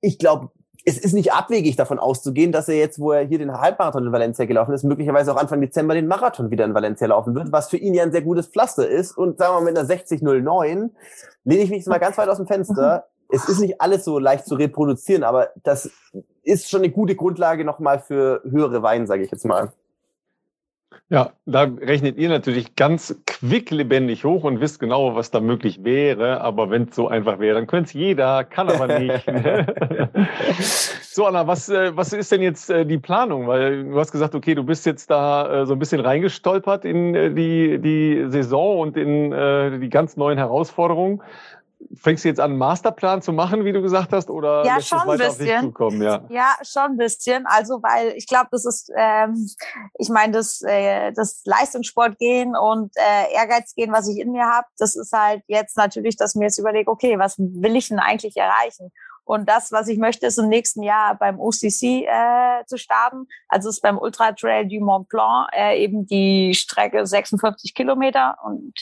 [0.00, 0.50] ich glaube,
[0.86, 4.12] es ist nicht abwegig davon auszugehen, dass er jetzt, wo er hier den Halbmarathon in
[4.12, 7.70] Valencia gelaufen ist, möglicherweise auch Anfang Dezember den Marathon wieder in Valencia laufen wird, was
[7.70, 9.16] für ihn ja ein sehr gutes Pflaster ist.
[9.16, 10.90] Und sagen wir mal mit einer 60.09
[11.44, 13.06] lehne ich mich jetzt mal ganz weit aus dem Fenster.
[13.30, 15.90] Es ist nicht alles so leicht zu reproduzieren, aber das
[16.42, 19.72] ist schon eine gute Grundlage nochmal für höhere Weine, sage ich jetzt mal.
[21.10, 26.40] Ja, da rechnet ihr natürlich ganz quicklebendig hoch und wisst genau, was da möglich wäre.
[26.40, 29.26] Aber wenn es so einfach wäre, dann könnte es jeder, kann aber nicht.
[31.02, 33.46] so, Anna, was, äh, was ist denn jetzt äh, die Planung?
[33.46, 37.36] Weil du hast gesagt, okay, du bist jetzt da äh, so ein bisschen reingestolpert in
[37.36, 41.20] die, die Saison und in die ganz neuen Herausforderungen
[41.96, 45.00] fängst du jetzt an, einen Masterplan zu machen, wie du gesagt hast, oder ja, schon
[45.00, 45.74] ein bisschen.
[46.00, 46.24] Ja.
[46.28, 47.46] ja, schon ein bisschen.
[47.46, 49.48] Also, weil ich glaube, das ist, ähm,
[49.98, 54.44] ich meine, das, äh, das Leistungssport gehen und äh, Ehrgeiz gehen, was ich in mir
[54.44, 57.98] habe, das ist halt jetzt natürlich, dass mir jetzt überlege, okay, was will ich denn
[57.98, 58.90] eigentlich erreichen?
[59.24, 63.26] Und das, was ich möchte, ist im nächsten Jahr beim OCC äh, zu starten.
[63.48, 68.74] Also ist beim Ultra Trail du Mont Blanc äh, eben die Strecke 56 Kilometer und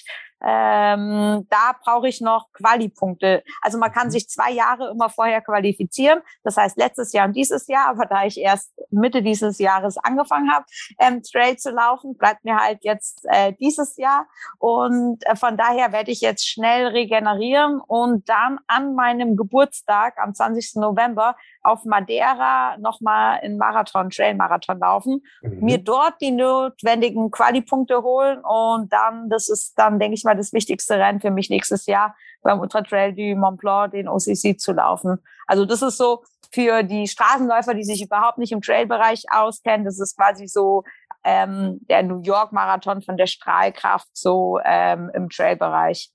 [0.45, 3.45] ähm, da brauche ich noch Quali-Punkte.
[3.61, 4.13] Also man kann mhm.
[4.13, 6.21] sich zwei Jahre immer vorher qualifizieren.
[6.43, 7.89] Das heißt letztes Jahr und dieses Jahr.
[7.89, 10.65] Aber da ich erst Mitte dieses Jahres angefangen habe,
[10.99, 14.27] ähm, Trail zu laufen, bleibt mir halt jetzt äh, dieses Jahr.
[14.59, 20.35] Und äh, von daher werde ich jetzt schnell regenerieren und dann an meinem Geburtstag am
[20.35, 20.77] 20.
[20.77, 25.65] November auf Madeira nochmal in Marathon, Trail-Marathon laufen, mhm.
[25.65, 30.53] mir dort die notwendigen Quali-Punkte holen und dann, das ist dann, denke ich mal, das
[30.53, 34.73] wichtigste Rennen für mich nächstes Jahr beim Ultra Trail du Mont Blanc, den OCC zu
[34.73, 35.19] laufen.
[35.47, 36.23] Also das ist so
[36.53, 40.85] für die Straßenläufer, die sich überhaupt nicht im Trail-Bereich auskennen, das ist quasi so
[41.25, 46.11] ähm, der New York Marathon von der Strahlkraft so ähm, im Trail-Bereich.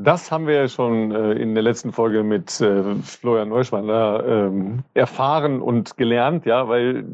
[0.00, 4.84] Das haben wir ja schon äh, in der letzten Folge mit äh, Florian Neuschwander ähm,
[4.94, 7.04] erfahren und gelernt, ja, weil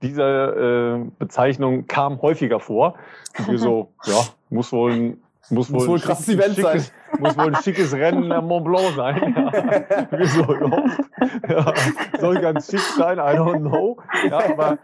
[0.00, 2.94] diese äh, Bezeichnung kam häufiger vor.
[3.38, 7.20] Und wir so, ja, muss wohl ein muss, muss wohl, ein krasses Event schickes, sein.
[7.20, 9.34] Muss wohl ein schickes Rennen am Mont Blanc sein.
[9.36, 10.06] Ja.
[10.10, 10.54] Wieso?
[11.48, 11.72] Ja.
[12.20, 13.98] Soll ganz schick sein, I don't know.
[14.28, 14.78] Ja, aber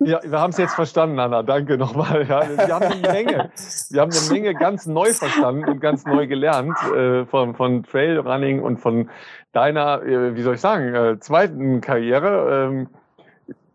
[0.00, 1.42] ja, wir haben es jetzt verstanden, Anna.
[1.42, 2.26] Danke nochmal.
[2.26, 2.42] Ja.
[2.48, 3.50] Wir haben eine Menge,
[3.90, 8.60] wir haben eine Menge ganz neu verstanden und ganz neu gelernt äh, von, von Trailrunning
[8.60, 9.08] und von
[9.52, 12.66] deiner, äh, wie soll ich sagen, äh, zweiten Karriere.
[12.66, 12.88] Ähm,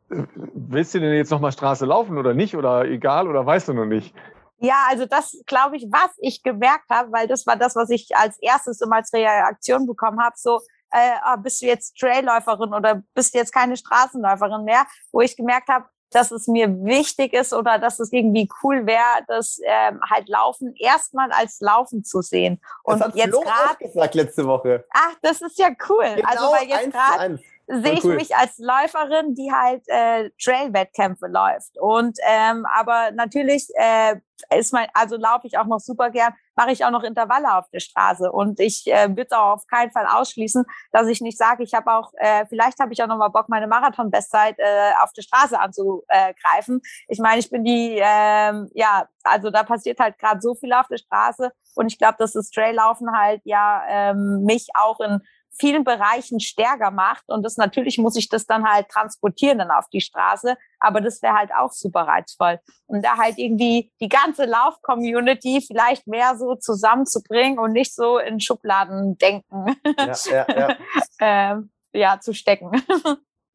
[0.09, 2.55] willst du denn jetzt nochmal Straße laufen oder nicht?
[2.55, 4.15] Oder egal oder weißt du noch nicht?
[4.59, 8.15] Ja, also das glaube ich, was ich gemerkt habe, weil das war das, was ich
[8.15, 10.61] als erstes immer als Reaktion bekommen habe, so
[10.91, 15.35] äh, oh, bist du jetzt Trailläuferin oder bist du jetzt keine Straßenläuferin mehr, wo ich
[15.35, 19.99] gemerkt habe, dass es mir wichtig ist oder dass es irgendwie cool wäre, das ähm,
[20.09, 22.61] halt Laufen erstmal als Laufen zu sehen.
[22.83, 24.85] Und das hat jetzt gerade gesagt letzte Woche.
[24.91, 26.05] Ach, das ist ja cool.
[26.05, 28.15] Also, genau also weil jetzt gerade sehe ich cool.
[28.15, 31.77] mich als Läuferin, die halt äh, Trail-Wettkämpfe läuft.
[31.79, 34.15] Und ähm, aber natürlich äh,
[34.57, 37.65] ist mein, also laufe ich auch noch super gern, mache ich auch noch Intervalle auf
[37.73, 38.31] der Straße.
[38.31, 41.91] Und ich äh, würde auch auf keinen Fall ausschließen, dass ich nicht sage, ich habe
[41.91, 45.59] auch, äh, vielleicht habe ich auch noch mal Bock, meine Marathon-Bestzeit äh, auf der Straße
[45.59, 46.81] anzugreifen.
[47.07, 50.87] Ich meine, ich bin die, ähm, ja, also da passiert halt gerade so viel auf
[50.87, 51.51] der Straße.
[51.75, 55.21] Und ich glaube, dass das Traillaufen halt ja ähm, mich auch in
[55.59, 57.23] vielen Bereichen stärker macht.
[57.27, 60.55] Und das natürlich muss ich das dann halt transportieren dann auf die Straße.
[60.79, 62.59] Aber das wäre halt auch super reizvoll.
[62.85, 68.39] Und da halt irgendwie die ganze Lauf-Community vielleicht mehr so zusammenzubringen und nicht so in
[68.39, 69.75] Schubladen denken.
[69.97, 70.77] Ja, ja, ja.
[71.19, 72.71] ähm, ja zu stecken.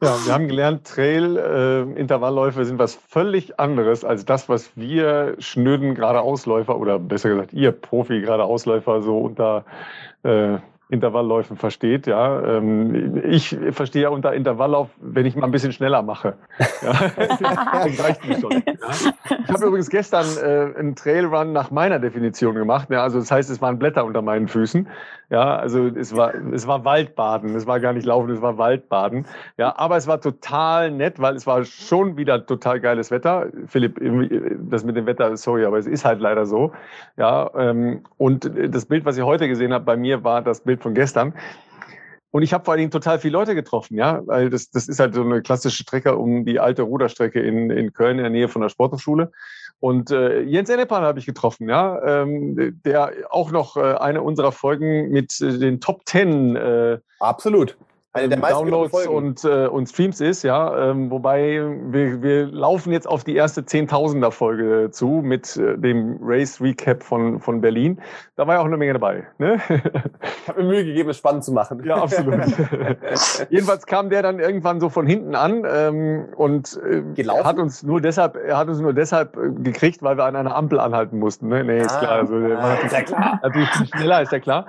[0.02, 5.94] Ja, wir haben gelernt, Trail-Intervallläufe äh, sind was völlig anderes als das, was wir schnöden
[5.94, 9.64] geradeausläufer oder besser gesagt, ihr Profi geradeausläufer so unter
[10.24, 10.58] äh,
[10.93, 12.06] Intervallläufen versteht.
[12.06, 16.35] Ja, ähm, ich verstehe ja unter Intervalllauf, wenn ich mal ein bisschen schneller mache.
[16.82, 16.90] Ja,
[17.98, 18.52] reicht mir schon.
[18.52, 18.74] Ja.
[19.44, 22.90] Ich habe übrigens gestern äh, einen Trailrun nach meiner Definition gemacht.
[22.90, 24.86] Ja, also das heißt, es waren Blätter unter meinen Füßen.
[25.31, 27.55] Ja, also es war es war Waldbaden.
[27.55, 29.24] Es war gar nicht Laufen, es war Waldbaden.
[29.56, 33.47] Ja, aber es war total nett, weil es war schon wieder total geiles Wetter.
[33.66, 33.98] Philipp,
[34.69, 36.73] das mit dem Wetter, sorry, aber es ist halt leider so.
[37.16, 40.81] Ja, ähm, und das Bild, was ihr heute gesehen habt bei mir, war das Bild
[40.82, 41.34] von gestern.
[42.30, 44.98] Und ich habe vor allen Dingen total viele Leute getroffen, ja, weil das, das ist
[45.00, 48.48] halt so eine klassische Strecke um die alte Ruderstrecke in, in Köln in der Nähe
[48.48, 49.30] von der Sporthochschule.
[49.80, 54.52] Und äh, Jens Ennepan habe ich getroffen, ja, ähm, der auch noch äh, eine unserer
[54.52, 57.76] Folgen mit äh, den Top Ten äh, absolut
[58.14, 60.90] eine der meisten Downloads und, äh, und Streams ist, ja.
[60.90, 66.18] Ähm, wobei wir, wir laufen jetzt auf die erste Zehntausender Folge zu mit äh, dem
[66.20, 68.01] Race Recap von, von Berlin.
[68.36, 69.26] Da war ja auch eine Menge dabei.
[69.39, 69.60] Ne?
[70.43, 71.82] Ich habe mir Mühe gegeben, es spannend zu machen.
[71.84, 72.34] Ja, absolut.
[73.48, 78.01] Jedenfalls kam der dann irgendwann so von hinten an ähm, und äh, hat uns nur
[78.01, 81.48] deshalb, er hat uns nur deshalb äh, gekriegt, weil wir an einer Ampel anhalten mussten.
[81.48, 81.64] Ne?
[81.64, 82.12] Nee, ist ah, klar.
[82.12, 83.40] Also, ah, ist ja klar.
[83.43, 84.66] Natürlich schneller, ist ja klar.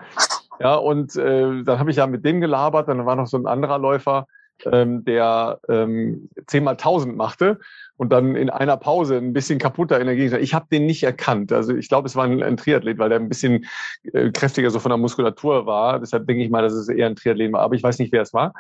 [0.59, 3.47] Ja, und äh, dann habe ich ja mit dem gelabert, dann war noch so ein
[3.47, 4.27] anderer Läufer,
[4.65, 7.59] ähm, der ähm, 10 mal 1000 machte
[7.97, 10.35] und dann in einer Pause ein bisschen kaputter Energie.
[10.37, 11.51] Ich habe den nicht erkannt.
[11.51, 13.65] Also ich glaube, es war ein, ein, Triathlet, weil der ein bisschen
[14.13, 15.99] äh, kräftiger so von der Muskulatur war.
[15.99, 17.61] Deshalb denke ich mal, dass es eher ein Triathlet war.
[17.61, 18.53] Aber ich weiß nicht, wer es war.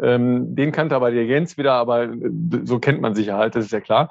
[0.00, 2.30] Ähm, den kannte aber der Jens wieder, aber äh,
[2.64, 4.10] so kennt man sich halt, das ist ja klar.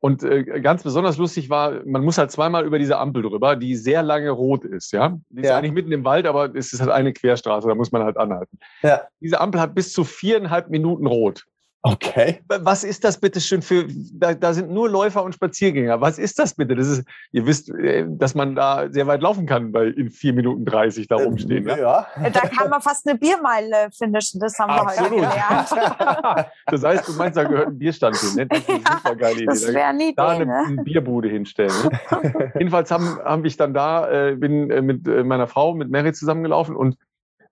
[0.00, 3.74] Und äh, ganz besonders lustig war, man muss halt zweimal über diese Ampel drüber, die
[3.74, 5.18] sehr lange rot ist, ja.
[5.30, 5.58] Die ist ja.
[5.58, 8.58] eigentlich mitten im Wald, aber es ist halt eine Querstraße, da muss man halt anhalten.
[8.82, 9.02] Ja.
[9.20, 11.46] Diese Ampel hat bis zu viereinhalb Minuten rot.
[11.82, 12.40] Okay.
[12.48, 16.00] Was ist das bitte schön für, da, da, sind nur Läufer und Spaziergänger.
[16.00, 16.74] Was ist das bitte?
[16.74, 20.32] Das ist, ihr wisst, äh, dass man da sehr weit laufen kann, bei in vier
[20.32, 21.68] Minuten 30 da rumstehen.
[21.68, 22.06] Äh, ja.
[22.20, 22.30] ja.
[22.30, 24.40] Da kann man fast eine Biermeile finishen.
[24.40, 25.24] Das haben wir Absolut.
[25.24, 26.48] heute gelernt.
[26.66, 28.34] das heißt, du meinst, da gehört ein Bierstand hin.
[28.34, 28.46] Ne?
[28.48, 29.46] Das Idee.
[29.46, 30.64] Das wäre nie Da eine, ne?
[30.66, 31.72] eine, Bierbude hinstellen.
[31.84, 32.52] Ne?
[32.58, 36.12] Jedenfalls haben, haben ich dann da, äh, bin äh, mit äh, meiner Frau, mit Mary
[36.12, 36.96] zusammengelaufen und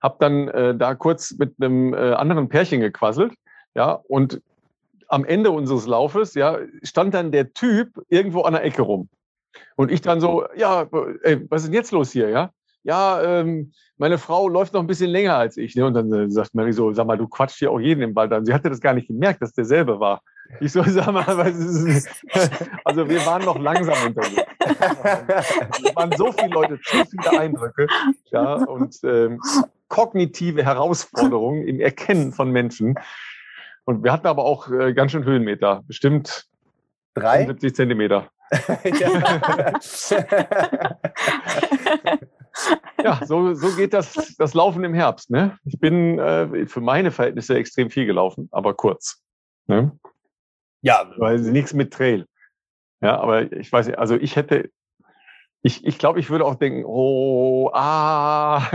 [0.03, 3.33] habe dann äh, da kurz mit einem äh, anderen Pärchen gequasselt
[3.77, 4.41] ja, und
[5.09, 9.09] am Ende unseres Laufes, ja, stand dann der Typ irgendwo an der Ecke rum.
[9.77, 10.89] Und ich dann so, ja,
[11.23, 12.51] ey, was ist denn jetzt los hier, ja?
[12.83, 15.75] Ja, ähm, meine Frau läuft noch ein bisschen länger als ich.
[15.75, 15.85] Ne?
[15.85, 18.33] Und dann äh, sagt Mary so, sag mal, du quatscht hier auch jeden im Wald
[18.33, 18.47] an.
[18.47, 20.23] Sie hatte das gar nicht gemerkt, dass derselbe war.
[20.61, 22.09] Ich so, sag mal, was ist
[22.85, 24.45] also wir waren noch langsam unterwegs.
[25.85, 27.89] Es waren so viele Leute, zu viele Eindrücke,
[28.31, 29.41] ja, und ähm,
[29.89, 32.97] kognitive Herausforderungen im Erkennen von Menschen.
[33.87, 36.47] Und wir hatten aber auch äh, ganz schön Höhenmeter, bestimmt
[37.15, 37.47] Drei?
[37.47, 38.29] 70 Zentimeter.
[43.03, 45.31] ja, so, so geht das, das Laufen im Herbst.
[45.31, 45.57] Ne?
[45.65, 49.23] Ich bin äh, für meine Verhältnisse extrem viel gelaufen, aber kurz.
[49.67, 49.93] Ne?
[50.83, 51.11] Ja.
[51.17, 52.27] Weil nichts mit Trail.
[53.01, 54.71] Ja, aber ich weiß nicht, also ich hätte
[55.63, 58.71] ich, ich glaube, ich würde auch denken, oh, ah.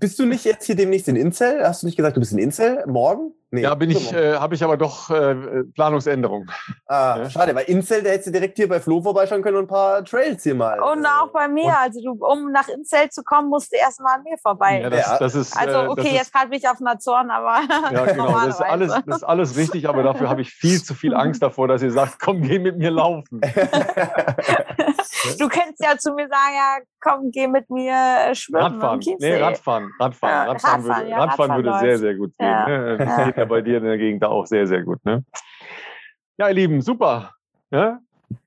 [0.00, 1.62] Bist du nicht jetzt hier demnächst in Incel?
[1.62, 3.34] Hast du nicht gesagt, du bist in Incel morgen?
[3.54, 6.50] Nee, ja, bin ich, äh, habe ich aber doch äh, Planungsänderung.
[6.86, 7.30] Ah, ja.
[7.30, 10.42] schade, weil Incel, der hätte direkt hier bei Flo vorbeischauen können und ein paar Trails
[10.42, 10.80] hier mal.
[10.80, 11.66] Und auch bei mir.
[11.66, 14.80] Und also du, um nach Incel zu kommen, musst du erstmal an mir vorbei.
[14.80, 17.30] Ja, das, das ist, also äh, okay, ist, jetzt gerade bin ich auf einer Zorn,
[17.30, 17.60] aber.
[17.92, 20.94] Ja, genau, das ist, alles, das ist alles richtig, aber dafür habe ich viel zu
[20.94, 23.42] viel Angst davor, dass ihr sagt, komm, geh mit mir laufen.
[25.38, 28.62] du könntest ja zu mir sagen, ja, komm, geh mit mir äh, schwimmen.
[28.62, 29.00] Radfahren.
[29.18, 29.90] Nee, Radfahren.
[29.98, 30.32] Radfahren.
[30.32, 32.48] Ja, Radfahren, Radfahren, würde, ja, Radfahren, Radfahren würde sehr, sehr gut gehen.
[32.48, 32.68] Ja.
[32.68, 32.98] Ne?
[32.98, 35.04] Das geht ja bei dir in der Gegend da auch sehr, sehr gut.
[35.04, 35.24] Ne?
[36.38, 37.32] Ja, ihr Lieben, super.
[37.70, 38.00] Ja?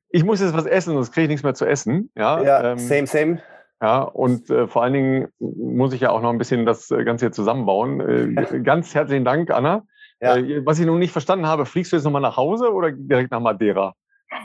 [0.10, 2.10] Ich muss jetzt was essen, sonst kriege ich nichts mehr zu essen.
[2.16, 3.42] Ja, ja ähm, same, same.
[3.82, 7.04] Ja, und äh, vor allen Dingen muss ich ja auch noch ein bisschen das äh,
[7.04, 8.00] Ganze hier zusammenbauen.
[8.38, 9.84] Äh, ganz herzlichen Dank, Anna.
[10.22, 10.38] Ja.
[10.38, 13.32] Äh, was ich nun nicht verstanden habe, fliegst du jetzt nochmal nach Hause oder direkt
[13.32, 13.94] nach Madeira?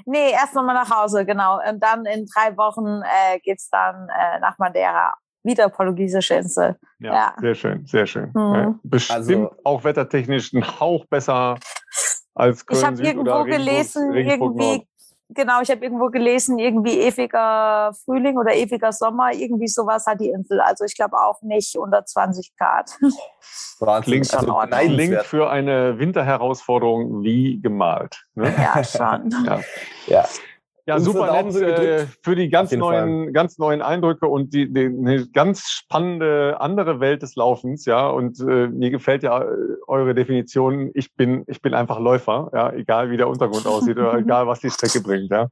[0.06, 1.58] Nee, erst nochmal nach Hause, genau.
[1.68, 5.14] Und dann in drei Wochen äh, geht es dann äh, nach Madeira.
[5.42, 6.76] Wieder portugiesische Insel.
[6.98, 7.34] Ja, ja.
[7.40, 8.30] sehr schön, sehr schön.
[8.34, 8.78] Mhm.
[8.82, 11.56] Bestimmt also, auch wettertechnisch ein Hauch besser
[12.34, 14.86] als Köln Ich habe irgendwo gelesen, irgendwie
[15.34, 20.28] genau, ich habe irgendwo gelesen, irgendwie ewiger Frühling oder ewiger Sommer, irgendwie sowas hat die
[20.28, 20.60] Insel.
[20.60, 22.90] Also ich glaube auch nicht unter 20 Grad.
[24.02, 28.26] Klingt, also klingt für eine Winterherausforderung wie gemalt.
[28.34, 28.54] Ne?
[28.58, 29.30] Ja, schon.
[29.46, 29.60] ja.
[30.06, 30.24] ja.
[30.90, 35.28] Ja, super nett äh, für die ganz neuen, ganz neuen Eindrücke und die, die, eine
[35.28, 38.08] ganz spannende andere Welt des Laufens, ja.
[38.08, 39.46] Und äh, mir gefällt ja äh,
[39.86, 40.90] eure Definition.
[40.94, 44.58] Ich bin, ich bin einfach Läufer, ja, egal wie der Untergrund aussieht oder egal was
[44.58, 45.48] die Strecke bringt, ja.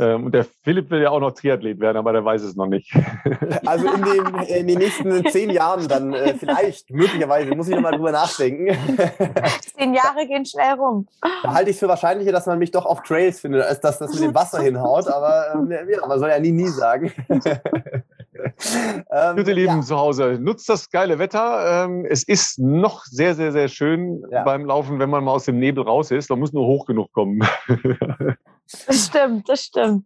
[0.00, 2.66] Ähm, und der Philipp will ja auch noch Triathlet werden, aber der weiß es noch
[2.66, 2.92] nicht.
[3.66, 7.92] Also in den, in den nächsten zehn Jahren dann äh, vielleicht, möglicherweise, muss ich nochmal
[7.92, 8.66] drüber nachdenken.
[9.76, 11.06] Zehn Jahre gehen schnell rum.
[11.42, 13.98] Da halte ich es für wahrscheinlicher, dass man mich doch auf Trails findet, als dass
[13.98, 15.08] das mit dem Wasser hinhaut.
[15.08, 17.12] Aber ähm, ja, man soll ja nie, nie sagen.
[19.10, 19.80] ähm, Gute Lieben ja.
[19.82, 21.84] zu Hause, nutzt das geile Wetter.
[21.84, 24.42] Ähm, es ist noch sehr, sehr, sehr schön ja.
[24.42, 26.30] beim Laufen, wenn man mal aus dem Nebel raus ist.
[26.30, 27.40] Man muss nur hoch genug kommen.
[28.86, 30.04] Das stimmt, das stimmt.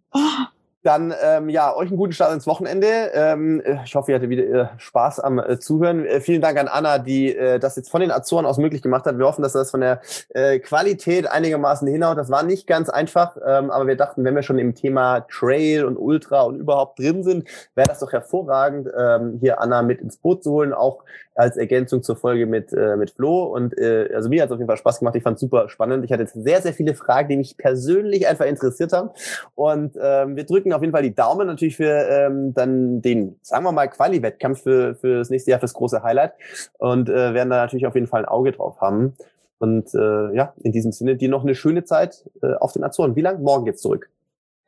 [0.83, 2.87] Dann ähm, ja, euch einen guten Start ins Wochenende.
[3.13, 6.07] Ähm, ich hoffe, ihr hattet wieder äh, Spaß am äh, Zuhören.
[6.07, 9.05] Äh, vielen Dank an Anna, die äh, das jetzt von den Azoren aus möglich gemacht
[9.05, 9.19] hat.
[9.19, 10.01] Wir hoffen, dass das von der
[10.31, 12.17] äh, Qualität einigermaßen hinhaut.
[12.17, 15.85] Das war nicht ganz einfach, ähm, aber wir dachten, wenn wir schon im Thema Trail
[15.85, 20.17] und Ultra und überhaupt drin sind, wäre das doch hervorragend, ähm, hier Anna mit ins
[20.17, 21.03] Boot zu holen, auch
[21.39, 23.45] als Ergänzung zur Folge mit, äh, mit Flo.
[23.45, 25.15] Und äh, also mir hat es auf jeden Fall Spaß gemacht.
[25.15, 26.05] Ich fand es super spannend.
[26.05, 29.11] Ich hatte jetzt sehr, sehr viele Fragen, die mich persönlich einfach interessiert haben.
[29.55, 33.65] Und ähm, wir drücken auf jeden Fall die Daumen natürlich für ähm, dann den, sagen
[33.65, 36.33] wir mal, Quali-Wettkampf für, für das nächste Jahr, fürs große Highlight.
[36.79, 39.15] Und äh, werden da natürlich auf jeden Fall ein Auge drauf haben.
[39.59, 43.17] Und äh, ja, in diesem Sinne, dir noch eine schöne Zeit äh, auf den Azoren.
[43.17, 43.43] Wie lang?
[43.43, 44.11] Morgen geht's zurück.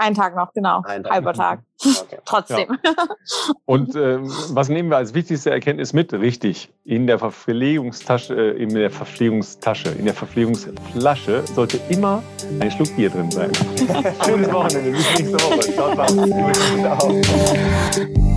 [0.01, 0.81] Ein Tag noch, genau.
[0.87, 1.13] Ein Tag.
[1.13, 1.61] Halber Tag.
[1.85, 2.17] Okay.
[2.25, 2.79] Trotzdem.
[2.83, 2.93] Ja.
[3.67, 4.19] Und äh,
[4.49, 6.15] was nehmen wir als wichtigste Erkenntnis mit?
[6.15, 6.71] Richtig.
[6.85, 12.23] In der Verpflegungstasche, äh, in der Verpflegungstasche, in der Verpflegungsflasche sollte immer
[12.61, 13.53] ein Schluck Bier drin sein.
[14.25, 14.91] Schönes Wochenende.
[14.93, 15.61] Bis nächste Woche.
[15.75, 17.21] Ciao, ciao.
[18.15, 18.30] ciao.